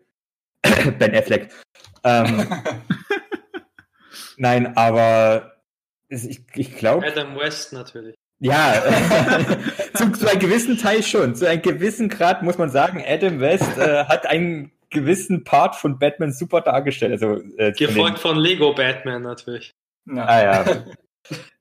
ben 1.00 1.14
Affleck. 1.16 1.50
Ähm, 2.06 2.48
nein, 4.38 4.78
aber 4.78 5.58
ich, 6.08 6.42
ich 6.56 6.76
glaube, 6.78 7.06
Adam 7.06 7.36
West 7.38 7.74
natürlich. 7.74 8.16
Ja, 8.40 8.82
zum, 9.94 10.14
zu 10.14 10.30
einem 10.30 10.40
gewissen 10.40 10.78
Teil 10.78 11.04
schon. 11.04 11.36
Zu 11.36 11.48
einem 11.48 11.62
gewissen 11.62 12.10
Grad 12.10 12.42
muss 12.42 12.58
man 12.58 12.70
sagen, 12.70 13.04
Adam 13.06 13.40
West 13.40 13.78
äh, 13.78 14.06
hat 14.06 14.26
einen 14.26 14.72
gewissen 14.90 15.44
Part 15.44 15.76
von 15.76 16.00
Batman 16.00 16.32
super 16.32 16.62
dargestellt. 16.62 17.12
Also, 17.12 17.42
äh, 17.58 17.72
Gefolgt 17.74 18.20
von, 18.20 18.36
von, 18.36 18.38
Lego 18.38 18.74
Batman 18.74 19.22
natürlich. 19.22 19.74
Ja. 20.06 20.26
Ah 20.26 20.44
ja. 20.44 20.66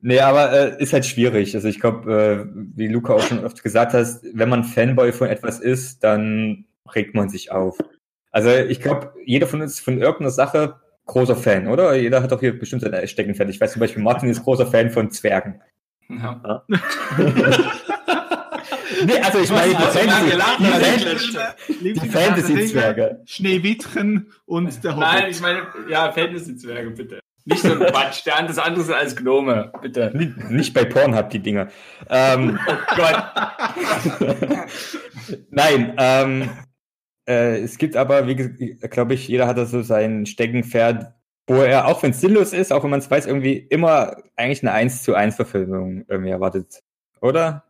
nee, 0.00 0.20
aber 0.20 0.52
äh, 0.52 0.82
ist 0.82 0.92
halt 0.92 1.04
schwierig. 1.04 1.54
Also 1.54 1.68
ich 1.68 1.80
glaube, 1.80 2.46
äh, 2.46 2.60
wie 2.76 2.88
Luca 2.88 3.14
auch 3.14 3.22
schon 3.22 3.44
oft 3.44 3.62
gesagt 3.62 3.92
hast, 3.92 4.24
wenn 4.32 4.48
man 4.48 4.64
Fanboy 4.64 5.12
von 5.12 5.28
etwas 5.28 5.58
ist, 5.58 6.04
dann 6.04 6.64
regt 6.94 7.14
man 7.14 7.28
sich 7.28 7.50
auf. 7.50 7.76
Also 8.30 8.50
ich 8.50 8.80
glaube, 8.80 9.12
jeder 9.24 9.46
von 9.46 9.62
uns 9.62 9.80
von 9.80 9.98
irgendeiner 9.98 10.30
Sache 10.30 10.76
großer 11.06 11.36
Fan, 11.36 11.66
oder? 11.68 11.94
Jeder 11.96 12.22
hat 12.22 12.30
doch 12.32 12.40
hier 12.40 12.58
bestimmt 12.58 12.82
sein 12.82 13.08
Steckenpferd. 13.08 13.50
Ich 13.50 13.60
weiß 13.60 13.72
zum 13.72 13.80
Beispiel, 13.80 14.02
Martin 14.02 14.28
ist 14.28 14.44
großer 14.44 14.66
Fan 14.66 14.90
von 14.90 15.10
Zwergen. 15.10 15.60
Ja. 16.08 16.64
nee, 19.04 19.18
also 19.20 19.38
ich 19.40 19.50
meine, 19.50 19.76
also 19.76 19.98
die, 21.80 21.92
die 21.92 22.08
Fantasy-Zwerge. 22.08 23.22
Schneewittchen 23.26 24.32
und 24.46 24.82
der 24.82 24.96
Hobbit. 24.96 25.06
Nein, 25.06 25.30
ich 25.30 25.40
meine, 25.40 25.66
ja, 25.90 26.10
Fantasy-Zwerge, 26.12 26.90
bitte. 26.90 27.20
Nicht 27.44 27.62
so 27.62 27.72
ein 27.72 27.78
Quatsch, 27.78 28.26
der 28.26 28.42
das 28.42 28.58
andere 28.58 28.84
sind 28.84 28.94
als 28.94 29.16
Gnome, 29.16 29.72
bitte. 29.80 30.12
Nicht 30.50 30.74
bei 30.74 30.84
Pornhub, 30.84 31.30
die 31.30 31.38
Dinger. 31.38 31.68
Ähm, 32.10 32.58
oh 32.68 32.76
Gott. 32.94 33.24
Nein, 35.50 35.94
ähm, 35.96 36.50
äh, 37.26 37.60
es 37.60 37.78
gibt 37.78 37.96
aber, 37.96 38.26
wie 38.26 38.34
glaube 38.34 39.14
ich, 39.14 39.28
jeder 39.28 39.46
hat 39.46 39.56
da 39.56 39.64
so 39.64 39.80
sein 39.82 40.26
Steckenpferd, 40.26 41.14
wo 41.48 41.62
er, 41.62 41.86
auch 41.88 42.02
wenn 42.02 42.10
es 42.10 42.20
sinnlos 42.20 42.52
ist, 42.52 42.72
auch 42.72 42.84
wenn 42.84 42.90
man 42.90 43.00
es 43.00 43.10
weiß, 43.10 43.26
irgendwie 43.26 43.56
immer 43.56 44.16
eigentlich 44.36 44.62
eine 44.62 44.72
1 44.72 45.02
zu 45.02 45.14
1 45.14 45.34
Verfilmung 45.34 46.04
irgendwie 46.06 46.30
erwartet. 46.30 46.82
Oder? 47.20 47.64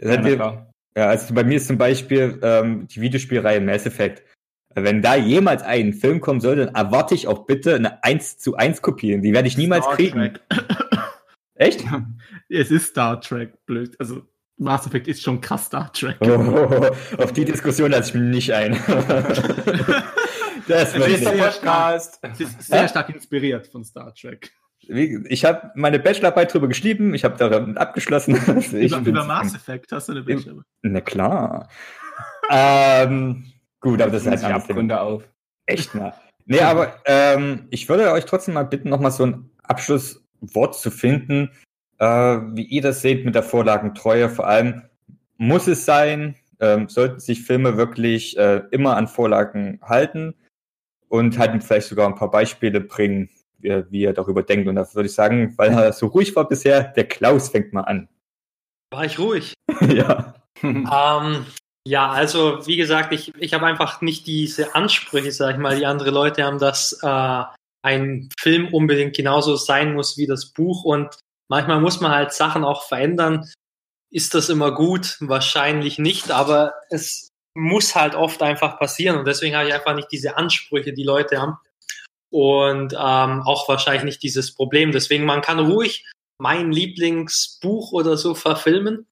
Ja, 0.00 0.24
wir, 0.24 0.68
ja, 0.96 1.06
also 1.06 1.34
bei 1.34 1.44
mir 1.44 1.58
ist 1.58 1.66
zum 1.66 1.78
Beispiel 1.78 2.38
ähm, 2.42 2.88
die 2.88 3.00
Videospielreihe 3.00 3.60
Mass 3.60 3.86
Effect. 3.86 4.22
Wenn 4.74 5.02
da 5.02 5.16
jemals 5.16 5.62
ein 5.62 5.92
Film 5.92 6.20
kommen 6.20 6.40
soll, 6.40 6.56
dann 6.56 6.74
erwarte 6.74 7.14
ich 7.14 7.26
auch 7.26 7.46
bitte 7.46 7.74
eine 7.74 8.02
1 8.04 8.38
zu 8.38 8.56
1 8.56 8.80
Kopie. 8.80 9.20
Die 9.20 9.32
werde 9.32 9.48
ich 9.48 9.58
niemals 9.58 9.84
Star 9.84 9.96
kriegen. 9.96 10.38
Echt? 11.54 11.84
es 12.48 12.70
ist 12.70 12.86
Star 12.86 13.20
Trek, 13.20 13.66
blöd. 13.66 13.96
Also 13.98 14.22
Mass 14.56 14.86
Effect 14.86 15.08
ist 15.08 15.22
schon 15.22 15.40
krass 15.40 15.66
Star 15.66 15.92
Trek. 15.92 16.16
Oh, 16.20 16.90
auf 17.18 17.32
die 17.32 17.44
Diskussion 17.44 17.90
lasse 17.90 18.10
ich 18.10 18.14
mich 18.14 18.30
nicht 18.30 18.52
ein. 18.52 18.74
das 20.68 20.94
ist 20.94 21.24
der 21.24 21.30
Podcast. 21.30 22.20
ist 22.38 22.62
sehr 22.62 22.88
stark 22.88 23.08
inspiriert 23.08 23.66
von 23.66 23.84
Star 23.84 24.14
Trek. 24.14 24.52
Ich 24.80 25.44
habe 25.44 25.70
meine 25.74 25.98
Bachelorarbeit 25.98 26.52
drüber 26.52 26.68
geschrieben, 26.68 27.12
ich 27.12 27.24
habe 27.24 27.36
darin 27.36 27.76
abgeschlossen. 27.76 28.38
Also 28.46 28.76
über, 28.76 28.98
über 28.98 29.24
Mass 29.24 29.54
Effect 29.54 29.92
hast 29.92 30.08
du 30.08 30.12
eine 30.12 30.22
Bachelorarbeit? 30.22 30.64
Na 30.82 31.00
klar. 31.00 31.68
ähm, 32.50 33.44
gut, 33.80 34.00
aber 34.00 34.12
das 34.12 34.22
ist 34.22 34.28
halt 34.28 34.44
ein 34.44 34.52
Abgründe 34.52 35.00
auf. 35.00 35.24
Echt 35.66 35.94
mal. 35.94 36.14
Nee, 36.46 36.60
aber 36.60 36.94
ähm, 37.04 37.66
ich 37.70 37.88
würde 37.88 38.10
euch 38.12 38.24
trotzdem 38.24 38.54
mal 38.54 38.64
bitten, 38.64 38.88
nochmal 38.88 39.10
so 39.10 39.26
ein 39.26 39.50
Abschlusswort 39.64 40.78
zu 40.78 40.90
finden, 40.90 41.50
äh, 41.98 42.06
wie 42.06 42.64
ihr 42.64 42.80
das 42.80 43.02
seht 43.02 43.26
mit 43.26 43.34
der 43.34 43.42
Vorlagentreue. 43.42 44.30
Vor 44.30 44.46
allem 44.46 44.82
muss 45.36 45.66
es 45.66 45.84
sein, 45.84 46.36
ähm, 46.60 46.88
sollten 46.88 47.20
sich 47.20 47.42
Filme 47.42 47.76
wirklich 47.76 48.38
äh, 48.38 48.62
immer 48.70 48.96
an 48.96 49.08
Vorlagen 49.08 49.78
halten 49.82 50.34
und 51.08 51.38
halt 51.38 51.62
vielleicht 51.62 51.88
sogar 51.88 52.08
ein 52.08 52.14
paar 52.14 52.30
Beispiele 52.30 52.80
bringen, 52.80 53.28
wie, 53.58 53.84
wie 53.90 54.04
er 54.04 54.12
darüber 54.12 54.42
denkt. 54.42 54.68
Und 54.68 54.76
da 54.76 54.86
würde 54.94 55.08
ich 55.08 55.14
sagen, 55.14 55.54
weil 55.56 55.72
er 55.72 55.92
so 55.92 56.06
ruhig 56.06 56.34
war 56.36 56.48
bisher, 56.48 56.82
der 56.82 57.08
Klaus 57.08 57.50
fängt 57.50 57.72
mal 57.72 57.82
an. 57.82 58.08
War 58.90 59.04
ich 59.04 59.18
ruhig? 59.18 59.54
ja. 59.80 60.34
ähm, 60.62 61.46
ja, 61.86 62.10
also 62.10 62.66
wie 62.66 62.76
gesagt, 62.76 63.12
ich, 63.12 63.34
ich 63.36 63.54
habe 63.54 63.66
einfach 63.66 64.00
nicht 64.00 64.26
diese 64.26 64.74
Ansprüche, 64.74 65.32
sag 65.32 65.54
ich 65.54 65.60
mal, 65.60 65.76
die 65.76 65.86
andere 65.86 66.10
Leute 66.10 66.44
haben, 66.44 66.58
dass 66.58 66.98
äh, 67.02 67.42
ein 67.82 68.28
Film 68.38 68.68
unbedingt 68.68 69.16
genauso 69.16 69.56
sein 69.56 69.94
muss 69.94 70.18
wie 70.18 70.26
das 70.26 70.52
Buch 70.52 70.84
und 70.84 71.18
Manchmal 71.48 71.80
muss 71.80 72.00
man 72.00 72.12
halt 72.12 72.32
Sachen 72.32 72.64
auch 72.64 72.86
verändern. 72.86 73.50
Ist 74.10 74.34
das 74.34 74.48
immer 74.48 74.72
gut? 74.72 75.16
Wahrscheinlich 75.20 75.98
nicht, 75.98 76.30
aber 76.30 76.74
es 76.90 77.28
muss 77.58 77.94
halt 77.94 78.14
oft 78.14 78.42
einfach 78.42 78.78
passieren 78.78 79.18
und 79.18 79.26
deswegen 79.26 79.56
habe 79.56 79.68
ich 79.68 79.74
einfach 79.74 79.94
nicht 79.94 80.10
diese 80.10 80.36
Ansprüche, 80.36 80.92
die 80.92 81.04
Leute 81.04 81.40
haben 81.40 81.58
und 82.30 82.92
ähm, 82.92 83.42
auch 83.42 83.68
wahrscheinlich 83.68 84.04
nicht 84.04 84.22
dieses 84.22 84.54
Problem. 84.54 84.92
Deswegen, 84.92 85.24
man 85.24 85.40
kann 85.40 85.58
ruhig 85.58 86.06
mein 86.38 86.72
Lieblingsbuch 86.72 87.92
oder 87.92 88.16
so 88.16 88.34
verfilmen. 88.34 89.06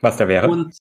Was 0.00 0.16
da 0.16 0.28
wäre? 0.28 0.48
Und 0.48 0.76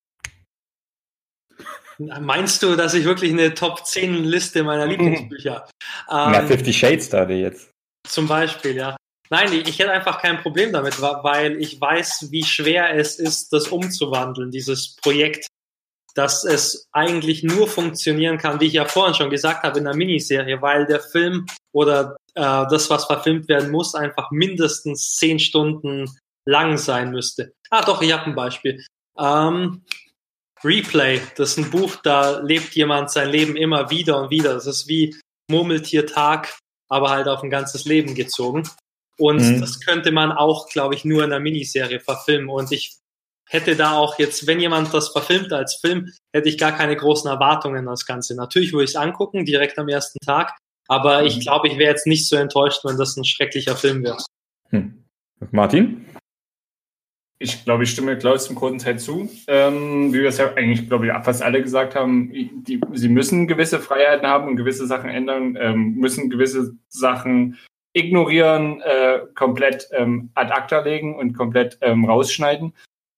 meinst 1.97 2.61
du, 2.63 2.75
dass 2.75 2.93
ich 2.93 3.05
wirklich 3.05 3.31
eine 3.31 3.53
Top 3.53 3.85
10 3.85 4.25
Liste 4.25 4.63
meiner 4.63 4.85
Lieblingsbücher? 4.85 5.67
ähm, 6.09 6.31
Na, 6.31 6.45
Fifty 6.45 6.73
Shades 6.73 7.09
da 7.09 7.27
jetzt. 7.29 7.71
Zum 8.07 8.27
Beispiel, 8.27 8.75
ja. 8.75 8.95
Nein, 9.29 9.51
ich 9.53 9.79
hätte 9.79 9.91
einfach 9.91 10.21
kein 10.21 10.39
Problem 10.41 10.71
damit, 10.71 11.01
weil 11.01 11.59
ich 11.59 11.81
weiß, 11.81 12.27
wie 12.29 12.43
schwer 12.43 12.95
es 12.95 13.17
ist, 13.17 13.51
das 13.53 13.69
umzuwandeln, 13.69 14.51
dieses 14.51 14.95
Projekt. 14.97 15.47
Dass 16.15 16.43
es 16.45 16.87
eigentlich 16.91 17.43
nur 17.43 17.67
funktionieren 17.67 18.37
kann, 18.37 18.59
wie 18.59 18.67
ich 18.67 18.73
ja 18.73 18.85
vorhin 18.85 19.15
schon 19.15 19.29
gesagt 19.29 19.63
habe, 19.63 19.79
in 19.79 19.85
einer 19.85 19.95
Miniserie, 19.95 20.61
weil 20.61 20.85
der 20.85 21.01
Film 21.01 21.45
oder 21.73 22.15
äh, 22.35 22.65
das, 22.69 22.89
was 22.89 23.05
verfilmt 23.05 23.47
werden 23.49 23.69
muss, 23.69 23.95
einfach 23.95 24.31
mindestens 24.31 25.15
zehn 25.15 25.39
Stunden 25.39 26.09
lang 26.45 26.77
sein 26.77 27.11
müsste. 27.11 27.53
Ah, 27.69 27.83
doch, 27.83 28.01
ich 28.01 28.13
habe 28.13 28.25
ein 28.25 28.35
Beispiel. 28.35 28.83
Ähm, 29.17 29.83
Replay, 30.63 31.21
das 31.35 31.51
ist 31.51 31.57
ein 31.57 31.69
Buch, 31.69 31.95
da 31.97 32.39
lebt 32.39 32.75
jemand 32.75 33.11
sein 33.11 33.29
Leben 33.29 33.55
immer 33.55 33.89
wieder 33.89 34.17
und 34.21 34.29
wieder. 34.29 34.53
Das 34.53 34.65
ist 34.65 34.87
wie 34.87 35.15
Murmeltier 35.49 36.07
Tag, 36.07 36.57
aber 36.89 37.09
halt 37.09 37.27
auf 37.27 37.43
ein 37.43 37.49
ganzes 37.49 37.85
Leben 37.85 38.15
gezogen. 38.15 38.63
Und 39.17 39.41
mhm. 39.41 39.61
das 39.61 39.79
könnte 39.79 40.11
man 40.11 40.31
auch, 40.31 40.67
glaube 40.69 40.95
ich, 40.95 41.05
nur 41.05 41.23
in 41.23 41.31
einer 41.31 41.39
Miniserie 41.39 41.99
verfilmen. 41.99 42.49
Und 42.49 42.71
ich 42.71 42.97
hätte 43.47 43.75
da 43.75 43.93
auch 43.93 44.17
jetzt, 44.19 44.47
wenn 44.47 44.59
jemand 44.59 44.93
das 44.93 45.09
verfilmt 45.09 45.53
als 45.53 45.75
Film, 45.75 46.11
hätte 46.33 46.49
ich 46.49 46.57
gar 46.57 46.71
keine 46.71 46.95
großen 46.95 47.29
Erwartungen 47.29 47.79
an 47.79 47.85
das 47.85 48.05
Ganze. 48.05 48.35
Natürlich 48.35 48.73
würde 48.73 48.85
ich 48.85 48.91
es 48.91 48.95
angucken, 48.95 49.45
direkt 49.45 49.77
am 49.77 49.89
ersten 49.89 50.19
Tag. 50.25 50.57
Aber 50.87 51.21
mhm. 51.21 51.27
ich 51.27 51.39
glaube, 51.41 51.67
ich 51.67 51.77
wäre 51.77 51.91
jetzt 51.91 52.07
nicht 52.07 52.27
so 52.27 52.35
enttäuscht, 52.35 52.83
wenn 52.83 52.97
das 52.97 53.17
ein 53.17 53.25
schrecklicher 53.25 53.75
Film 53.75 54.03
wäre. 54.03 54.17
Hm. 54.69 55.03
Martin? 55.51 56.05
Ich 57.37 57.65
glaube, 57.65 57.83
ich 57.83 57.91
stimme 57.91 58.17
Klaus 58.17 58.45
zum 58.45 58.55
großen 58.55 58.79
Teil 58.79 58.97
zu. 58.97 59.29
Ähm, 59.47 60.13
wie 60.13 60.21
wir 60.21 60.29
es 60.29 60.37
ja 60.37 60.53
eigentlich, 60.53 60.87
glaube 60.87 61.07
ich, 61.07 61.13
fast 61.23 61.43
alle 61.43 61.61
gesagt 61.61 61.93
haben, 61.93 62.31
die, 62.31 62.79
sie 62.93 63.09
müssen 63.09 63.47
gewisse 63.47 63.79
Freiheiten 63.79 64.25
haben 64.25 64.47
und 64.47 64.55
gewisse 64.55 64.87
Sachen 64.87 65.09
ändern, 65.09 65.57
ähm, 65.59 65.95
müssen 65.95 66.29
gewisse 66.29 66.75
Sachen 66.87 67.57
ignorieren, 67.93 68.81
äh, 68.81 69.19
komplett 69.35 69.89
ähm, 69.91 70.29
ad 70.33 70.51
acta 70.53 70.79
legen 70.79 71.15
und 71.15 71.33
komplett 71.33 71.77
ähm, 71.81 72.05
rausschneiden. 72.05 72.73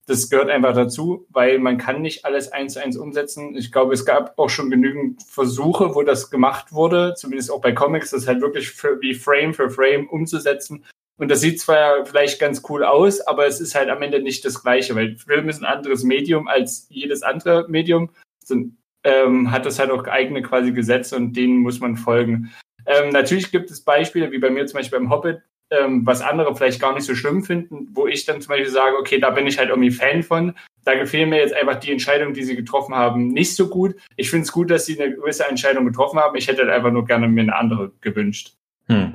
Das 0.07 0.29
gehört 0.29 0.49
einfach 0.49 0.73
dazu, 0.73 1.27
weil 1.29 1.59
man 1.59 1.77
kann 1.77 2.01
nicht 2.01 2.23
alles 2.23 2.53
eins 2.53 2.73
zu 2.73 2.81
eins 2.81 2.95
umsetzen. 2.95 3.55
Ich 3.57 3.73
glaube, 3.73 3.93
es 3.93 4.05
gab 4.05 4.39
auch 4.39 4.49
schon 4.49 4.69
genügend 4.69 5.21
Versuche, 5.23 5.95
wo 5.95 6.01
das 6.01 6.31
gemacht 6.31 6.71
wurde, 6.71 7.13
zumindest 7.17 7.51
auch 7.51 7.59
bei 7.59 7.73
Comics, 7.73 8.11
das 8.11 8.25
halt 8.25 8.41
wirklich 8.41 8.69
für, 8.69 9.01
wie 9.01 9.13
Frame 9.13 9.53
für 9.53 9.69
Frame 9.69 10.07
umzusetzen. 10.07 10.85
Und 11.17 11.29
das 11.29 11.41
sieht 11.41 11.59
zwar 11.59 12.05
vielleicht 12.05 12.39
ganz 12.39 12.63
cool 12.69 12.85
aus, 12.85 13.19
aber 13.19 13.47
es 13.47 13.59
ist 13.59 13.75
halt 13.75 13.89
am 13.89 14.01
Ende 14.01 14.21
nicht 14.21 14.45
das 14.45 14.63
Gleiche, 14.63 14.95
weil 14.95 15.17
Film 15.17 15.49
ist 15.49 15.61
ein 15.61 15.65
anderes 15.65 16.03
Medium 16.03 16.47
als 16.47 16.87
jedes 16.89 17.21
andere 17.21 17.65
Medium. 17.67 18.09
Sind, 18.41 18.77
ähm, 19.03 19.51
hat 19.51 19.65
das 19.65 19.77
halt 19.77 19.91
auch 19.91 20.05
eigene 20.05 20.41
quasi 20.41 20.71
Gesetze 20.71 21.17
und 21.17 21.33
denen 21.33 21.57
muss 21.57 21.81
man 21.81 21.97
folgen. 21.97 22.53
Ähm, 22.85 23.09
natürlich 23.09 23.51
gibt 23.51 23.71
es 23.71 23.81
Beispiele, 23.81 24.31
wie 24.31 24.39
bei 24.39 24.49
mir 24.49 24.65
zum 24.67 24.77
Beispiel 24.77 24.99
beim 24.99 25.09
Hobbit, 25.09 25.41
ähm, 25.69 26.05
was 26.05 26.21
andere 26.21 26.55
vielleicht 26.55 26.79
gar 26.79 26.93
nicht 26.93 27.05
so 27.05 27.15
schlimm 27.15 27.43
finden, 27.43 27.89
wo 27.91 28.07
ich 28.07 28.25
dann 28.25 28.41
zum 28.41 28.49
Beispiel 28.49 28.69
sage, 28.69 28.95
okay, 28.97 29.19
da 29.19 29.31
bin 29.31 29.47
ich 29.47 29.57
halt 29.57 29.69
irgendwie 29.69 29.91
Fan 29.91 30.23
von. 30.23 30.53
Da 30.85 30.95
gefällt 30.95 31.29
mir 31.29 31.39
jetzt 31.39 31.53
einfach 31.53 31.75
die 31.75 31.91
Entscheidung, 31.91 32.33
die 32.33 32.43
sie 32.43 32.55
getroffen 32.55 32.95
haben, 32.95 33.27
nicht 33.27 33.55
so 33.55 33.67
gut. 33.67 33.95
Ich 34.15 34.29
finde 34.29 34.43
es 34.43 34.51
gut, 34.51 34.71
dass 34.71 34.85
sie 34.85 34.99
eine 34.99 35.13
gewisse 35.13 35.45
Entscheidung 35.45 35.85
getroffen 35.85 36.19
haben. 36.19 36.37
Ich 36.37 36.47
hätte 36.47 36.61
halt 36.61 36.71
einfach 36.71 36.91
nur 36.91 37.05
gerne 37.05 37.27
mir 37.27 37.41
eine 37.41 37.55
andere 37.55 37.91
gewünscht. 38.01 38.53
Hm. 38.87 39.13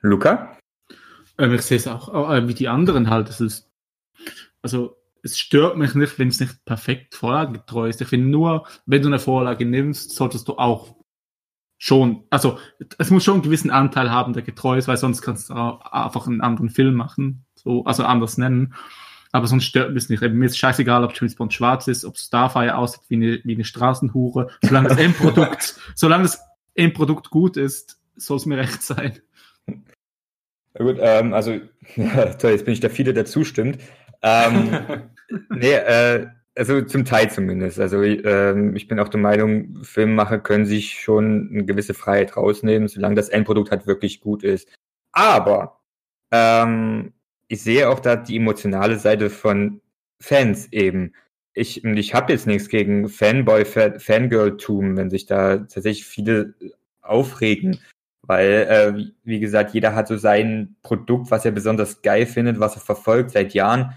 Luca? 0.00 0.56
Ähm, 1.38 1.54
ich 1.54 1.62
sehe 1.62 1.78
es 1.78 1.88
auch 1.88 2.30
äh, 2.30 2.46
wie 2.46 2.54
die 2.54 2.68
anderen 2.68 3.10
halt. 3.10 3.28
Es 3.28 3.40
ist, 3.40 3.68
also 4.62 4.96
es 5.22 5.38
stört 5.38 5.76
mich 5.76 5.94
nicht, 5.94 6.18
wenn 6.18 6.28
es 6.28 6.40
nicht 6.40 6.64
perfekt 6.64 7.14
vorlagegetreu 7.14 7.88
ist. 7.88 8.00
Ich 8.00 8.08
finde 8.08 8.28
nur, 8.28 8.66
wenn 8.86 9.02
du 9.02 9.08
eine 9.08 9.18
Vorlage 9.18 9.64
nimmst, 9.64 10.12
solltest 10.12 10.46
du 10.48 10.54
auch 10.54 10.94
schon, 11.78 12.24
also 12.28 12.58
es 12.98 13.10
muss 13.10 13.24
schon 13.24 13.34
einen 13.34 13.42
gewissen 13.42 13.70
Anteil 13.70 14.10
haben, 14.10 14.32
der 14.32 14.42
getreu 14.42 14.76
ist, 14.76 14.88
weil 14.88 14.96
sonst 14.96 15.22
kannst 15.22 15.48
du 15.48 15.54
einfach 15.54 16.26
einen 16.26 16.40
anderen 16.40 16.68
Film 16.68 16.94
machen, 16.94 17.44
so, 17.54 17.84
also 17.84 18.04
anders 18.04 18.36
nennen. 18.36 18.74
Aber 19.30 19.46
sonst 19.46 19.64
stört 19.64 19.92
mich 19.92 20.08
nicht. 20.08 20.22
Mir 20.22 20.46
ist 20.46 20.58
scheißegal, 20.58 21.04
ob 21.04 21.14
James 21.14 21.34
Bond 21.34 21.52
schwarz 21.52 21.86
ist, 21.86 22.04
ob 22.04 22.16
Starfire 22.16 22.76
aussieht 22.76 23.02
wie 23.08 23.16
eine, 23.16 23.40
wie 23.44 23.54
eine 23.54 23.64
Straßenhure. 23.64 24.48
Solange 24.62 24.88
das 24.88 24.98
Endprodukt, 24.98 25.76
solange 25.94 26.22
das 26.24 26.40
Endprodukt 26.74 27.30
gut 27.30 27.56
ist, 27.56 28.00
soll 28.16 28.38
es 28.38 28.46
mir 28.46 28.56
recht 28.56 28.82
sein. 28.82 29.18
Ja 29.66 30.84
gut, 30.84 30.96
ähm, 31.00 31.34
also, 31.34 31.60
ja, 31.96 32.34
toll, 32.34 32.52
jetzt 32.52 32.64
bin 32.64 32.74
ich 32.74 32.80
der 32.80 32.90
viele, 32.90 33.12
der 33.12 33.26
zustimmt. 33.26 33.78
Ähm, 34.22 35.10
nee, 35.50 35.72
äh, 35.72 36.28
also 36.58 36.82
zum 36.82 37.04
Teil 37.04 37.30
zumindest. 37.30 37.78
Also 37.78 38.02
ähm, 38.02 38.74
ich 38.74 38.88
bin 38.88 38.98
auch 38.98 39.08
der 39.08 39.20
Meinung, 39.20 39.82
Filmemacher 39.84 40.40
können 40.40 40.66
sich 40.66 41.00
schon 41.00 41.48
eine 41.52 41.64
gewisse 41.64 41.94
Freiheit 41.94 42.36
rausnehmen, 42.36 42.88
solange 42.88 43.14
das 43.14 43.28
Endprodukt 43.28 43.70
halt 43.70 43.86
wirklich 43.86 44.20
gut 44.20 44.42
ist. 44.42 44.68
Aber 45.12 45.80
ähm, 46.32 47.12
ich 47.46 47.62
sehe 47.62 47.88
auch 47.88 48.00
da 48.00 48.16
die 48.16 48.36
emotionale 48.36 48.98
Seite 48.98 49.30
von 49.30 49.80
Fans 50.20 50.72
eben. 50.72 51.14
Ich, 51.54 51.84
ich 51.84 52.14
habe 52.14 52.32
jetzt 52.32 52.46
nichts 52.46 52.68
gegen 52.68 53.08
Fanboy-Fangirl-Tum, 53.08 54.96
wenn 54.96 55.10
sich 55.10 55.26
da 55.26 55.58
tatsächlich 55.58 56.04
viele 56.06 56.54
aufregen, 57.00 57.80
weil, 58.22 58.66
äh, 58.68 59.12
wie 59.24 59.40
gesagt, 59.40 59.74
jeder 59.74 59.94
hat 59.94 60.08
so 60.08 60.16
sein 60.16 60.76
Produkt, 60.82 61.30
was 61.30 61.44
er 61.44 61.52
besonders 61.52 62.02
geil 62.02 62.26
findet, 62.26 62.60
was 62.60 62.74
er 62.74 62.82
verfolgt 62.82 63.30
seit 63.30 63.54
Jahren 63.54 63.94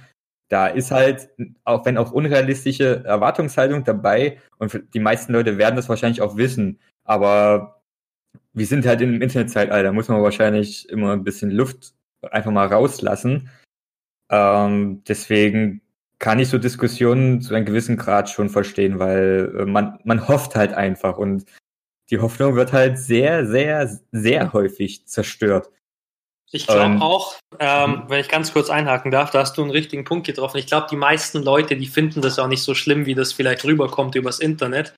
da 0.52 0.68
ist 0.68 0.92
halt, 0.92 1.30
auch 1.64 1.86
wenn 1.86 1.98
auch 1.98 2.12
unrealistische 2.12 3.06
Erwartungshaltung 3.06 3.86
dabei 3.86 4.38
und 4.58 4.84
die 4.94 5.00
meisten 5.00 5.32
Leute 5.32 5.58
werden 5.58 5.78
das 5.78 5.88
wahrscheinlich 5.88 6.22
auch 6.22 6.36
wissen, 6.36 6.78
aber 7.06 7.82
wir 8.52 8.66
sind 8.66 8.86
halt 8.86 9.00
im 9.00 9.22
Internetzeitalter, 9.22 9.94
muss 9.94 10.10
man 10.10 10.22
wahrscheinlich 10.22 10.90
immer 10.90 11.14
ein 11.14 11.24
bisschen 11.24 11.52
Luft 11.52 11.94
einfach 12.32 12.52
mal 12.52 12.68
rauslassen. 12.68 13.50
Ähm, 14.30 15.04
deswegen 15.08 15.82
kann 16.20 16.40
ich 16.40 16.50
so 16.50 16.58
Diskussionen 16.58 17.40
zu 17.40 17.56
einem 17.56 17.66
gewissen 17.66 17.96
Grad 17.96 18.30
schon 18.30 18.50
verstehen, 18.50 19.00
weil 19.00 19.56
äh, 19.58 19.66
man, 19.66 20.00
man 20.04 20.28
hofft 20.28 20.58
halt 20.58 20.74
einfach 20.74 21.18
und 21.18 21.46
die 22.10 22.20
Hoffnung 22.20 22.56
wird 22.56 22.74
halt 22.74 23.00
sehr, 23.00 23.48
sehr, 23.48 23.90
sehr 24.12 24.52
häufig 24.52 25.08
zerstört. 25.08 25.70
Ich 26.54 26.68
glaube 26.68 27.02
auch, 27.02 27.36
ähm, 27.60 27.92
mhm. 27.92 28.04
wenn 28.10 28.20
ich 28.20 28.28
ganz 28.28 28.52
kurz 28.52 28.70
einhaken 28.70 29.10
darf, 29.10 29.32
da 29.32 29.40
hast 29.40 29.58
du 29.58 29.62
einen 29.62 29.72
richtigen 29.72 30.04
Punkt 30.04 30.28
getroffen. 30.28 30.58
Ich 30.58 30.68
glaube, 30.68 30.88
die 30.92 30.98
meisten 30.98 31.42
Leute, 31.42 31.78
die 31.78 31.88
finden 31.88 32.22
das 32.22 32.40
auch 32.40 32.48
nicht 32.48 32.64
so 32.64 32.76
schlimm, 32.76 33.06
wie 33.06 33.16
das 33.16 33.32
vielleicht 33.32 33.64
rüberkommt 33.64 34.16
übers 34.16 34.40
Internet. 34.40 34.94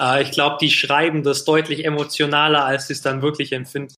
Äh, 0.00 0.22
ich 0.22 0.30
glaube, 0.30 0.58
die 0.60 0.70
schreiben 0.70 1.24
das 1.24 1.44
deutlich 1.44 1.84
emotionaler, 1.84 2.64
als 2.64 2.86
sie 2.86 2.92
es 2.92 3.02
dann 3.02 3.22
wirklich 3.22 3.52
empfinden. 3.52 3.94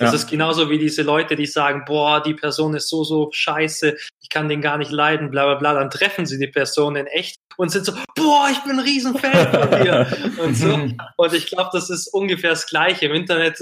Das 0.00 0.12
ja. 0.12 0.16
ist 0.16 0.30
genauso 0.30 0.70
wie 0.70 0.78
diese 0.78 1.02
Leute, 1.02 1.36
die 1.36 1.44
sagen, 1.44 1.84
boah, 1.86 2.22
die 2.22 2.32
Person 2.32 2.74
ist 2.74 2.88
so, 2.88 3.04
so 3.04 3.28
scheiße, 3.32 3.98
ich 4.22 4.30
kann 4.30 4.48
den 4.48 4.62
gar 4.62 4.78
nicht 4.78 4.90
leiden, 4.90 5.30
bla 5.30 5.44
bla 5.44 5.54
bla. 5.56 5.74
Dann 5.74 5.90
treffen 5.90 6.24
sie 6.24 6.38
die 6.38 6.46
Person 6.46 6.96
in 6.96 7.06
echt 7.06 7.36
und 7.58 7.68
sind 7.68 7.84
so, 7.84 7.92
boah, 8.14 8.48
ich 8.50 8.58
bin 8.60 8.72
ein 8.72 8.80
Riesenfan 8.80 9.50
von 9.52 9.82
dir. 9.82 10.06
und 10.42 10.54
so. 10.54 10.72
Und 11.16 11.34
ich 11.34 11.48
glaube, 11.48 11.68
das 11.74 11.90
ist 11.90 12.08
ungefähr 12.14 12.50
das 12.50 12.66
Gleiche. 12.66 13.06
Im 13.06 13.12
Internet 13.12 13.58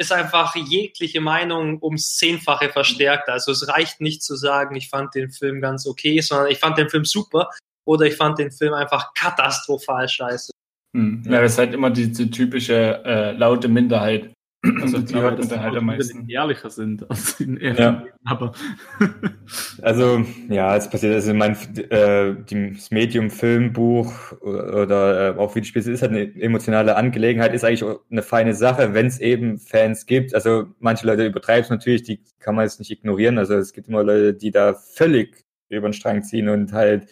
ist 0.00 0.12
einfach 0.12 0.56
jegliche 0.56 1.20
Meinung 1.20 1.78
ums 1.82 2.16
Zehnfache 2.16 2.70
verstärkt. 2.70 3.28
Also 3.28 3.52
es 3.52 3.68
reicht 3.68 4.00
nicht 4.00 4.22
zu 4.22 4.34
sagen, 4.34 4.74
ich 4.74 4.88
fand 4.88 5.14
den 5.14 5.30
Film 5.30 5.60
ganz 5.60 5.86
okay, 5.86 6.20
sondern 6.22 6.50
ich 6.50 6.58
fand 6.58 6.78
den 6.78 6.88
Film 6.88 7.04
super 7.04 7.50
oder 7.84 8.06
ich 8.06 8.16
fand 8.16 8.38
den 8.38 8.50
Film 8.50 8.72
einfach 8.72 9.12
katastrophal 9.12 10.08
scheiße. 10.08 10.52
Hm. 10.96 11.22
Ja, 11.26 11.42
das 11.42 11.52
ist 11.52 11.58
halt 11.58 11.74
immer 11.74 11.90
diese 11.90 12.24
die 12.24 12.30
typische 12.30 13.04
äh, 13.04 13.32
laute 13.32 13.68
Minderheit, 13.68 14.32
also 14.62 14.98
die 14.98 15.14
hört 15.14 15.38
das 15.38 15.56
halt 15.56 15.76
am 15.76 15.86
meisten. 15.86 16.28
ehrlicher 16.28 16.68
sind 16.68 17.08
als 17.10 17.40
in 17.40 17.58
ja. 17.60 18.04
aber 18.24 18.52
also 19.82 20.24
ja, 20.48 20.76
es 20.76 20.90
passiert 20.90 21.14
also 21.14 21.32
mein 21.32 21.56
äh, 21.90 22.34
das 22.74 22.90
Medium 22.90 23.30
Filmbuch 23.30 24.32
oder, 24.42 25.34
äh, 25.34 25.38
auch 25.38 25.54
Videospiel 25.54 25.92
ist 25.92 26.02
halt 26.02 26.12
eine 26.12 26.34
emotionale 26.40 26.96
Angelegenheit, 26.96 27.54
ist 27.54 27.64
eigentlich 27.64 27.84
auch 27.84 28.00
eine 28.10 28.22
feine 28.22 28.52
Sache, 28.52 28.92
wenn 28.92 29.06
es 29.06 29.18
eben 29.18 29.58
Fans 29.58 30.04
gibt. 30.04 30.34
Also 30.34 30.66
manche 30.78 31.06
Leute 31.06 31.26
übertreiben 31.26 31.64
es 31.64 31.70
natürlich, 31.70 32.02
die 32.02 32.20
kann 32.38 32.54
man 32.54 32.64
jetzt 32.64 32.80
nicht 32.80 32.90
ignorieren. 32.90 33.38
Also 33.38 33.54
es 33.54 33.72
gibt 33.72 33.88
immer 33.88 34.04
Leute, 34.04 34.34
die 34.34 34.50
da 34.50 34.74
völlig 34.74 35.44
über 35.70 35.88
den 35.88 35.94
Strang 35.94 36.22
ziehen 36.22 36.48
und 36.48 36.72
halt 36.72 37.06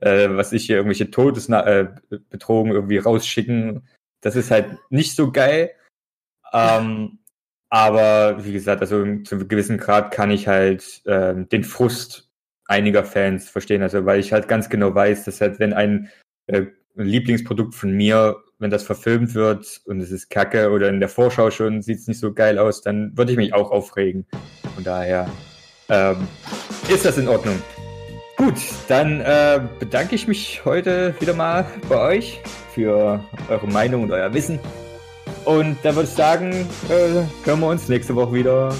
äh, 0.00 0.28
was 0.30 0.52
ich 0.52 0.66
hier 0.66 0.76
irgendwelche 0.76 1.10
Todesbetrogen 1.10 2.72
äh, 2.72 2.74
irgendwie 2.74 2.98
rausschicken. 2.98 3.86
Das 4.20 4.36
ist 4.36 4.50
halt 4.50 4.78
nicht 4.90 5.14
so 5.14 5.30
geil. 5.30 5.70
Ähm, 6.52 7.18
aber 7.68 8.44
wie 8.44 8.52
gesagt, 8.52 8.80
also 8.80 9.02
zu 9.22 9.34
einem 9.34 9.48
gewissen 9.48 9.78
Grad 9.78 10.12
kann 10.12 10.30
ich 10.30 10.48
halt 10.48 11.02
ähm, 11.06 11.48
den 11.48 11.64
Frust 11.64 12.30
einiger 12.66 13.04
Fans 13.04 13.48
verstehen. 13.48 13.82
Also 13.82 14.04
weil 14.06 14.20
ich 14.20 14.32
halt 14.32 14.48
ganz 14.48 14.68
genau 14.68 14.94
weiß, 14.94 15.24
dass 15.24 15.40
halt, 15.40 15.58
wenn 15.58 15.72
ein, 15.72 16.10
äh, 16.46 16.66
Lieblingsprodukt 16.96 17.74
von 17.74 17.92
mir, 17.92 18.36
wenn 18.58 18.70
das 18.70 18.82
verfilmt 18.82 19.34
wird 19.34 19.82
und 19.84 20.00
es 20.00 20.10
ist 20.10 20.30
kacke 20.30 20.70
oder 20.70 20.88
in 20.88 21.00
der 21.00 21.10
Vorschau 21.10 21.50
schon 21.50 21.82
sieht 21.82 21.98
es 21.98 22.08
nicht 22.08 22.20
so 22.20 22.32
geil 22.32 22.58
aus, 22.58 22.80
dann 22.80 23.16
würde 23.16 23.32
ich 23.32 23.36
mich 23.36 23.52
auch 23.52 23.70
aufregen. 23.70 24.26
Von 24.74 24.84
daher 24.84 25.28
ähm, 25.90 26.26
ist 26.88 27.04
das 27.04 27.18
in 27.18 27.28
Ordnung. 27.28 27.60
Gut, 28.38 28.54
dann 28.88 29.20
äh, 29.20 29.60
bedanke 29.78 30.14
ich 30.14 30.26
mich 30.26 30.64
heute 30.64 31.14
wieder 31.20 31.34
mal 31.34 31.66
bei 31.88 31.98
euch 31.98 32.40
für 32.74 33.20
eure 33.48 33.66
Meinung 33.66 34.04
und 34.04 34.12
euer 34.12 34.32
Wissen. 34.32 34.58
Und 35.46 35.78
dann 35.84 35.94
würde 35.94 36.08
ich 36.08 36.14
sagen, 36.14 36.50
äh, 36.88 37.22
hören 37.44 37.60
wir 37.60 37.68
uns 37.68 37.88
nächste 37.88 38.16
Woche 38.16 38.34
wieder. 38.34 38.74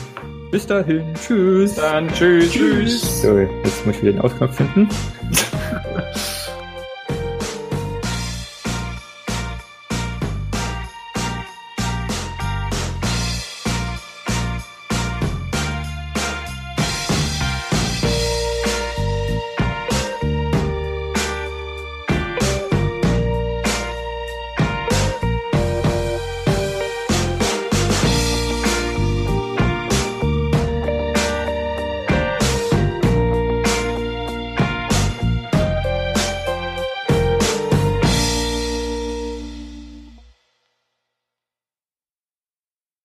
Bis 0.51 0.67
dahin. 0.67 1.15
Tschüss. 1.15 1.77
Dann 1.77 2.09
tschüss. 2.13 2.51
Tschüss. 2.51 3.23
So, 3.23 3.39
jetzt 3.39 3.87
muss 3.87 3.95
ich 3.97 4.03
wieder 4.03 4.13
den 4.13 4.21
Ausknopf 4.21 4.57
finden. 4.57 4.89